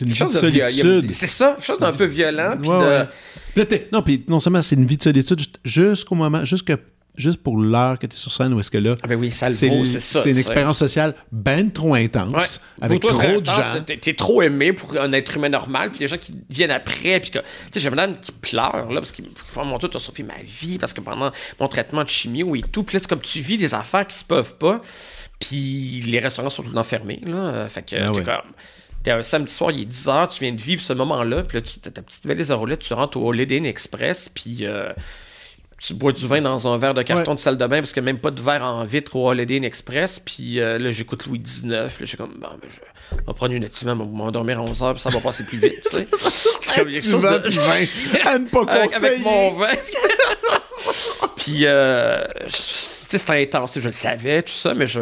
[0.00, 1.12] une vie Quelque de chose de solitude.
[1.12, 2.56] C'est ça, quelque chose d'un peu violent.
[2.60, 3.04] puis Ouais, de- ouais.
[3.52, 6.72] Puis là, t'es- non, puis non seulement c'est une vie de solitude jusqu'au moment, jusque,
[7.14, 9.30] juste pour l'heure que tu es sur scène, où est-ce que là, Ah ben oui,
[9.30, 12.84] c'est, une expérience sociale ben trop intense, Ouais.
[12.86, 13.82] avec toi, trop de intense, gens.
[14.00, 17.30] T'es, trop aimé pour un être humain normal, puis les gens qui viennent après, puis
[17.30, 17.38] que.
[17.38, 17.44] Tu
[17.74, 20.78] sais, j'ai madame qui pleure, là, parce qu'il faut mon tour, t'as sauvé ma vie,
[20.78, 23.58] parce que pendant mon traitement de chimio et tout, puis là, c'est comme tu vis
[23.58, 24.80] des affaires qui se peuvent pas,
[25.38, 27.68] puis les restaurants sont tout le temps fermés, là.
[27.68, 28.24] Fait que, Ah t'es ouais.
[28.24, 28.52] comme.
[29.02, 31.62] T'es un samedi soir, il est 10h, tu viens de vivre ce moment-là, puis là,
[31.62, 34.58] tu as ta petite valise à roulettes, tu rentres au Holiday Inn Express, puis.
[34.62, 34.92] euh,
[35.84, 37.34] tu bois du vin dans un verre de carton Ouais.
[37.36, 39.64] de salle de bain parce a même pas de verre en vitre au Holiday Inn
[39.64, 40.20] Express.
[40.24, 41.66] Puis euh, là, j'écoute Louis XIX.
[41.68, 44.82] Là, je suis comme, bon, ben, je vais prendre une activement, mais m'endormir à 11
[44.82, 46.06] heures, puis ça va passer plus vite, tu sais.
[46.60, 47.84] C'est comme quelque chose de- vin,
[48.30, 49.24] à ne pas avec, avec conseiller.
[49.24, 49.66] mon vin.
[51.36, 53.78] puis, euh, je- sais, c'était intense.
[53.78, 55.00] Je le savais, tout ça, mais je.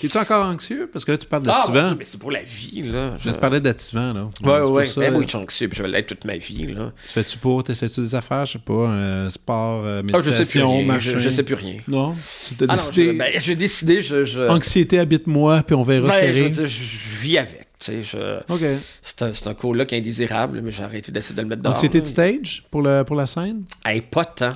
[0.00, 0.88] T'es-tu encore anxieux?
[0.92, 1.90] Parce que là, tu parles Ah, d'activant.
[1.90, 3.14] bon, mais c'est pour la vie, là.
[3.18, 4.28] je te parlais d'activant, là.
[4.42, 4.84] Ouais, ouais, ouais.
[4.86, 6.92] ça, Ben oui, je suis anxieux, puis je vais l'être toute ma vie, là.
[7.02, 7.64] Tu fais-tu pour?
[7.64, 8.46] T'essaies-tu des affaires?
[8.46, 10.86] Je sais pas, un sport, euh, Ah, je sais plus méditation, rien.
[10.86, 11.10] machin?
[11.14, 11.76] Je, je sais plus rien.
[11.88, 12.14] Non?
[12.48, 13.06] Tu t'as Ah décidé...
[13.06, 14.24] je- ben, j'ai décidé, je.
[14.24, 14.40] je...
[14.48, 16.56] Anxiété, habite-moi, puis on verra ce qui Ben, je veux arrive.
[16.56, 17.68] dire, je, je vis avec.
[17.78, 18.38] Tu sais, je...
[18.52, 18.60] OK.
[19.02, 21.72] C'est un, c'est un coloc indésirable, mais j'ai arrêté d'essayer de le mettre dehors.
[21.72, 22.10] Anxiété de là.
[22.10, 23.64] stage pour, le, pour la scène?
[23.84, 24.54] Hey, pas tant.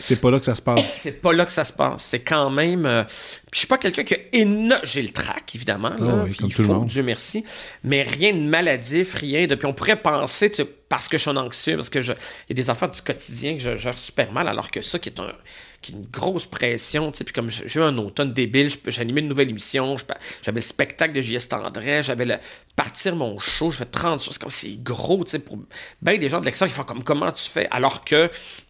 [0.00, 0.98] C'est pas là que ça se passe.
[1.00, 2.02] C'est pas là que ça se passe.
[2.02, 2.86] C'est quand même.
[2.86, 4.80] euh, puis je suis pas quelqu'un qui a énorme.
[4.84, 5.90] J'ai le trac, évidemment.
[5.90, 6.86] Là, Ah oui, puis comme il tout le monde.
[6.86, 7.44] Dieu merci.
[7.84, 9.54] Mais rien de maladif, rien de.
[9.54, 12.12] Puis on pourrait penser, tu sais, parce que je suis un anxieux, parce que je.
[12.12, 14.98] Il y a des affaires du quotidien que je gère super mal, alors que ça,
[14.98, 15.32] qui est un
[15.80, 18.68] qui est une grosse pression, tu sais, puis comme j'ai eu un automne débile,
[18.98, 19.96] animé une nouvelle émission,
[20.42, 21.48] j'avais le spectacle de J.S.
[21.48, 22.36] Tendret, j'avais le
[22.74, 25.58] partir mon show, je fais 30 choses, c'est comme c'est gros, tu sais, pour
[26.02, 28.28] ben des gens de l'extérieur, ils font comme comment tu fais, alors que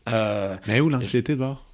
[0.08, 1.64] euh, Mais où l'anxiété de bord?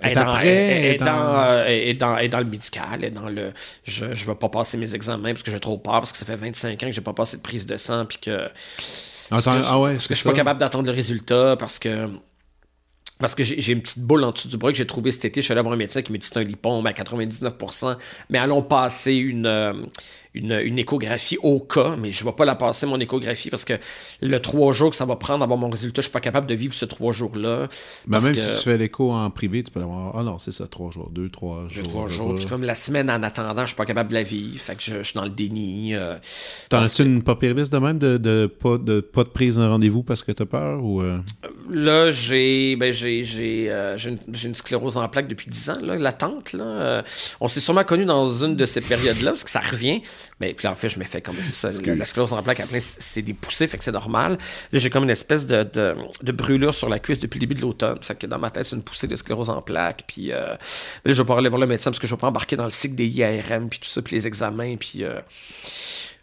[0.00, 0.46] Est dans, après,
[0.90, 3.52] est dans, dans- dans, le médical, est dans le.
[3.82, 6.24] Je, je vais pas passer mes examens parce que j'ai trop peur, parce que ça
[6.24, 8.48] fait 25 ans que j'ai pas passé de prise de sang, puis que.
[9.32, 12.08] Attends, que- ah ouais, parce que je suis pas capable d'attendre le résultat, parce que.
[13.18, 15.40] Parce que j'ai une petite boule en dessous du bras que j'ai trouvé cet été.
[15.40, 17.96] Je suis allé voir un médecin qui m'a dit c'est un lipome à 99%.
[18.30, 19.72] Mais allons passer une, euh,
[20.34, 21.96] une, une échographie au cas.
[21.98, 23.74] Mais je ne vais pas la passer, mon échographie, parce que
[24.20, 26.54] le trois jours que ça va prendre avant mon résultat, je suis pas capable de
[26.54, 27.68] vivre ce trois jours-là.
[28.06, 30.16] Ben, même que- si tu fais l'écho en privé, tu peux l'avoir.
[30.16, 31.84] Ah non, c'est ça, trois jours, deux, trois jours.
[31.84, 32.34] trois je jours.
[32.34, 34.58] Puis comme la semaine en attendant, je suis pas capable de la vivre.
[34.60, 35.94] Fait que je, je suis dans le déni.
[35.94, 36.16] euh,
[36.68, 39.56] T'en as-tu une pas pire liste de même de, de, pas, de pas de prise
[39.56, 41.00] d'un rendez-vous parce que t'as peur ou.
[41.02, 41.18] euh?
[41.70, 45.78] Là, j'ai ben, j'ai j'ai euh, j'ai une, une sclérose en plaques depuis 10 ans,
[45.82, 46.52] là, latente.
[46.52, 46.64] Là.
[46.64, 47.02] Euh,
[47.40, 50.00] on s'est sûrement connu dans une de ces périodes-là, parce que ça revient.
[50.40, 51.70] Mais puis là, en fait, je me fais comme ça.
[51.84, 54.38] La, la sclérose en plaques, après, c'est c'est des poussées, fait que c'est normal.
[54.72, 57.54] Là, j'ai comme une espèce de, de, de brûlure sur la cuisse depuis le début
[57.54, 57.98] de l'automne.
[58.02, 60.04] Fait que dans ma tête, c'est une poussée de sclérose en plaques.
[60.06, 60.56] Puis euh, là,
[61.12, 62.70] je vais pas aller voir le médecin parce que je vais pas embarquer dans le
[62.70, 65.04] cycle des IRM, puis tout ça, puis les examens, puis.
[65.04, 65.18] euh,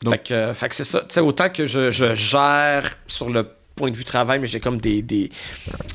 [0.03, 0.99] Donc- fait que, euh, fait que c'est ça.
[1.01, 4.59] Tu sais, autant que je, je gère sur le point de vue travail, mais j'ai
[4.59, 5.29] comme des, des,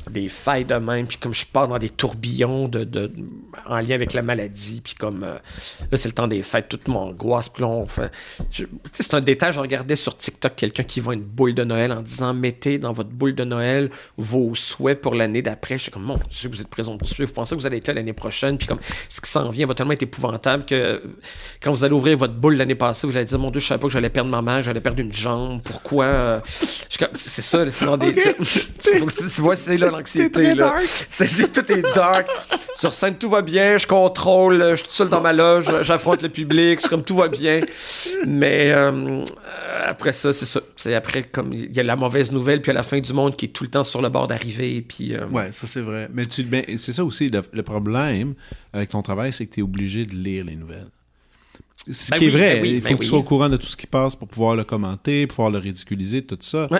[0.09, 3.11] des failles de même, puis comme je pars dans des tourbillons de, de
[3.65, 5.37] en lien avec la maladie, puis comme euh,
[5.91, 7.85] là, c'est le temps des fêtes, toute mon angoisse, puis là, on
[8.91, 12.01] c'est un détail, je regardais sur TikTok quelqu'un qui voit une boule de Noël en
[12.01, 15.77] disant mettez dans votre boule de Noël vos souhaits pour l'année d'après.
[15.77, 17.95] Je suis comme, mon Dieu, vous êtes présomptueux, vous pensez que vous allez être là
[17.95, 18.79] l'année prochaine, puis comme
[19.09, 21.01] ce qui s'en vient va tellement être épouvantable que
[21.61, 23.79] quand vous allez ouvrir votre boule l'année passée, vous allez dire, mon Dieu, je savais
[23.79, 26.39] pas que j'allais perdre ma main, j'allais perdre une jambe, pourquoi euh,
[27.15, 28.13] C'est ça, dans des.
[28.13, 28.33] Faut
[29.05, 30.53] que tu, tu vois, c'est là l'anxiété.
[30.55, 30.55] là.
[30.55, 30.83] dark.
[31.09, 32.27] C'est, tout est dark.
[32.75, 36.23] Sur scène, tout va bien, je contrôle, je suis tout seul dans ma loge, j'affronte
[36.23, 37.61] le public, c'est comme tout va bien.
[38.25, 39.23] Mais euh, euh,
[39.85, 40.61] après ça, c'est ça.
[40.75, 43.35] C'est après, comme il y a la mauvaise nouvelle, puis à la fin du monde
[43.35, 45.13] qui est tout le temps sur le bord d'arriver, puis.
[45.15, 46.09] euh, Ouais, ça c'est vrai.
[46.13, 48.33] Mais tu, ben, c'est ça aussi, le, le problème
[48.73, 50.87] avec ton travail, c'est que tu es obligé de lire les nouvelles.
[51.89, 53.23] Ce Ben qui oui, est vrai, ben oui, il faut ben que tu sois au
[53.23, 56.67] courant de tout ce qui passe pour pouvoir le commenter, pouvoir le ridiculiser, tout ça.
[56.71, 56.79] Ouais.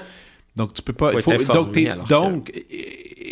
[0.55, 1.11] Donc tu peux pas.
[1.11, 2.51] Faut il faut- donc que- donc,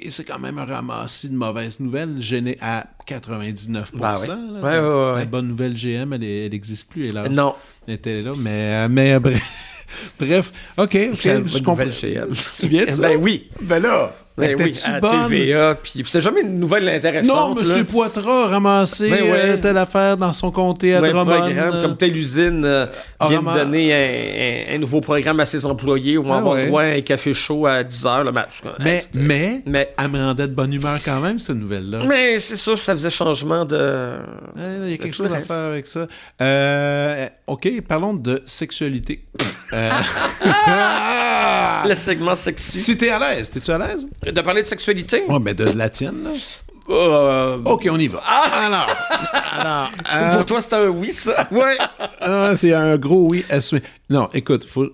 [0.10, 3.98] c'est quand même un ramassis de mauvaises nouvelles gêné à 99%.
[3.98, 4.28] Ben oui.
[4.28, 4.36] là.
[4.62, 5.20] Ouais, ouais, ouais.
[5.20, 7.06] La bonne nouvelle GM, elle, est- elle existe plus.
[7.08, 7.30] hélas.
[7.30, 7.56] Non,
[7.88, 9.42] Elle était là, mais, mais euh, bref.
[10.20, 11.86] bref, ok, ok, je comprends.
[11.90, 13.02] Tu te souviens de ça?
[13.10, 13.50] Ben oui.
[13.62, 15.30] Ben là, Ben oui, étais-tu à bonne?
[15.30, 17.60] TVA, puis c'est jamais une nouvelle Non, intéressante.
[17.62, 17.68] M.
[17.68, 17.84] là.
[17.84, 19.32] Poitras a ramassé Ben ouais.
[19.44, 21.26] euh, telle affaire dans son comté à Ouais, Drummond.
[21.42, 22.86] programme, euh, comme telle usine euh,
[23.20, 26.98] a vient de donner un, un- un nouveau programme à ses employés ou Ah ouais.
[26.98, 28.62] un café chaud à 10h le match.
[28.80, 32.04] mais, mais, mais, elle me rendait de bonne humeur quand même, cette nouvelle-là.
[32.08, 34.14] mais c'est ça, ça faisait changement de.
[34.86, 36.08] Il y a quelque chose à faire avec ça.
[36.42, 39.24] Euh, ok, parlons de sexualité.
[41.86, 42.80] Le segment sexy.
[42.80, 44.06] si t'es à l'aise, t'es-tu à l'aise?
[44.32, 45.24] De parler de sexualité?
[45.28, 46.32] Ouais, mais de la tienne, là.
[46.90, 48.20] Euh, Ok, on y va.
[48.20, 48.88] alors,
[49.52, 51.48] alors, euh, Pour toi, c'est un oui, ça?
[51.52, 51.76] Ouais.
[52.20, 53.82] Ah, c'est un gros oui assumé.
[54.10, 54.88] Non, écoute, faut...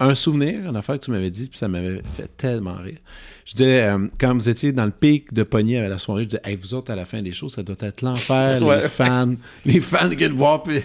[0.00, 2.98] un souvenir, une affaire que tu m'avais dit, puis ça m'avait fait tellement rire.
[3.44, 6.28] Je disais, euh, quand vous étiez dans le pic de pogner à la soirée, je
[6.28, 8.82] disais, hey, vous autres, à la fin des shows, ça doit être l'enfer, Ouais.
[8.82, 10.80] les fans, les fans qui viennent voir, puis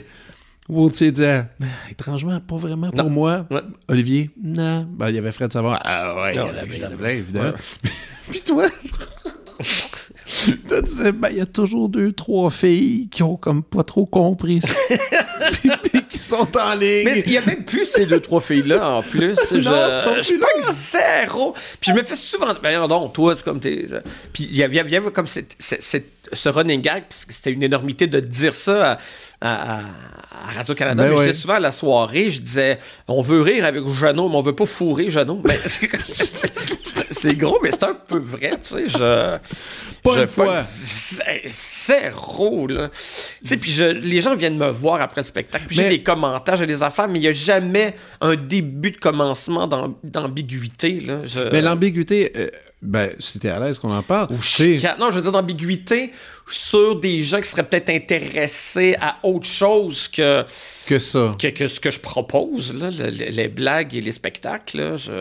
[0.70, 3.10] Woolsey disait, Ah, étrangement, pas vraiment pour Non.
[3.10, 3.46] moi.
[3.52, 3.62] Ouais.
[3.90, 4.88] Olivier, non.
[4.90, 5.80] Ben, il y avait Fred Savard.
[5.84, 7.54] Ah ouais, il y en Non, avait, il y en avait, évidemment.
[8.30, 8.66] puis toi,
[10.46, 14.06] tu disais, ben, il y a toujours deux, trois filles qui ont comme pas trop
[14.06, 14.74] compris ça.
[15.52, 17.04] puis, puis qui sont en ligne.
[17.06, 19.36] Mais il y a même plus ces deux, trois filles-là, en plus.
[19.52, 19.56] je,
[20.10, 20.48] Non, je plus là.
[20.54, 21.54] pogne zéro.
[21.82, 22.54] Puis je me fais souvent...
[22.62, 23.86] Ben non, toi, c'est comme t'es...
[24.32, 27.52] Puis il y avait, il y avait comme cette- cette- cette- ce running gag, c'était
[27.52, 28.98] une énormité de dire ça
[29.42, 29.80] à, à-
[30.48, 31.04] à Radio-Canada.
[31.04, 31.28] Ben mais je ouais.
[31.28, 34.56] disais souvent à la soirée, je disais, on veut rire avec Jeannot, mais on veut
[34.56, 35.42] pas fourrer Jeannot.
[35.44, 35.56] Ben,
[37.14, 38.88] c'est gros, mais c'est un peu vrai, tu sais.
[38.88, 38.98] Je,
[40.04, 40.46] Pas je une fois.
[40.46, 42.90] pogne zé- Zéro, là.
[42.90, 42.96] Tu
[43.44, 46.56] sais, puis je- les gens viennent me voir après le spectacle, puis j'ai des commentaires,
[46.56, 51.20] j'ai des affaires, mais il n'y a jamais un début de commencement d'am- d'ambiguïté, là.
[51.26, 52.48] Je- Mais l'ambiguïté, euh,
[52.82, 54.36] ben, si t'es à l'aise qu'on en parle, ou.
[55.00, 56.12] Non, je veux dire d'ambiguïté
[56.50, 60.44] sur des gens qui seraient peut-être intéressés à autre chose que,
[60.88, 61.32] que ça.
[61.40, 64.78] que, que ce que je propose, là, le- le- les blagues et les spectacles.
[64.78, 65.12] Là, je...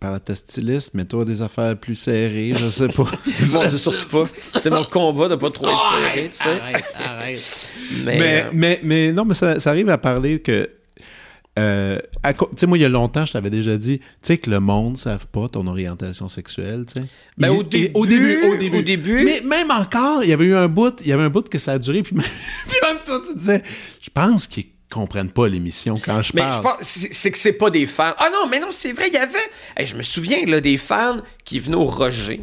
[0.00, 3.02] Par à ta styliste, mets-toi des affaires plus serrées, je sais pas.
[3.52, 4.22] Bon, surtout pas.
[4.56, 6.60] C'est mon combat de pas trop être serré, tu sais.
[6.60, 7.72] arrête, arrête.
[8.04, 10.70] Mais, Mais, euh, mais, mais non, mais ça, ça arrive à parler que.
[11.58, 14.48] euh, tu sais, moi, il y a longtemps, je t'avais déjà dit, tu sais, que
[14.50, 17.08] le monde ne savent pas ton orientation sexuelle, tu sais.
[17.36, 18.78] Ben, Il- au début- au début, au début.
[18.78, 21.30] au début- Mais même encore, il y avait eu un bout, il y avait un
[21.30, 22.24] bout que ça a duré, puis même,
[22.68, 23.64] puis même toi, tu disais,
[24.00, 26.54] je pense qu'ils comprennent pas l'émission quand je Mais parle.
[26.54, 26.76] je pense
[27.12, 28.14] c'est que c'est pas des fans.
[28.18, 29.38] Ah non, mais non, c'est vrai, il y avait.
[29.76, 32.40] Hey, je me souviens là, des fans qui venaient au Roger.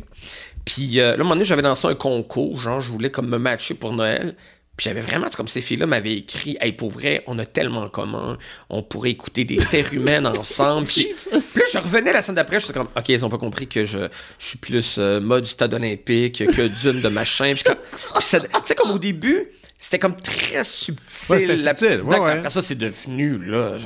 [0.65, 3.27] Puis euh, là, à un moment donné, j'avais lancé un concours, genre, je voulais comme
[3.29, 4.35] me matcher pour Noël.
[4.77, 7.89] Puis j'avais vraiment, comme ces filles-là m'avaient écrit, hey, pour vrai, on a tellement en
[7.89, 8.37] commun,
[8.69, 10.85] on pourrait écouter des terres humaines ensemble.
[10.87, 11.39] Puis là,
[11.71, 13.99] je revenais la semaine d'après, je suis comme, ok, ils ont pas compris que je,
[14.37, 17.53] je suis plus euh, mode stade olympique que d'une de machin.
[17.53, 18.27] Puis, tu
[18.65, 19.47] sais, comme au début,
[19.86, 21.03] c'était comme très subtil.
[21.29, 22.21] Ouais, c'était la subtil, petite ouais, blague.
[22.23, 22.31] ouais.
[22.31, 23.77] Après ça, c'est devenu là,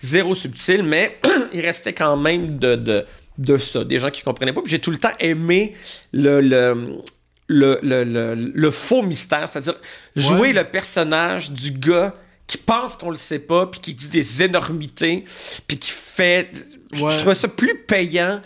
[0.00, 1.16] zéro subtil, mais
[1.52, 3.06] il restait quand même de, de,
[3.38, 4.62] de ça, des gens qui comprenaient pas.
[4.62, 5.74] Puis j'ai tout le temps aimé
[6.12, 6.98] le, le,
[7.46, 9.76] le, le, le- le faux mystère, c'est-à-dire
[10.16, 10.52] jouer Ouais.
[10.54, 12.14] le personnage du gars
[12.48, 15.24] qui pense qu'on le sait pas, puis qui dit des énormités,
[15.68, 16.50] puis qui fait...
[16.92, 17.10] Je- Ouais.
[17.12, 18.40] Je trouvais ça plus payant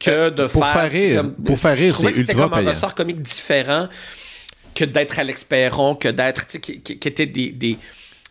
[0.00, 0.72] que de pour faire...
[0.82, 1.20] faire rire.
[1.22, 2.70] comme- Pour faire rire, je trouvais c'est que c'était ultra comme un payant.
[2.70, 3.88] ressort comique différent
[4.74, 7.76] que d'être Alex Perron, que d'être, tu sais, qui, qui, qui étaient des, des,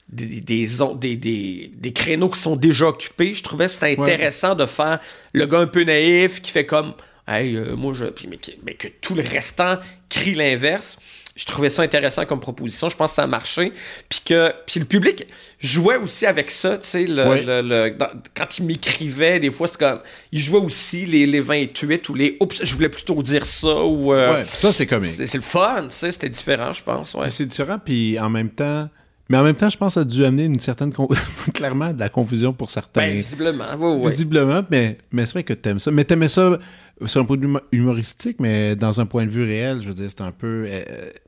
[0.10, 3.34] des, des, on- des, des- des créneaux qui sont déjà occupés.
[3.34, 5.00] Je trouvais que c'était intéressant de faire
[5.34, 6.94] le gars un peu naïf qui fait comme,
[7.28, 8.06] hey, euh, moi, je.
[8.06, 9.78] Puis, mais, que- mais que tout le restant
[10.10, 10.98] crie l'inverse.
[11.36, 12.90] Je trouvais ça intéressant comme proposition.
[12.90, 13.74] Je pense que ça a marché.
[14.08, 15.26] Puis que puis le public
[15.60, 16.78] jouait aussi avec ça.
[16.78, 17.44] Tu sais, le, Oui.
[17.46, 20.00] le- le- dans- quand il m'écrivait, des fois, c'était comme.
[20.32, 22.38] Il jouait aussi les, les 28 ou les.
[22.40, 23.84] Oups, je voulais plutôt dire ça.
[23.84, 24.14] Ou.
[24.14, 25.10] euh, Ouais, ça, c'est comique.
[25.10, 25.88] c'est le fun.
[25.90, 27.14] C'était différent, je pense.
[27.16, 27.30] Ouais.
[27.30, 28.88] C'est différent, puis en même temps.
[29.30, 30.94] Mais en même temps, je pense que ça a dû amener une certaine.
[30.94, 31.08] con-
[31.54, 33.02] clairement, de la confusion pour certains.
[33.02, 33.64] Ben, visiblement.
[33.80, 34.12] Oui, oui.
[34.12, 35.90] Visiblement, mais, mais c'est vrai que t'aimes ça.
[35.92, 36.60] Mais t'aimais ça
[37.08, 39.88] sur un point de vue humo- humoristique, mais dans un point de vue réel, je
[39.88, 40.66] veux dire, c'est un peu.
[40.68, 40.84] euh,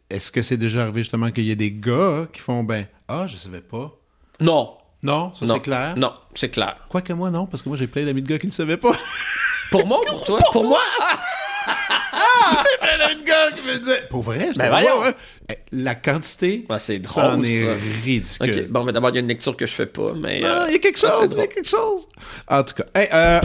[0.09, 3.25] Est-ce que c'est déjà arrivé justement qu'il y ait des gars qui font ben ah
[3.27, 3.91] je savais pas?
[4.39, 4.75] Non.
[5.03, 5.95] Non, ça c'est clair?
[5.97, 6.77] Non, c'est clair.
[6.89, 8.91] Quoique moi non, parce que moi j'ai plein d'amis de gars qui ne savaient pas.
[9.71, 10.39] Pour moi ou pour toi?
[10.51, 10.79] Pour moi?
[12.79, 14.03] plein d'amis de gars qui me disaient.
[14.09, 14.99] Pour vrai, je Ben voyons.
[15.01, 15.13] ouais.
[15.49, 17.65] Eh, La quantité, c'est ça en est
[18.03, 18.61] ridicule.
[18.63, 20.41] Ok, bon, mais d'abord, il y a une lecture que je fais pas, mais.
[20.43, 22.07] Ah, euh, il y a quelque chose, il y a quelque chose.
[22.47, 23.41] En tout cas, hey, euh,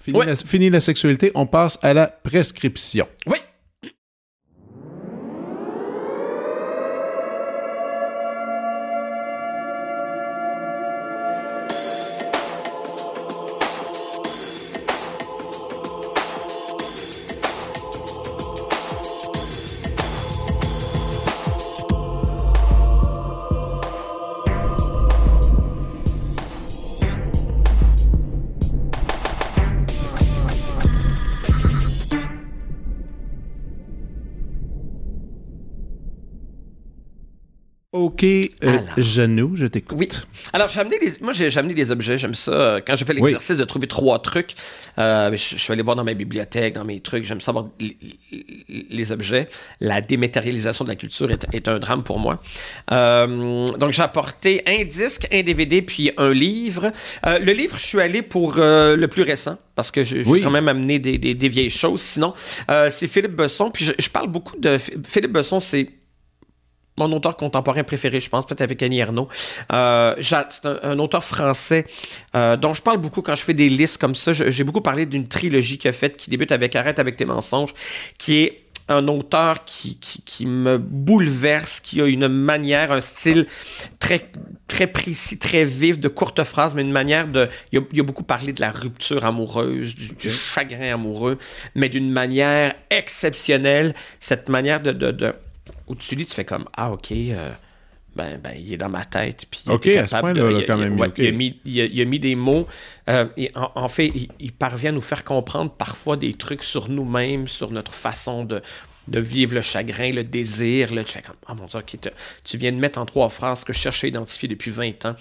[0.00, 0.26] fini, Ouais.
[0.26, 3.06] la, fini la sexualité, on passe à la prescription.
[3.26, 3.38] Oui.
[38.22, 39.98] Ok, euh, je t'écoute.
[39.98, 40.08] Oui.
[40.52, 42.18] Alors, j'ai amené des, moi, j'ai amené des objets.
[42.18, 42.52] J'aime ça.
[42.52, 44.54] euh, Quand j'ai fait l'exercice de trouver trois trucs,
[44.98, 47.24] euh, je, je suis allé voir dans ma bibliothèque, dans mes trucs.
[47.24, 47.96] J'aime savoir les,
[48.90, 49.48] les objets.
[49.80, 52.40] La dématérialisation de la culture est, est un drame pour moi.
[52.92, 56.92] Euh, donc, j'ai apporté un disque, un DVD, puis un livre.
[57.24, 59.58] Le livre, je suis allé pour le plus récent.
[59.74, 60.42] Parce que je- j'ai Oui.
[60.42, 62.02] quand même amené des, des- des vieilles choses.
[62.02, 62.34] Sinon,
[62.70, 63.70] euh, c'est Philippe Besson.
[63.70, 64.76] Puis je, je parle beaucoup de...
[64.78, 65.88] Philippe Besson, c'est
[66.96, 69.28] mon auteur contemporain préféré, je pense, peut-être avec Annie Ernaux.
[69.72, 71.86] Euh, c'est un, un auteur français
[72.34, 74.32] euh, dont je parle beaucoup quand je fais des listes comme ça.
[74.32, 77.72] J'ai beaucoup parlé d'une trilogie qu'il a faite qui débute avec Arrête avec tes mensonges,
[78.18, 83.46] qui est un auteur qui, qui, qui me bouleverse, qui a une manière, un style
[84.00, 84.28] très,
[84.66, 87.48] très précis, très vif, de courtes phrases, mais une manière de...
[87.70, 91.38] Il a, il a beaucoup parlé de la rupture amoureuse, du, du chagrin amoureux,
[91.74, 93.94] mais d'une manière exceptionnelle.
[94.20, 94.92] Cette manière de...
[94.92, 95.32] de, de
[95.92, 97.50] où tu lis, tu fais comme Ah, ok, euh,
[98.16, 99.46] ben, ben, il est dans ma tête.
[99.50, 102.00] Puis Ok, à ce capable point-là, de- quand même, il, a mis, il, a, il
[102.00, 102.66] a mis des mots.
[103.08, 106.62] euh, et en, en fait, il, il parvient à nous faire comprendre parfois des trucs
[106.62, 108.60] sur nous-mêmes, sur notre façon de,
[109.08, 110.92] de vivre le chagrin, le désir.
[110.92, 111.80] Là, tu fais comme Ah mon Dieu,
[112.44, 115.06] tu viens de mettre en trois phrases ce que je cherchais à identifier depuis 20
[115.06, 115.16] ans.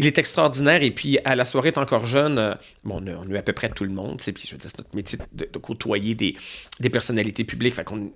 [0.00, 0.82] Il est extraordinaire.
[0.82, 3.36] Et puis, à la soirée, est encore jeune, euh, bon, on a, on a eu
[3.36, 4.20] à peu près tout le monde.
[4.20, 6.34] Puis, je veux dire, c'est notre métier de, de côtoyer des,
[6.80, 7.74] des personnalités publiques.
[7.76, 8.10] Fait qu'on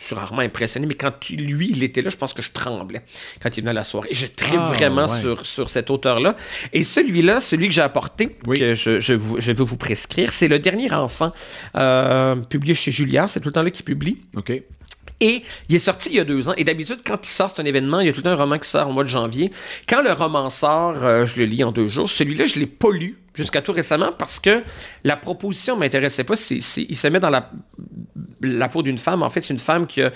[0.00, 3.02] je suis rarement impressionné, mais quand lui, il était là, je pense que je tremblais
[3.42, 4.08] quand il venait à la soirée.
[4.10, 5.20] Et je tripe Ah, vraiment ouais.
[5.20, 6.34] sur, sur cet auteur-là.
[6.72, 8.58] Et celui-là, celui que j'ai apporté, Oui.
[8.58, 11.32] que je, je, vous- je veux vous prescrire, c'est Le Dernier Enfant,
[11.76, 13.28] euh, publié chez Julliard.
[13.28, 14.18] C'est tout le temps là qu'il publie.
[14.36, 14.52] Ok.
[15.22, 16.54] Et il est sorti il y a deux ans.
[16.56, 18.00] Et d'habitude, quand il sort, c'est un événement.
[18.00, 19.52] Il y a tout un roman qui sort au mois de janvier.
[19.88, 22.10] Quand le roman sort, euh, je le lis en deux jours.
[22.10, 24.64] Celui-là, je l'ai pas lu jusqu'à tout récemment parce que
[25.04, 26.34] la proposition m'intéressait pas.
[26.50, 26.60] Il
[26.96, 27.52] se met dans la,
[28.42, 29.22] la peau d'une femme.
[29.22, 30.10] En fait, c'est une femme qui a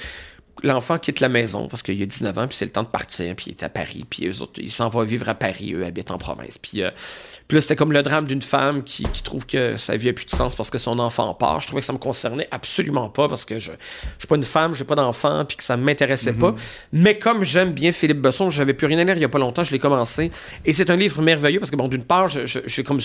[0.62, 3.34] l'enfant quitte la maison parce qu'il a 19 ans, puis c'est le temps de partir,
[3.36, 5.84] puis il est à Paris, puis eux autres, ils s'en vont vivre à Paris, eux
[5.84, 6.58] habitent en province.
[6.58, 6.90] Puis, euh,
[7.48, 10.12] puis là, c'était comme le drame d'une femme qui, qui trouve que sa vie a
[10.12, 11.60] plus de sens parce que son enfant part.
[11.60, 14.42] Je trouvais que ça me concernait absolument pas parce que je, je suis pas une
[14.42, 16.54] femme, j'ai pas d'enfant, puis que ça m'intéressait pas.
[16.92, 19.38] Mais comme j'aime bien Philippe Besson, j'avais plus rien à lire il y a pas
[19.38, 20.30] longtemps, je l'ai commencé.
[20.64, 23.00] Et c'est un livre merveilleux parce que, bon, d'une part, je- je- comme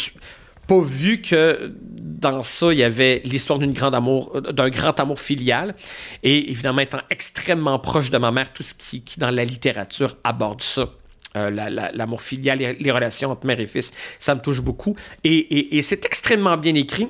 [0.68, 4.99] pas vu que dans ça, il y avait l'histoire d'une grande amour, euh, d'un grand
[4.99, 5.76] amour filial.
[6.24, 10.62] Et évidemment, étant extrêmement proche de ma mère, tout ce qui, dans la littérature aborde
[10.62, 10.89] ça.
[11.38, 14.62] Euh, la- la- l'amour filial, les, les relations entre mère et fils, ça me touche
[14.62, 14.95] beaucoup.
[15.24, 17.07] Et c'est extrêmement bien écrit.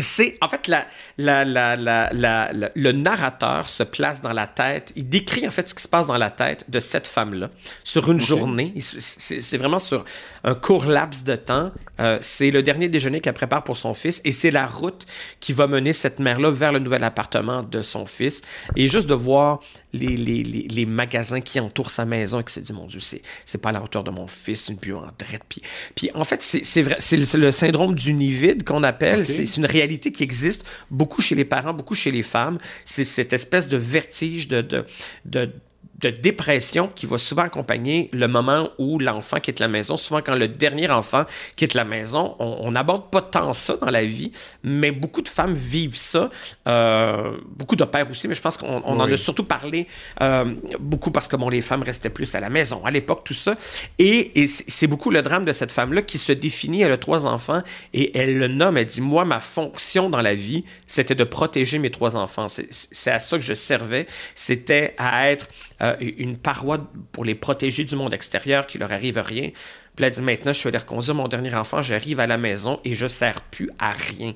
[0.00, 0.86] C'est en fait la,
[1.16, 5.82] la, la, le narrateur se place dans la tête, il décrit en fait ce qui
[5.82, 7.50] se passe dans la tête de cette femme-là
[7.84, 8.74] sur une journée.
[8.78, 10.04] C'est vraiment sur
[10.44, 11.72] un court laps de temps.
[12.00, 15.04] Euh, c'est le dernier déjeuner qu'elle prépare pour son fils et c'est la route
[15.40, 18.42] qui va mener cette mère-là vers le nouvel appartement de son fils.
[18.76, 19.60] Et juste de voir
[19.92, 23.00] les, les, les, les magasins qui entourent sa maison et qui se dit, mon Dieu,
[23.00, 25.42] c'est c'est pas à la hauteur de mon fils, une drette.
[25.48, 25.62] Puis,
[25.94, 29.26] puis en fait, c'est c'est vrai, c'est le, syndrome du nid vide qu'on appelle.
[29.26, 32.58] C'est c'est une réalité qui existe beaucoup chez les parents, beaucoup chez les femmes.
[32.84, 34.84] C'est cette espèce de vertige de, de,
[35.24, 35.50] de
[35.98, 39.96] de dépression qui va souvent accompagner le moment où l'enfant quitte la maison.
[39.96, 41.24] Souvent, quand le dernier enfant
[41.56, 44.30] quitte la maison, on n'aborde pas tant ça dans la vie,
[44.62, 46.30] mais beaucoup de femmes vivent ça.
[46.66, 49.86] Euh, beaucoup de pères aussi, mais je pense qu'on en a surtout parlé
[50.22, 53.34] euh, beaucoup parce que bon, les femmes restaient plus à la maison à l'époque, tout
[53.34, 53.56] ça.
[53.98, 57.26] Et, et c'est beaucoup le drame de cette femme-là qui se définit, elle a trois
[57.26, 61.24] enfants et elle le nomme, elle dit, moi, ma fonction dans la vie, c'était de
[61.24, 62.46] protéger mes trois enfants.
[62.48, 65.48] C'est à ça que je servais, c'était à être
[65.82, 66.78] euh, une paroi
[67.12, 69.50] pour les protéger du monde extérieur, qu'il leur arrive rien.
[69.96, 73.04] Puis maintenant, je suis allé reconduire mon dernier enfant, j'arrive à la maison et je
[73.04, 74.34] ne sers plus à rien.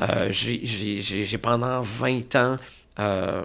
[0.00, 2.56] Euh, j'ai pendant 20 ans
[3.00, 3.42] euh,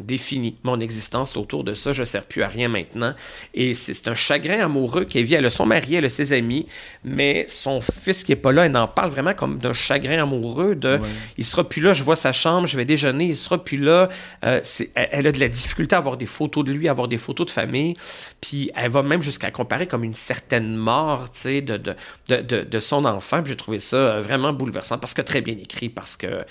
[0.00, 1.92] défini mon existence autour de ça.
[1.92, 3.14] Je ne sers plus à rien maintenant.
[3.54, 5.34] Et c'est un chagrin amoureux qu'elle vit.
[5.34, 6.66] Elle a son mari, elle a ses amis,
[7.04, 10.76] mais son fils qui n'est pas là, elle en parle vraiment comme d'un chagrin amoureux.
[10.76, 11.00] De,
[11.38, 14.08] Il sera plus là, je vois sa chambre, je vais déjeuner, il sera plus là.
[14.44, 14.60] Euh,
[14.94, 17.46] elle, a de la difficulté à avoir des photos de lui, à avoir des photos
[17.46, 17.94] de famille.
[18.40, 21.96] Puis elle va même jusqu'à comparer comme une certaine mort de, de,
[22.28, 23.42] de, de, son enfant.
[23.44, 26.44] J'ai trouvé ça euh, vraiment bouleversant parce que très bien écrit, parce que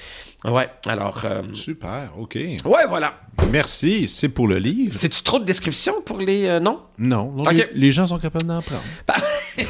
[0.47, 1.21] Ouais, alors.
[1.25, 2.35] Euh, Super, OK.
[2.35, 3.15] Ouais, voilà.
[3.51, 4.95] Merci, c'est pour le livre.
[4.95, 6.45] C'est-tu trop de descriptions pour les.
[6.45, 6.81] Euh, non?
[6.97, 7.33] Non.
[7.73, 8.81] les, gens sont capables d'en prendre.
[9.07, 9.15] Bah,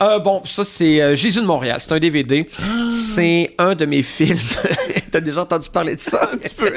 [0.00, 1.78] euh, bon, ça, c'est Jésus de Montréal.
[1.80, 2.48] C'est un DVD.
[2.90, 4.38] C'est un de mes films.
[5.10, 6.28] T'as déjà entendu parler de ça?
[6.32, 6.70] Un petit peu?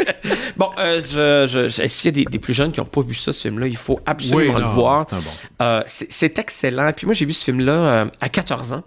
[0.56, 3.42] bon, je, je, s'il y a des, plus jeunes qui n'ont pas vu ça, ce
[3.42, 5.06] film-là, il faut absolument le voir.
[5.86, 6.92] C'est excellent.
[6.96, 8.84] Puis moi, j'ai vu ce film-là à 14 ans.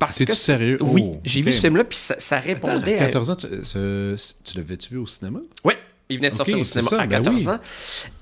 [0.00, 0.78] Parce que sérieux?
[0.80, 4.94] Oui, oh, j'ai vu ce film-là, puis ça, répondait à 14 ans, tu, tu l'avais-tu
[4.94, 5.40] vu au cinéma?
[5.62, 5.74] Oui.
[6.08, 7.58] Il venait de sortir au cinéma à 14 ben ans.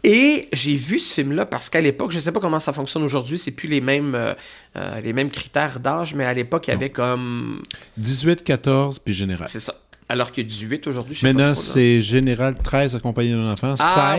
[0.05, 3.03] Et j'ai vu ce film-là parce qu'à l'époque, je ne sais pas comment ça fonctionne
[3.03, 4.35] aujourd'hui, c'est plus les mêmes, euh,
[4.77, 7.63] euh, les mêmes critères d'âge, mais à l'époque, il y avait comme.
[7.97, 9.49] 18, 14, puis général.
[9.49, 9.75] C'est ça.
[10.11, 14.17] Alors que 18 aujourd'hui, je sais Maintenant, c'est général 13 accompagné d'un enfant, 16 ah,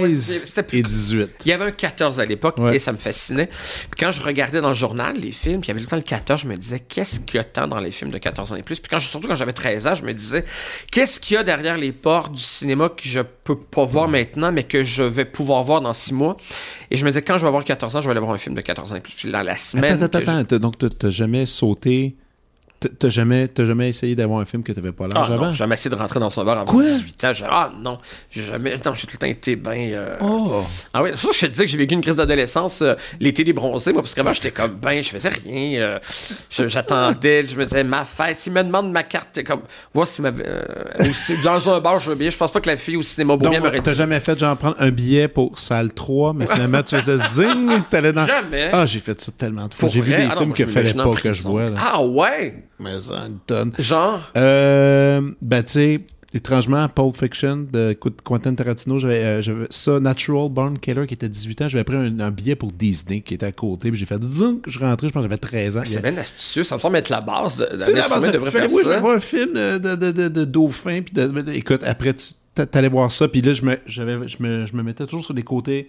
[0.72, 1.32] et 18.
[1.45, 3.48] Il y avait un 14 à l'époque et ça me fascinait.
[3.48, 5.90] Puis quand je regardais dans le journal les films, puis il y avait tout le
[5.90, 8.20] temps le 14, je me disais, qu'est-ce qu'il y a tant dans les films de
[8.20, 8.80] 14 ans et plus?
[8.80, 10.45] Puis quand, surtout quand j'avais 13 ans, je me disais,
[10.91, 14.52] qu'est-ce qu'il y a derrière les portes du cinéma que je peux pas voir maintenant,
[14.52, 16.38] mais que je vais pouvoir voir dans 6 mois?
[16.91, 18.38] Et je me disais, quand je vais avoir 14 ans, je vais aller voir un
[18.38, 19.14] film de 14 ans et plus.
[19.14, 20.03] Puis dans la semaine.
[20.03, 20.57] Attends, attends, attends.
[20.57, 22.16] Donc, t'as jamais sauté
[22.80, 25.48] T'as jamais, jamais essayé d'avoir un film que t'avais pas l'âge ah, avant?
[25.48, 27.32] Non, jamais essayé de rentrer dans son bar avant 18 ans.
[27.50, 27.98] Ah non,
[28.32, 28.76] j'ai jamais.
[28.86, 29.90] Non, j'ai tout le temps été bien.
[29.92, 30.64] Euh, oh!
[30.94, 33.52] Ah oui, ça, je te disais que j'ai vécu une crise d'adolescence euh, l'été des
[33.52, 35.82] bronzés, moi, parce qu'avant, j'étais comme ben, je faisais rien.
[35.82, 36.00] Euh,
[36.50, 40.22] j'attendais, je me disais, ma fête, s'il me demande ma carte, t'es comme, voir si
[40.22, 40.32] ma.
[40.32, 42.30] dans un bar, je veux bien.
[42.30, 43.84] Je pense pas que la fille au cinéma bien m'aurait dit.
[43.84, 47.82] T'as jamais fait, genre, prendre un billet pour salle 3, mais finalement, tu faisais zing,
[47.90, 48.26] t'allais dans.
[48.26, 48.70] Jamais.
[48.72, 49.90] Ah, j'ai fait ça tellement de fois.
[49.90, 51.66] J'ai vu des ah films que fallait pas que je vois.
[51.78, 52.69] Ah ouais?
[52.80, 53.74] Mais ça, une tonne.
[53.78, 54.22] Genre?
[54.38, 56.02] Euh, ben, tu sais,
[56.34, 61.62] étrangement, Pulp Fiction de Quentin Tarantino, j'avais euh, ça, Natural Born Killer, qui était 18
[61.64, 64.58] ans, j'avais pris un, billet pour Disney qui était à côté, puis j'ai fait, disons
[64.58, 65.82] que je rentrais, je pense que j'avais 13 ans.
[65.86, 68.22] C'est bien astucieux, ça me semble être la base de, C'est la base.
[68.22, 71.58] De, je faire oui, je vais voir un film de, de, de, de dauphin, puis
[71.58, 75.06] écoute, après, tu allais voir ça, puis là, je me, je, me, je me mettais
[75.06, 75.88] toujours sur les côtés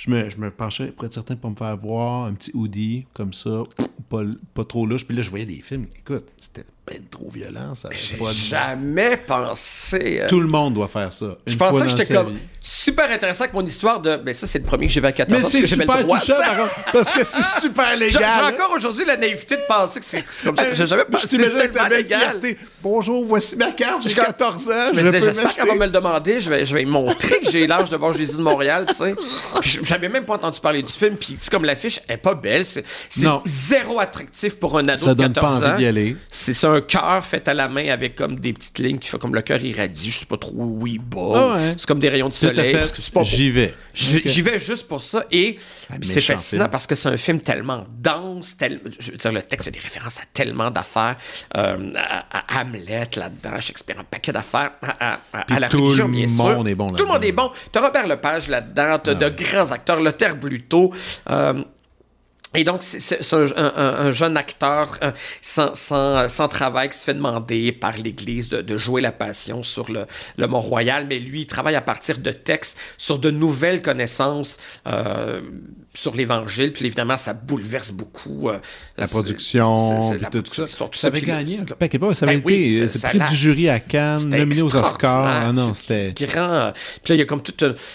[0.00, 3.04] je me, je me penchais pour être certain pour me faire voir un petit hoodie
[3.12, 3.64] comme ça,
[4.10, 5.06] pas, pas trop louche.
[5.06, 5.86] Puis là, je voyais des films.
[5.98, 7.74] Écoute, c'était peine trop violent.
[7.74, 10.20] Ça J'ai jamais pensé.
[10.22, 11.36] Euh, Tout le monde doit faire ça.
[11.46, 14.10] je pensais que j'étais comme super intéressant avec mon histoire de.
[14.10, 15.48] Mais ben, ça, c'est le premier que j'ai vu à 14 ans.
[15.52, 16.34] Mais c'est super touchant,
[16.92, 18.22] parce que c'est super légal.
[18.22, 20.74] J'ai encore aujourd'hui la naïveté de penser que c'est comme ça.
[20.74, 22.40] J'ai jamais pensé que c'était tellement légal.
[22.82, 24.72] Bonjour, voici ma carte, j'ai 14 ans.
[24.92, 26.40] Je J'espère qu'elle va me le demander.
[26.40, 29.14] Je vais, je vais montrer que j'ai l'âge de voir Jésus de Montréal, tu sais.
[29.82, 31.16] J'avais même pas entendu parler du film.
[31.16, 32.84] Puis, comme l'affiche est pas belle, c'est
[33.46, 35.00] zéro attractif pour un ado de 14 ans.
[35.00, 36.16] Ça donne pas envie d'y aller.
[36.28, 39.18] C'est ça, un cœur fait à la main avec comme des petites lignes qui fait
[39.18, 40.10] comme le cœur irradie.
[40.10, 41.32] Je sais pas trop où il bat.
[41.34, 42.76] Ah c'est comme des rayons de soleil.
[43.22, 43.72] J'y vais.
[43.92, 45.24] J'y vais juste pour ça.
[45.30, 45.58] Et
[45.90, 48.56] ah, c'est fascinant parce que c'est un film tellement dense.
[48.98, 51.16] je veux dire, le texte a des références à tellement d'affaires.
[51.56, 54.72] Euh, à, Hamlet là-dedans, Shakespeare, un paquet d'affaires.
[55.00, 55.20] À,
[55.58, 56.44] la religion, bien sûr.
[56.44, 56.90] Tout le monde est bon.
[56.90, 57.50] Tout le monde est bon.
[57.72, 58.98] T'as Robert Lepage là-dedans.
[59.02, 60.00] T'as de grands acteurs.
[60.00, 60.92] Le Terre Bluto.
[61.28, 61.62] Euh,
[62.54, 67.70] et donc, c'est un, jeune acteur euh, sans, sans, sans, travail qui se fait demander
[67.70, 70.06] par l'Église de, de, jouer la passion sur le,
[70.36, 74.58] le Mont-Royal, mais lui, il travaille à partir de textes sur de nouvelles connaissances
[74.88, 75.42] euh,
[75.94, 78.48] sur l'Évangile, puis évidemment, ça bouleverse beaucoup.
[78.48, 78.58] Euh,
[78.96, 79.98] la production,
[80.30, 80.66] tout ça.
[80.68, 83.78] ça avait gagné un paquet pas, ça avait ben été c'est prix du jury à
[83.78, 85.46] Cannes, nominé aux Oscars.
[85.46, 86.12] Ah non, c'était...
[86.26, 86.72] Grand.
[87.02, 87.54] Puis là, il y a comme tout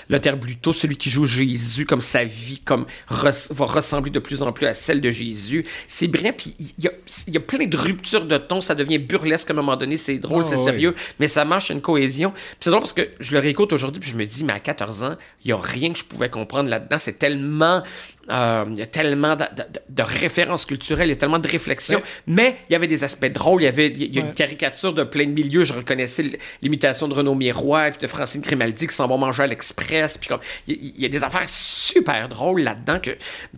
[0.09, 4.41] le Terre Bluto, celui qui joue Jésus, comme sa vie, comme va ressembler de plus
[4.41, 5.65] en en plus à celle de Jésus.
[5.87, 6.91] C'est brillant, puis il y a,
[7.27, 8.61] il y a plein de ruptures de ton.
[8.61, 9.97] Ça devient burlesque à un moment donné.
[9.97, 12.33] C'est drôle, Ah, c'est sérieux, mais ça marche, une cohésion.
[12.59, 15.03] C'est drôle parce que je le réécoute aujourd'hui, puis je me dis, mais à 14
[15.03, 16.97] ans, il y a rien que je pouvais comprendre là-dedans.
[16.97, 17.83] C'est tellement.
[18.29, 21.47] Euh, il y a tellement de, de- de références culturelles, il y a tellement de
[21.47, 22.03] réflexions, Ouais.
[22.27, 25.03] mais il y avait des aspects drôles, il y avait y a une caricature de
[25.03, 29.07] plein de milieux, je reconnaissais l'imitation de Renaud Miroir puis de Francine Grimaldi qui s'en
[29.07, 33.11] vont manger à l'Express, puis comme il y, a des affaires super drôles là-dedans que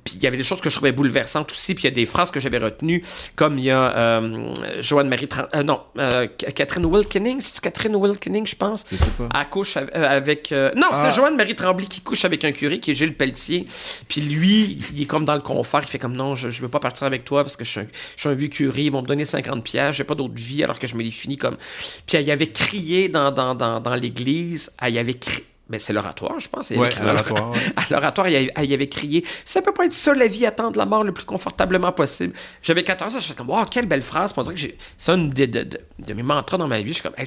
[0.03, 1.95] puis il y avait des choses que je trouvais bouleversantes aussi, puis il y a
[1.95, 3.03] des phrases que j'avais retenues
[3.35, 7.95] comme il y a euh, Joanne Marie Tran- euh, non, euh, Catherine Wilkening, c'est Catherine
[7.95, 8.84] Wilkening, je pense.
[8.91, 9.30] Je sais pas.
[9.39, 10.52] Elle couche euh, avec.
[10.52, 11.10] euh, non, Ah.
[11.10, 13.65] c'est Joanne Marie Tremblay qui couche avec un curé qui est Gilles Pelletier.
[14.07, 15.82] Puis lui, il est comme dans le confort.
[15.84, 17.80] Il fait comme non, je, je veux pas partir avec toi parce que je suis
[17.82, 18.72] un, je vieux.
[18.78, 19.96] Ils vont me donner 50 pièces.
[19.96, 21.58] J'ai pas d'autre vie alors que je me l'ai fini comme.
[22.06, 24.72] Puis elle y avait crié dans, dans, dans, dans l'église.
[24.82, 25.46] Elle y avait crié.
[25.69, 26.72] Mais c'est l'oratoire, je pense.
[26.72, 27.60] À l'oratoire, ouais.
[27.76, 30.27] à l'oratoire, il y, avait, il y avait crié Ça peut pas être ça, la
[30.27, 32.34] vie, attendre la mort le plus confortablement possible.
[32.64, 34.31] J'avais 14 ans, je fais comme Wow, quelle belle phrase.
[34.31, 36.89] Puis on dirait que c'est un de, de, de- de mes mantras dans ma vie.
[36.89, 37.26] Je suis comme Hey,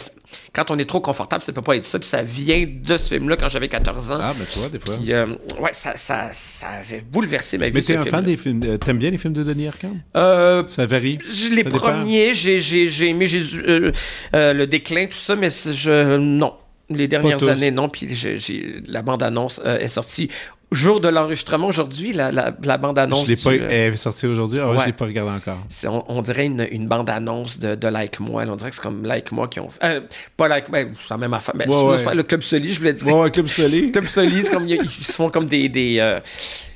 [0.52, 1.98] Quand on est trop confortable, ça peut pas être ça.
[1.98, 4.18] Puis ça vient de ce film-là quand j'avais 14 ans.
[4.22, 4.94] Ah, mais tu vois, des fois.
[4.96, 5.26] Puis, euh,
[5.60, 7.72] ouais, ça, ça, ça avait bouleversé ma vie.
[7.74, 8.62] Mais t'es un fan des films.
[8.64, 9.96] euh, T'aimes bien les films de Denis Arcand?
[10.16, 11.18] Euh, Ça varie.
[11.52, 13.92] les Ça premiers, j'ai, aimé Jésus, euh,
[14.32, 16.54] le déclin, tout ça, mais je, non.
[16.90, 17.88] Les dernières années, non.
[17.88, 20.28] Puis j'ai, j'ai- la bande-annonce euh, est sortie.
[20.72, 23.24] Jour de l'enregistrement aujourd'hui, la, la, la bande-annonce.
[23.24, 23.50] Je l'ai pas.
[23.50, 24.58] du, euh, Elle est sortie aujourd'hui.
[24.60, 25.58] Ah ouais, je l'ai pas regardé encore.
[25.68, 28.44] c'est- on, on dirait une, une bande-annonce de, de Like Moi.
[28.46, 29.78] On dirait que c'est comme Like Moi qui ont fait.
[29.82, 30.00] euh,
[30.36, 31.54] pas Like Moi, c'est la même affaire.
[31.56, 32.14] Ben, Ouais, ouais.
[32.14, 33.16] le Club Soli, je voulais dire.
[33.16, 33.90] Ouais, Club Soleil.
[33.92, 35.68] Club Soli, c'est comme ils, ils se font comme des.
[35.68, 36.20] des euh,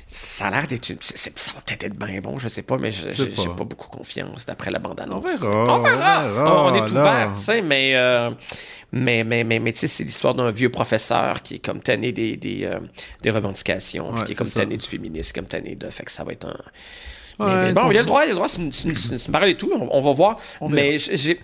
[0.07, 0.97] ça a l'air d'être une.
[0.99, 3.47] c'est- c'est- ça va peut-être être bien bon, je sais pas, mais je- j'ai j'ai
[3.47, 3.63] pas.
[3.63, 5.23] beaucoup confiance d'après la bande-annonce.
[5.41, 5.79] On verra, On
[6.33, 6.65] verra.
[6.65, 7.01] on est là.
[7.01, 7.93] ouvert, tu sais, mais.
[8.95, 12.11] Mais, mais, mais, mais tu sais, c'est l'histoire d'un vieux professeur qui est comme tanné
[12.11, 12.79] des, des, euh,
[13.21, 14.61] des revendications, Ouais, qui est comme ça.
[14.61, 15.89] tanné du féminisme, comme tanné de.
[15.89, 16.57] Fait que ça va être un.
[17.39, 18.91] Ouais, bon, il y a le droit, il y a le droit, c'est une, une,
[18.91, 20.37] une- et tout, on, on va voir.
[20.69, 21.39] mais j'ai-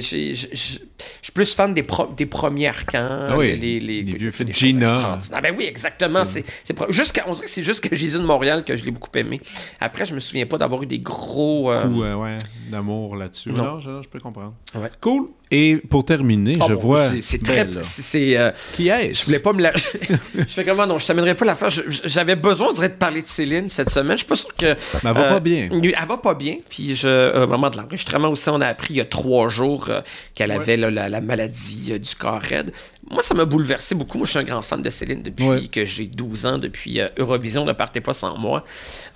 [0.00, 0.76] je
[1.22, 4.52] suis plus fan des, pro- des premiers arcans, Ah oui, les, les, les vieux films.
[4.52, 4.88] Gina.
[4.90, 5.42] extraordinaires.
[5.42, 6.24] Ben oui, exactement.
[6.24, 6.44] C'est,
[6.90, 9.40] jusqu'à, on dirait que c'est jusqu'à Jésus de Montréal que je l'ai beaucoup aimé.
[9.80, 11.70] Après, je me souviens pas d'avoir eu des gros.
[11.70, 12.34] euh, euh, ouais,
[12.70, 13.50] d'amour là-dessus.
[13.50, 13.64] Non.
[13.64, 14.54] Non, je, je peux comprendre.
[14.74, 14.90] Ouais.
[15.00, 15.28] Cool.
[15.52, 17.10] Et pour terminer, oh, je bon, vois.
[17.20, 17.68] C'est, très.
[17.82, 19.20] C'est, euh, Qui est-ce?
[19.20, 19.72] je voulais pas me la.
[19.76, 23.22] je fais comment non, je t'amènerai pas la je- J'avais besoin, on dirait, de parler
[23.22, 24.12] de Céline cette semaine.
[24.16, 24.74] Je suis pas sûr que.
[25.04, 25.68] Mais elle va pas bien.
[25.72, 26.56] Elle va pas bien.
[26.68, 29.48] Puis, je, euh, au moment de l'enregistrement aussi, on a appris il y a trois
[29.48, 30.00] jours euh,
[30.34, 32.72] qu'elle avait là, la, la maladie euh, du corps raide.
[33.08, 34.18] Moi, ça m'a bouleversé beaucoup.
[34.18, 35.66] Moi, je suis un grand fan de Céline depuis Ouais.
[35.68, 38.64] que j'ai 12 ans, depuis euh, Eurovision, ne partez pas sans moi.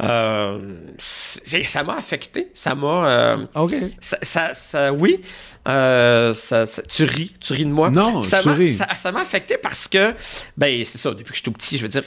[0.03, 0.59] Euh,
[0.99, 2.49] ça m'a affecté.
[2.55, 3.11] Ça m'a.
[3.11, 3.75] euh, OK.
[4.01, 5.21] ça, ça, ça- oui,
[5.69, 7.91] euh, ça, ça- tu ris, tu ris de moi.
[7.91, 8.75] Non, ça je m'a, ris.
[8.75, 10.15] ça, ça m'a affecté parce que,
[10.57, 12.05] ben, c'est ça, depuis que je suis tout petit, je veux dire,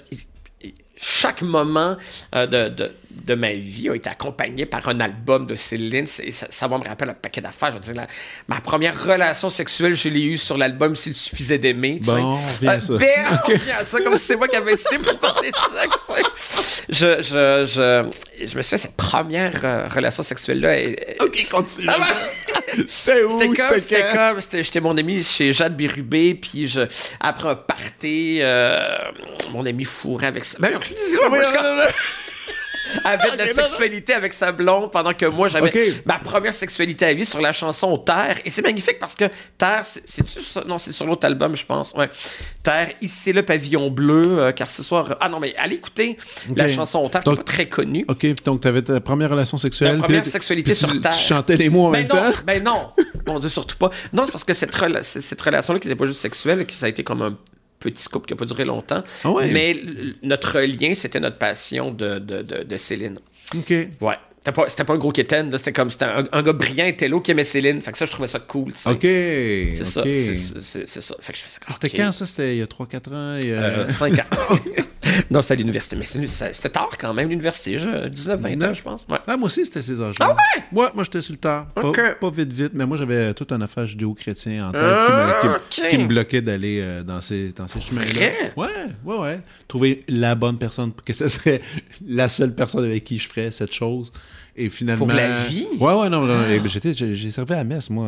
[0.95, 1.97] chaque moment
[2.35, 6.05] euh, de, de, de ma vie a été accompagné par un album de Céline.
[6.05, 7.71] Ça, ça va me rappeler un paquet d'affaires.
[7.71, 8.07] Je veux dire, la-
[8.47, 11.99] ma première relation sexuelle, je l'ai eue sur l'album S'il suffisait d'aimer.
[12.03, 12.93] Bon, on à ça.
[12.97, 13.09] ben,
[13.43, 15.97] on revient à ça, comme si c'est moi qui avais incité pour parler de sexe.
[16.89, 20.77] Je, je, je, je me suis fait cette première euh, relation sexuelle-là.
[20.79, 21.87] et- OK, continue.
[22.87, 23.39] C'était où?
[23.79, 26.81] c'était comme, j'étais mon ami chez Jade Bérubé, puis je,
[27.19, 28.79] après un party, euh,
[29.51, 30.57] mon ami fourrait avec ça.
[30.59, 32.32] Ben, je dis, moi, je-
[33.03, 33.67] avait de la Ok, non, non.
[33.69, 37.51] sexualité avec sa blonde pendant que moi j'avais ma première sexualité à vie sur la
[37.53, 39.25] chanson Terre et c'est magnifique parce que
[39.57, 40.63] Terre c'est c'est-tu ça?
[40.67, 42.09] non c'est sur l'autre album je pense ouais
[42.61, 46.17] Terre ici le pavillon bleu euh, car ce soir ah non mais allez écouter
[46.55, 49.29] la chanson Terre qui Donc- n'est pas très connue OK, donc tu avais ta première
[49.29, 49.97] relation sexuelle.
[49.97, 51.11] Ma première puis- sexualité puis sur tu, Terre.
[51.11, 52.37] Tu chantais les mots en ben même non, temps?
[52.45, 52.91] ben non,
[53.27, 53.89] mon Dieu, surtout pas.
[54.11, 56.85] Non, c'est parce que cette, rela- cette relation-là, qui n'était pas juste sexuelle, que ça
[56.85, 57.37] a été comme un
[57.91, 59.03] petit couple qui n'a pas duré longtemps.
[59.23, 59.51] Ah ouais?
[59.51, 59.75] Mais
[60.21, 63.19] notre lien, c'était notre passion de, de, de, de Céline.
[63.55, 63.73] OK.
[64.01, 64.17] Ouais.
[64.45, 65.57] C'était pas, c'était pas un gros quétaine, là.
[65.57, 67.81] C'était comme, c'était un, un gars brillant et télo qui aimait Céline.
[67.81, 68.71] Fait que ça, je trouvais ça cool.
[68.87, 68.99] OK.
[69.01, 71.15] C'est ça, c'est, c'est- c'est ça.
[71.21, 71.59] Fait que je fais ça.
[71.71, 72.25] C'était quand ça?
[72.25, 73.37] C'était il y a 3-4 ans?
[73.41, 74.23] il y a- Euh, 5 ans.
[75.31, 75.95] non, c'était à l'université.
[75.95, 77.77] Mais c'était, tard quand même, l'université.
[77.77, 78.77] Je- 19, 20 ans, 19?
[78.77, 79.05] je pense.
[79.09, 79.17] Ouais.
[79.25, 80.27] Ah, moi aussi, c'était ces âges-là.
[80.31, 80.63] Ah ouais?
[80.81, 81.67] Ouais, moi, j'étais sur le tard.
[81.73, 85.41] Pas, pas vite, vite, mais moi, j'avais tout un affaire judéo-chrétien en tête qui, me,
[85.41, 85.53] qui me-
[85.85, 85.89] ok.
[85.89, 88.29] qui me bloquait d'aller euh, dans ces, dans ces chemins-là.
[88.57, 88.67] Ouais,
[89.05, 89.39] ouais, ouais.
[89.69, 91.61] Trouver la bonne personne, que ce serait
[92.05, 94.11] la seule personne avec qui je ferais cette chose.
[94.55, 95.05] Et finalement.
[95.05, 95.65] Pour la vie?
[95.79, 98.07] Ouais, ouais, non, non, non, j'étais, j'ai, servi à messe, moi.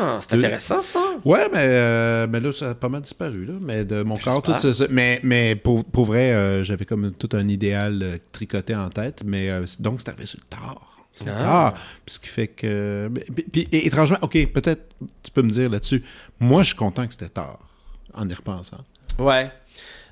[0.00, 0.98] Ah, c'est intéressant, ça.
[1.26, 3.52] Ouais, mais, euh, mais là, ça a pas mal disparu, là.
[3.60, 4.72] Mais de mon corps, tout ça.
[4.72, 8.88] ça- Mais, mais pour, pour vrai, euh, j'avais comme tout un idéal euh, tricoté en
[8.88, 9.22] tête.
[9.26, 11.06] Mais euh, donc, c'est arrivé sur le tard.
[11.12, 11.38] Sur le Ah.
[11.42, 11.74] tard.
[11.74, 13.10] Puis ce qui fait que.
[13.34, 14.88] Puis, puis, et- étrangement, OK, peut-être
[15.22, 16.02] tu peux me dire là-dessus.
[16.40, 17.58] Moi, je suis content que c'était tard,
[18.14, 18.78] en y repensant.
[19.18, 19.50] Ouais.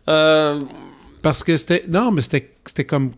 [0.08, 0.60] Euh,
[1.22, 1.84] Parce que c'était.
[1.88, 3.12] Non, mais c'était c'était comme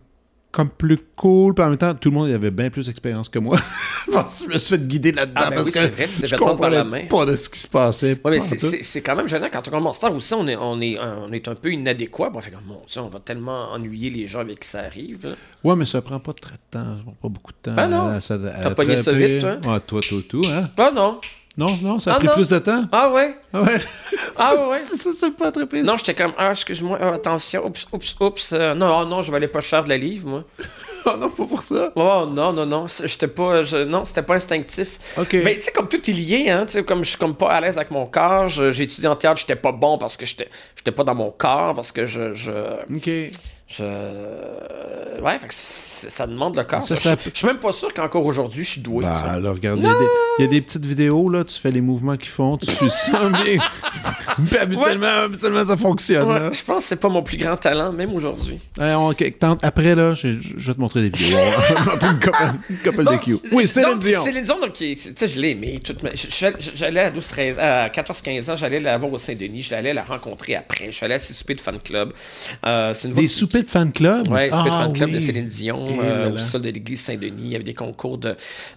[0.55, 3.39] comme plus cool, puis en même temps, tout le monde avait bien plus d'expérience que
[3.39, 3.57] moi.
[4.13, 6.07] parce que je me suis fait guider là-dedans Ah, ben parce oui, que c'est vrai,
[6.07, 7.05] tu t'es je fait prendre par la main.
[7.09, 8.19] pas de ce qui se passait.
[8.23, 10.97] Ouais, mais c'est- quand même gênant quand on commence tard aussi, on est, on est,
[10.97, 12.29] on est un peu inadéquat.
[12.29, 14.79] Bon, on fait comme, mon Dieu, on va tellement ennuyer les gens avec qui ça
[14.79, 15.27] arrive.
[15.27, 15.35] là.
[15.63, 16.85] Ouais, mais ça prend pas très de temps.
[16.97, 17.75] Ça prend pas beaucoup de temps.
[17.75, 18.17] Ben non.
[18.21, 19.57] T'as pogné ça vite, toi?
[19.73, 20.69] Ouais, toi, toi, tout, hein?
[20.77, 21.19] Ah non.
[21.57, 22.33] Non, non, ça a Ah, pris non.
[22.33, 22.83] plus de temps.
[22.91, 23.37] Ah ouais?
[23.53, 23.79] Ah Ouais.
[24.37, 24.81] Ah ouais.
[24.95, 25.81] Ça, c'est pas attrapé.
[25.83, 28.53] Non, j'étais comme, ah, excuse-moi, ah, attention, oups, oups, oups.
[28.53, 30.43] euh, non, ah, non, je valais pas cher de la livre, moi.
[31.05, 31.93] Oh, non, pas pour ça.
[31.95, 34.97] Oh non, non, non, j'étais pas, je- non, c'était pas instinctif.
[35.17, 35.33] OK.
[35.45, 37.51] Mais tu sais, comme tout est lié, hein, tu sais, comme je suis comme pas
[37.51, 40.49] à l'aise avec mon corps, j'ai étudié en théâtre, j'étais pas bon parce que j'étais
[40.75, 42.33] j'étais pas dans mon corps, parce que je...
[42.33, 42.51] je,
[42.93, 43.09] OK.
[43.67, 43.83] Je...
[45.21, 46.83] Ouais, fait que c'est- ça demande le corps.
[46.83, 49.03] Ça, Je- ça- Je, je suis même pas sûr qu'encore aujourd'hui, je suis doué.
[49.05, 49.31] Bah, ça.
[49.31, 50.05] alors, regarde, il y, a des-
[50.39, 52.89] il y a des petites vidéos, là, tu fais les mouvements qu'ils font, tu suis
[52.89, 53.57] ça bien.
[54.47, 56.29] Puis habituellement, habituellement, ça fonctionne.
[56.29, 58.59] Ouais, je pense que c'est pas mon plus grand talent, même aujourd'hui.
[59.63, 61.37] Après, là, je, vais te montrer des vidéos.
[62.05, 62.37] Une couple,
[62.69, 63.37] une couple de Q.
[63.51, 64.23] Oui, Céline donc, Dion.
[64.23, 65.79] Céline Dion, donc, tu sais, je l'ai aimée.
[66.03, 66.09] ma-
[66.75, 70.03] J'allais à 12, 13, à 14, 15 ans, j'allais la voir au Saint-Denis, j'allais la
[70.03, 72.13] rencontrer après, je suis allé à ses soupers de fan club.
[72.65, 74.27] Euh, c'est une voix Des soupers de fan club?
[74.29, 75.19] Ouais, Ah, fan club de.
[75.19, 77.41] Céline Dion, euh, au sol de l'église Saint-Denis.
[77.45, 78.35] Il y avait des concours de,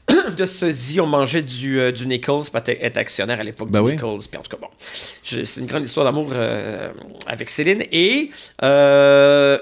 [0.37, 1.01] de sosie.
[1.01, 3.93] On mangeait du, euh, du Nichols, parce était actionnaire à l'époque Ben du oui.
[3.93, 4.21] Nichols.
[4.31, 4.69] Puis en tout cas, bon,
[5.23, 6.91] c'est une grande histoire d'amour euh,
[7.27, 7.83] avec Céline.
[7.93, 8.31] Et,
[8.63, 9.59] euh,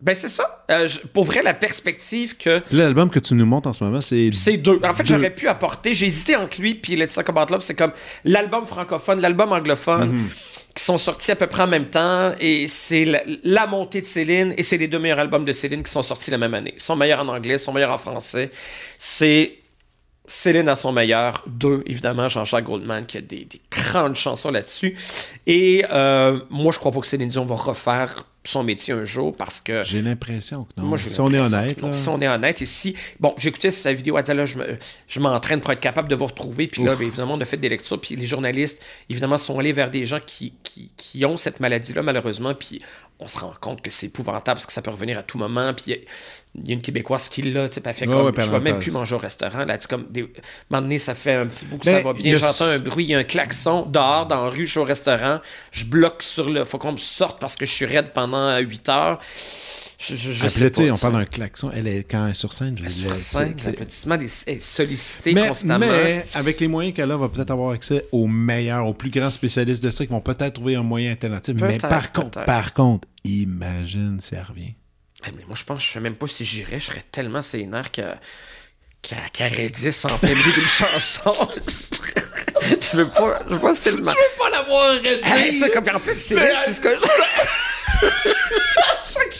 [0.00, 0.64] ben c'est ça.
[0.70, 4.00] Euh, je- pour vrai, la perspective que L'album que tu nous montres en ce moment,
[4.00, 4.30] c'est.
[4.32, 4.78] c'est deux.
[4.84, 5.92] En fait, j'aurais pu apporter.
[5.92, 7.62] J'ai hésité entre lui puis Let's Talk About Love.
[7.62, 7.90] C'est comme
[8.24, 10.28] l'album francophone, l'album anglophone, Mhm.
[10.78, 12.32] Qui sont sortis à peu près en même temps.
[12.38, 13.04] Et c'est
[13.42, 14.54] la, montée de Céline.
[14.56, 16.74] Et c'est les deux meilleurs albums de Céline qui sont sortis la même année.
[16.76, 18.52] Ils sont meilleurs en anglais, ils sont meilleurs en français.
[18.96, 19.56] C'est
[20.24, 21.42] Céline à son meilleur.
[21.48, 24.96] Deux, évidemment, Jean-Jacques Goldman qui a des, des grandes chansons là-dessus.
[25.48, 29.34] Et euh, moi, je crois pas que Céline Dion va refaire son métier un jour
[29.36, 30.86] parce que J'ai l'impression que non.
[30.86, 31.94] moi, si on est honnête, là.
[31.94, 32.94] Si on est honnête, et si.
[33.20, 36.14] Bon, j'écoutais sa vidéo, elle disait là, je, me- je m'entraîne pour être capable de
[36.16, 36.66] vous retrouver.
[36.66, 38.00] Puis là, ben, évidemment, on a fait des lectures.
[38.00, 42.02] Puis les journalistes, évidemment, sont allés vers des gens qui, qui, qui ont cette maladie-là,
[42.02, 42.54] malheureusement.
[42.54, 42.80] Puis
[43.20, 45.74] on se rend compte que c'est épouvantable parce que ça peut revenir à tout moment.
[45.74, 45.98] Puis il y a-
[46.54, 48.26] il y a une Québécoise qui l'a, tu sais, fait Ouais, comme.
[48.26, 49.64] ouais, je vais même plus manger au restaurant.
[49.64, 50.06] Là, tu sais, comme.
[50.10, 50.22] Des...
[50.22, 50.26] Un
[50.70, 52.36] moment donné, ça fait un petit bout que Ben, ça va il bien.
[52.36, 54.84] J'entends un bruit, il y a un klaxon dehors, dans la rue, je suis au
[54.84, 55.40] restaurant.
[55.72, 56.64] Je bloque sur le.
[56.64, 59.20] Faut qu'on me sorte parce que je suis raide pendant 8 heures.
[60.00, 61.10] Je, je, je sais pas, on ça.
[61.10, 61.72] parle d'un klaxon.
[61.74, 62.78] Elle est quand elle est sur scène.
[62.80, 65.86] je Sur scène, l'applaudissement, des- elle est sollicitée mais, constamment.
[65.88, 69.10] mais avec les moyens qu'elle a, elle va peut-être avoir accès aux meilleurs, aux plus
[69.10, 71.56] grands spécialistes de ça qui vont peut-être trouver un moyen alternatif.
[71.60, 74.74] Mais par contre, par contre, imagine si elle revient.
[75.26, 77.90] Eh, mais moi, je pense, je sais même pas si j'irais, je serais tellement sénère
[77.90, 78.02] que
[79.02, 81.32] qu'elle raidisse en plein milieu d'une chanson.
[82.80, 84.12] je veux pas, je veux pas tellement.
[84.12, 84.94] peux pas l'avoir
[85.36, 86.36] Hey, ça, comme, en plus, c'est
[86.72, 88.08] ce que je...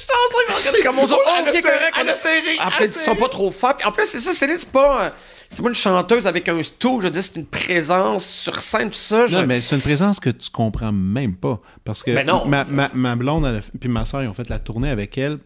[0.09, 1.95] Chanson, il comme on dit, oh, elle correct.
[2.01, 3.77] elle a serré, En elle plus, a ils sont pas trop forts.
[3.77, 5.11] Puis en plus, c'est ça, Céline, c'est pas, euh,
[5.51, 7.01] c'est pas une chanteuse avec un stool.
[7.01, 9.27] Je veux dire, c'est une présence sur scène, tout ça.
[9.27, 11.61] je- Non, mais c'est une présence que tu comprends même pas.
[11.85, 12.47] Parce que Ben non.
[12.47, 15.39] ma, ma, ma blonde elle puis ma soeur, ils ont fait la tournée avec elle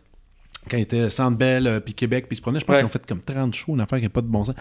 [0.71, 2.61] quand elle était Centre Bell, euh, puis Québec, puis ils se prenaient.
[2.61, 2.81] Je pense Ouais.
[2.81, 4.55] qu'ils ont fait comme 30 shows, une affaire qui n'a pas de bon sens.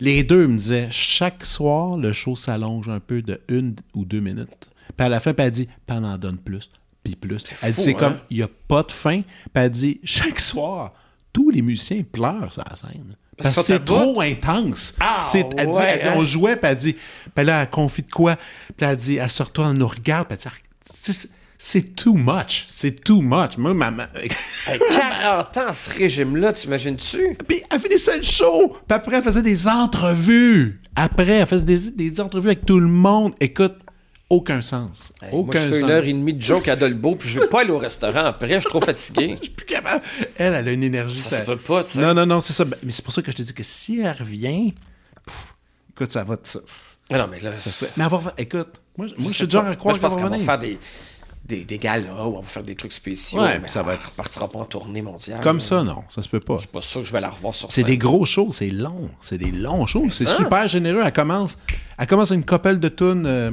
[0.00, 4.20] Les deux me disaient, chaque soir, le show s'allonge un peu de une ou deux
[4.20, 4.70] minutes.
[4.96, 6.70] Puis à la fin, puis elle dit, elle en donne plus,
[7.02, 7.42] puis plus.
[7.62, 7.98] Elle dit, c'est hein?
[7.98, 9.22] comme, il n'y a pas de fin.
[9.22, 10.92] Puis elle dit, chaque soir,
[11.32, 13.16] tous les musiciens pleurent sur la scène.
[13.36, 14.94] Parce que c'est trop intense.
[15.00, 16.14] Ah, C'est- elle dit, ouais, elle dit, hein?
[16.16, 16.96] on jouait, puis elle dit,
[17.34, 18.36] puis là, elle confie de quoi?
[18.76, 20.50] Puis elle dit, elle se retourne, elle nous regarde, puis elle
[21.12, 21.28] dit,
[21.58, 22.66] c'est- too much.
[22.68, 23.56] C'est too much.
[23.56, 24.08] Moi, ma, ma-
[24.66, 27.36] Hey, 40 ans, ce régime-là, t'imagines-tu?
[27.48, 28.76] Puis elle finissait le show.
[28.86, 30.80] Puis après, elle faisait des entrevues.
[30.96, 33.32] Après, elle faisait des, des entrevues avec tout le monde.
[33.40, 33.74] Écoute,
[34.30, 35.12] aucun sens.
[35.22, 35.82] Hey, moi, aucun je fais sens.
[35.82, 38.54] une heure et demie de joke à puis je veux pas aller au restaurant après,
[38.54, 39.36] je suis trop fatigué.
[39.40, 40.02] Je suis plus capable.
[40.38, 41.16] Elle, elle a une énergie.
[41.20, 41.98] Ça se peut pas, tu sais.
[41.98, 42.64] Non, non, non, c'est ça.
[42.64, 44.72] Ben, Mais c'est pour ça que je te dis que si elle revient,
[45.26, 45.54] pff,
[45.90, 46.60] écoute, ça va de ça.
[47.12, 49.62] Ah Non, mais là, Ça serait- Mais revenir- Écoute, moi, je- moi, je suis déjà
[49.62, 49.70] pas.
[49.70, 50.78] à croire Moi, je pense va qu'on va faire des,
[51.44, 53.40] des, des galas où on va faire des trucs spéciaux.
[53.40, 55.40] Ouais, mais ça va être- partira pas en tournée mondiale.
[55.42, 56.54] Comme ça, non, ça se peut pas.
[56.54, 58.70] Je suis pas sûr que je vais la revoir sur C'est des gros shows, c'est
[58.70, 59.10] long.
[59.20, 60.06] C'est des longs shows.
[60.10, 61.02] C'est super généreux.
[61.04, 61.58] Elle commence,
[61.98, 63.50] elle commence une couple de tunes, euh,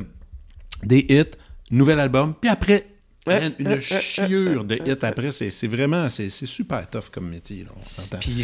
[0.84, 1.36] des hits,
[1.72, 2.88] nouvel album, puis après,
[3.26, 5.32] man, une chiure de hits après.
[5.32, 7.64] C'est vraiment, c'est super tough comme métier.
[7.66, 8.18] Là, on.
[8.18, 8.41] Puis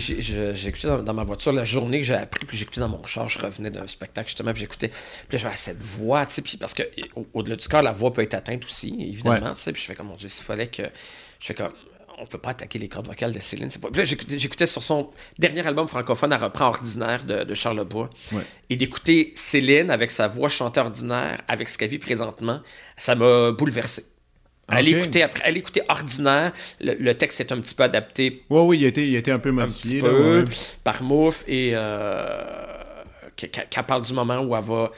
[0.68, 3.30] écouté dans, dans ma voiture la journée que j'ai appris, puis écouté dans mon char,
[3.30, 4.90] je revenais d'un spectacle justement, puis j'écoutais,
[5.30, 6.84] puis j'avais cette voix, tu sais, puis parce que
[7.16, 9.54] au- au-delà du corps, la voix peut être atteinte aussi, évidemment, Ouais.
[9.54, 11.72] tu sais, puis je fais comme, mon Dieu, s'il fallait que, je fais comme,
[12.20, 13.90] on peut pas attaquer les cordes vocales de Céline, pas...
[13.94, 15.10] Là j'écoutais, sur son
[15.40, 18.44] dernier album francophone, elle reprend Ordinaire de, de Charles Bois, Ouais.
[18.70, 22.62] et d'écouter Céline avec sa voix chantée ordinaire, avec ce qu'elle vit présentement,
[22.98, 24.06] ça m'a bouleversé.
[24.70, 25.02] Allez Ok.
[25.02, 26.54] écouter après, allez écouter Ordinaire.
[26.80, 29.20] Le, le texte est un petit peu adapté Oui, oui, il a été, il a
[29.20, 30.00] été un peu un modifié.
[30.00, 30.46] petit là, peu ouais.
[30.86, 32.42] par Mouffe et euh,
[33.36, 34.92] qu'elle parle du moment où elle va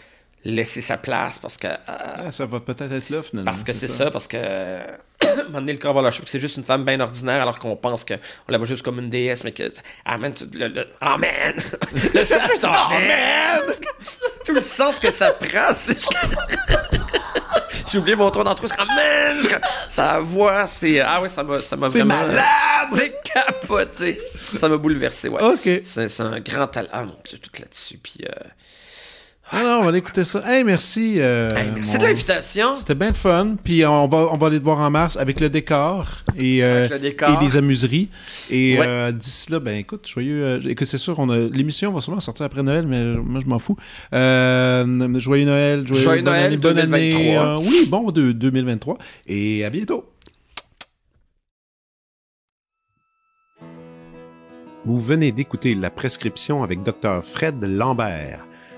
[0.43, 3.45] laisser sa place parce que euh, Ah, ça va peut-être être là, finalement.
[3.49, 4.11] parce que c'est ça.
[4.11, 4.97] parce que à un
[5.49, 8.17] donné, le corps va lâcher, c'est juste une femme bien ordinaire, alors qu'on pense qu'on
[8.49, 9.71] la voit juste comme une déesse, mais que.
[10.05, 10.33] Amen.
[10.33, 10.87] tu- Le, le,
[12.23, 13.61] c'est amen!
[14.45, 15.97] Tout le sens que ça prend, c'est.
[17.91, 19.37] J'ai oublié mon tour d'entrée, c'est amen!
[19.89, 20.99] Sa voix, c'est.
[20.99, 22.15] Ah ouais, ça m'a ça m'a C'est vraiment.
[22.27, 22.43] malade!
[22.93, 24.19] C'est capoté!
[24.39, 25.41] Ça m'a bouleversé, ouais.
[25.41, 25.81] OK.
[25.83, 26.89] C'est c'est un grand talent.
[26.91, 28.19] Ah non, c'est tout là-dessus, puis.
[28.25, 28.31] euh,
[29.51, 30.41] Ah non, on va aller écouter ça.
[30.47, 31.17] Hey, merci.
[31.19, 32.75] euh, hey, merci mon- de l'invitation!
[32.77, 33.55] C'était bien le fun.
[33.63, 36.79] Puis on va, on va aller te voir en mars avec le décor et, euh,
[36.79, 37.29] Avec le décor.
[37.41, 38.09] et les amuseries.
[38.49, 38.85] Et Ouais.
[38.87, 40.43] euh, d'ici là, ben écoute, joyeux.
[40.43, 43.47] euh, écoute, c'est sûr, on a l'émission va sûrement sortir après Noël, mais moi je
[43.47, 43.77] m'en fous.
[44.13, 47.11] Euh, joyeux Noël, joyeux, Joyeux bonne Noël année, bonne année.
[47.13, 47.45] 2023.
[47.45, 48.97] euh, oui, bon de 2023.
[49.27, 50.05] Et à bientôt.
[54.85, 57.23] Vous venez d'écouter la prescription avec Dr.
[57.23, 58.45] Fred Lambert.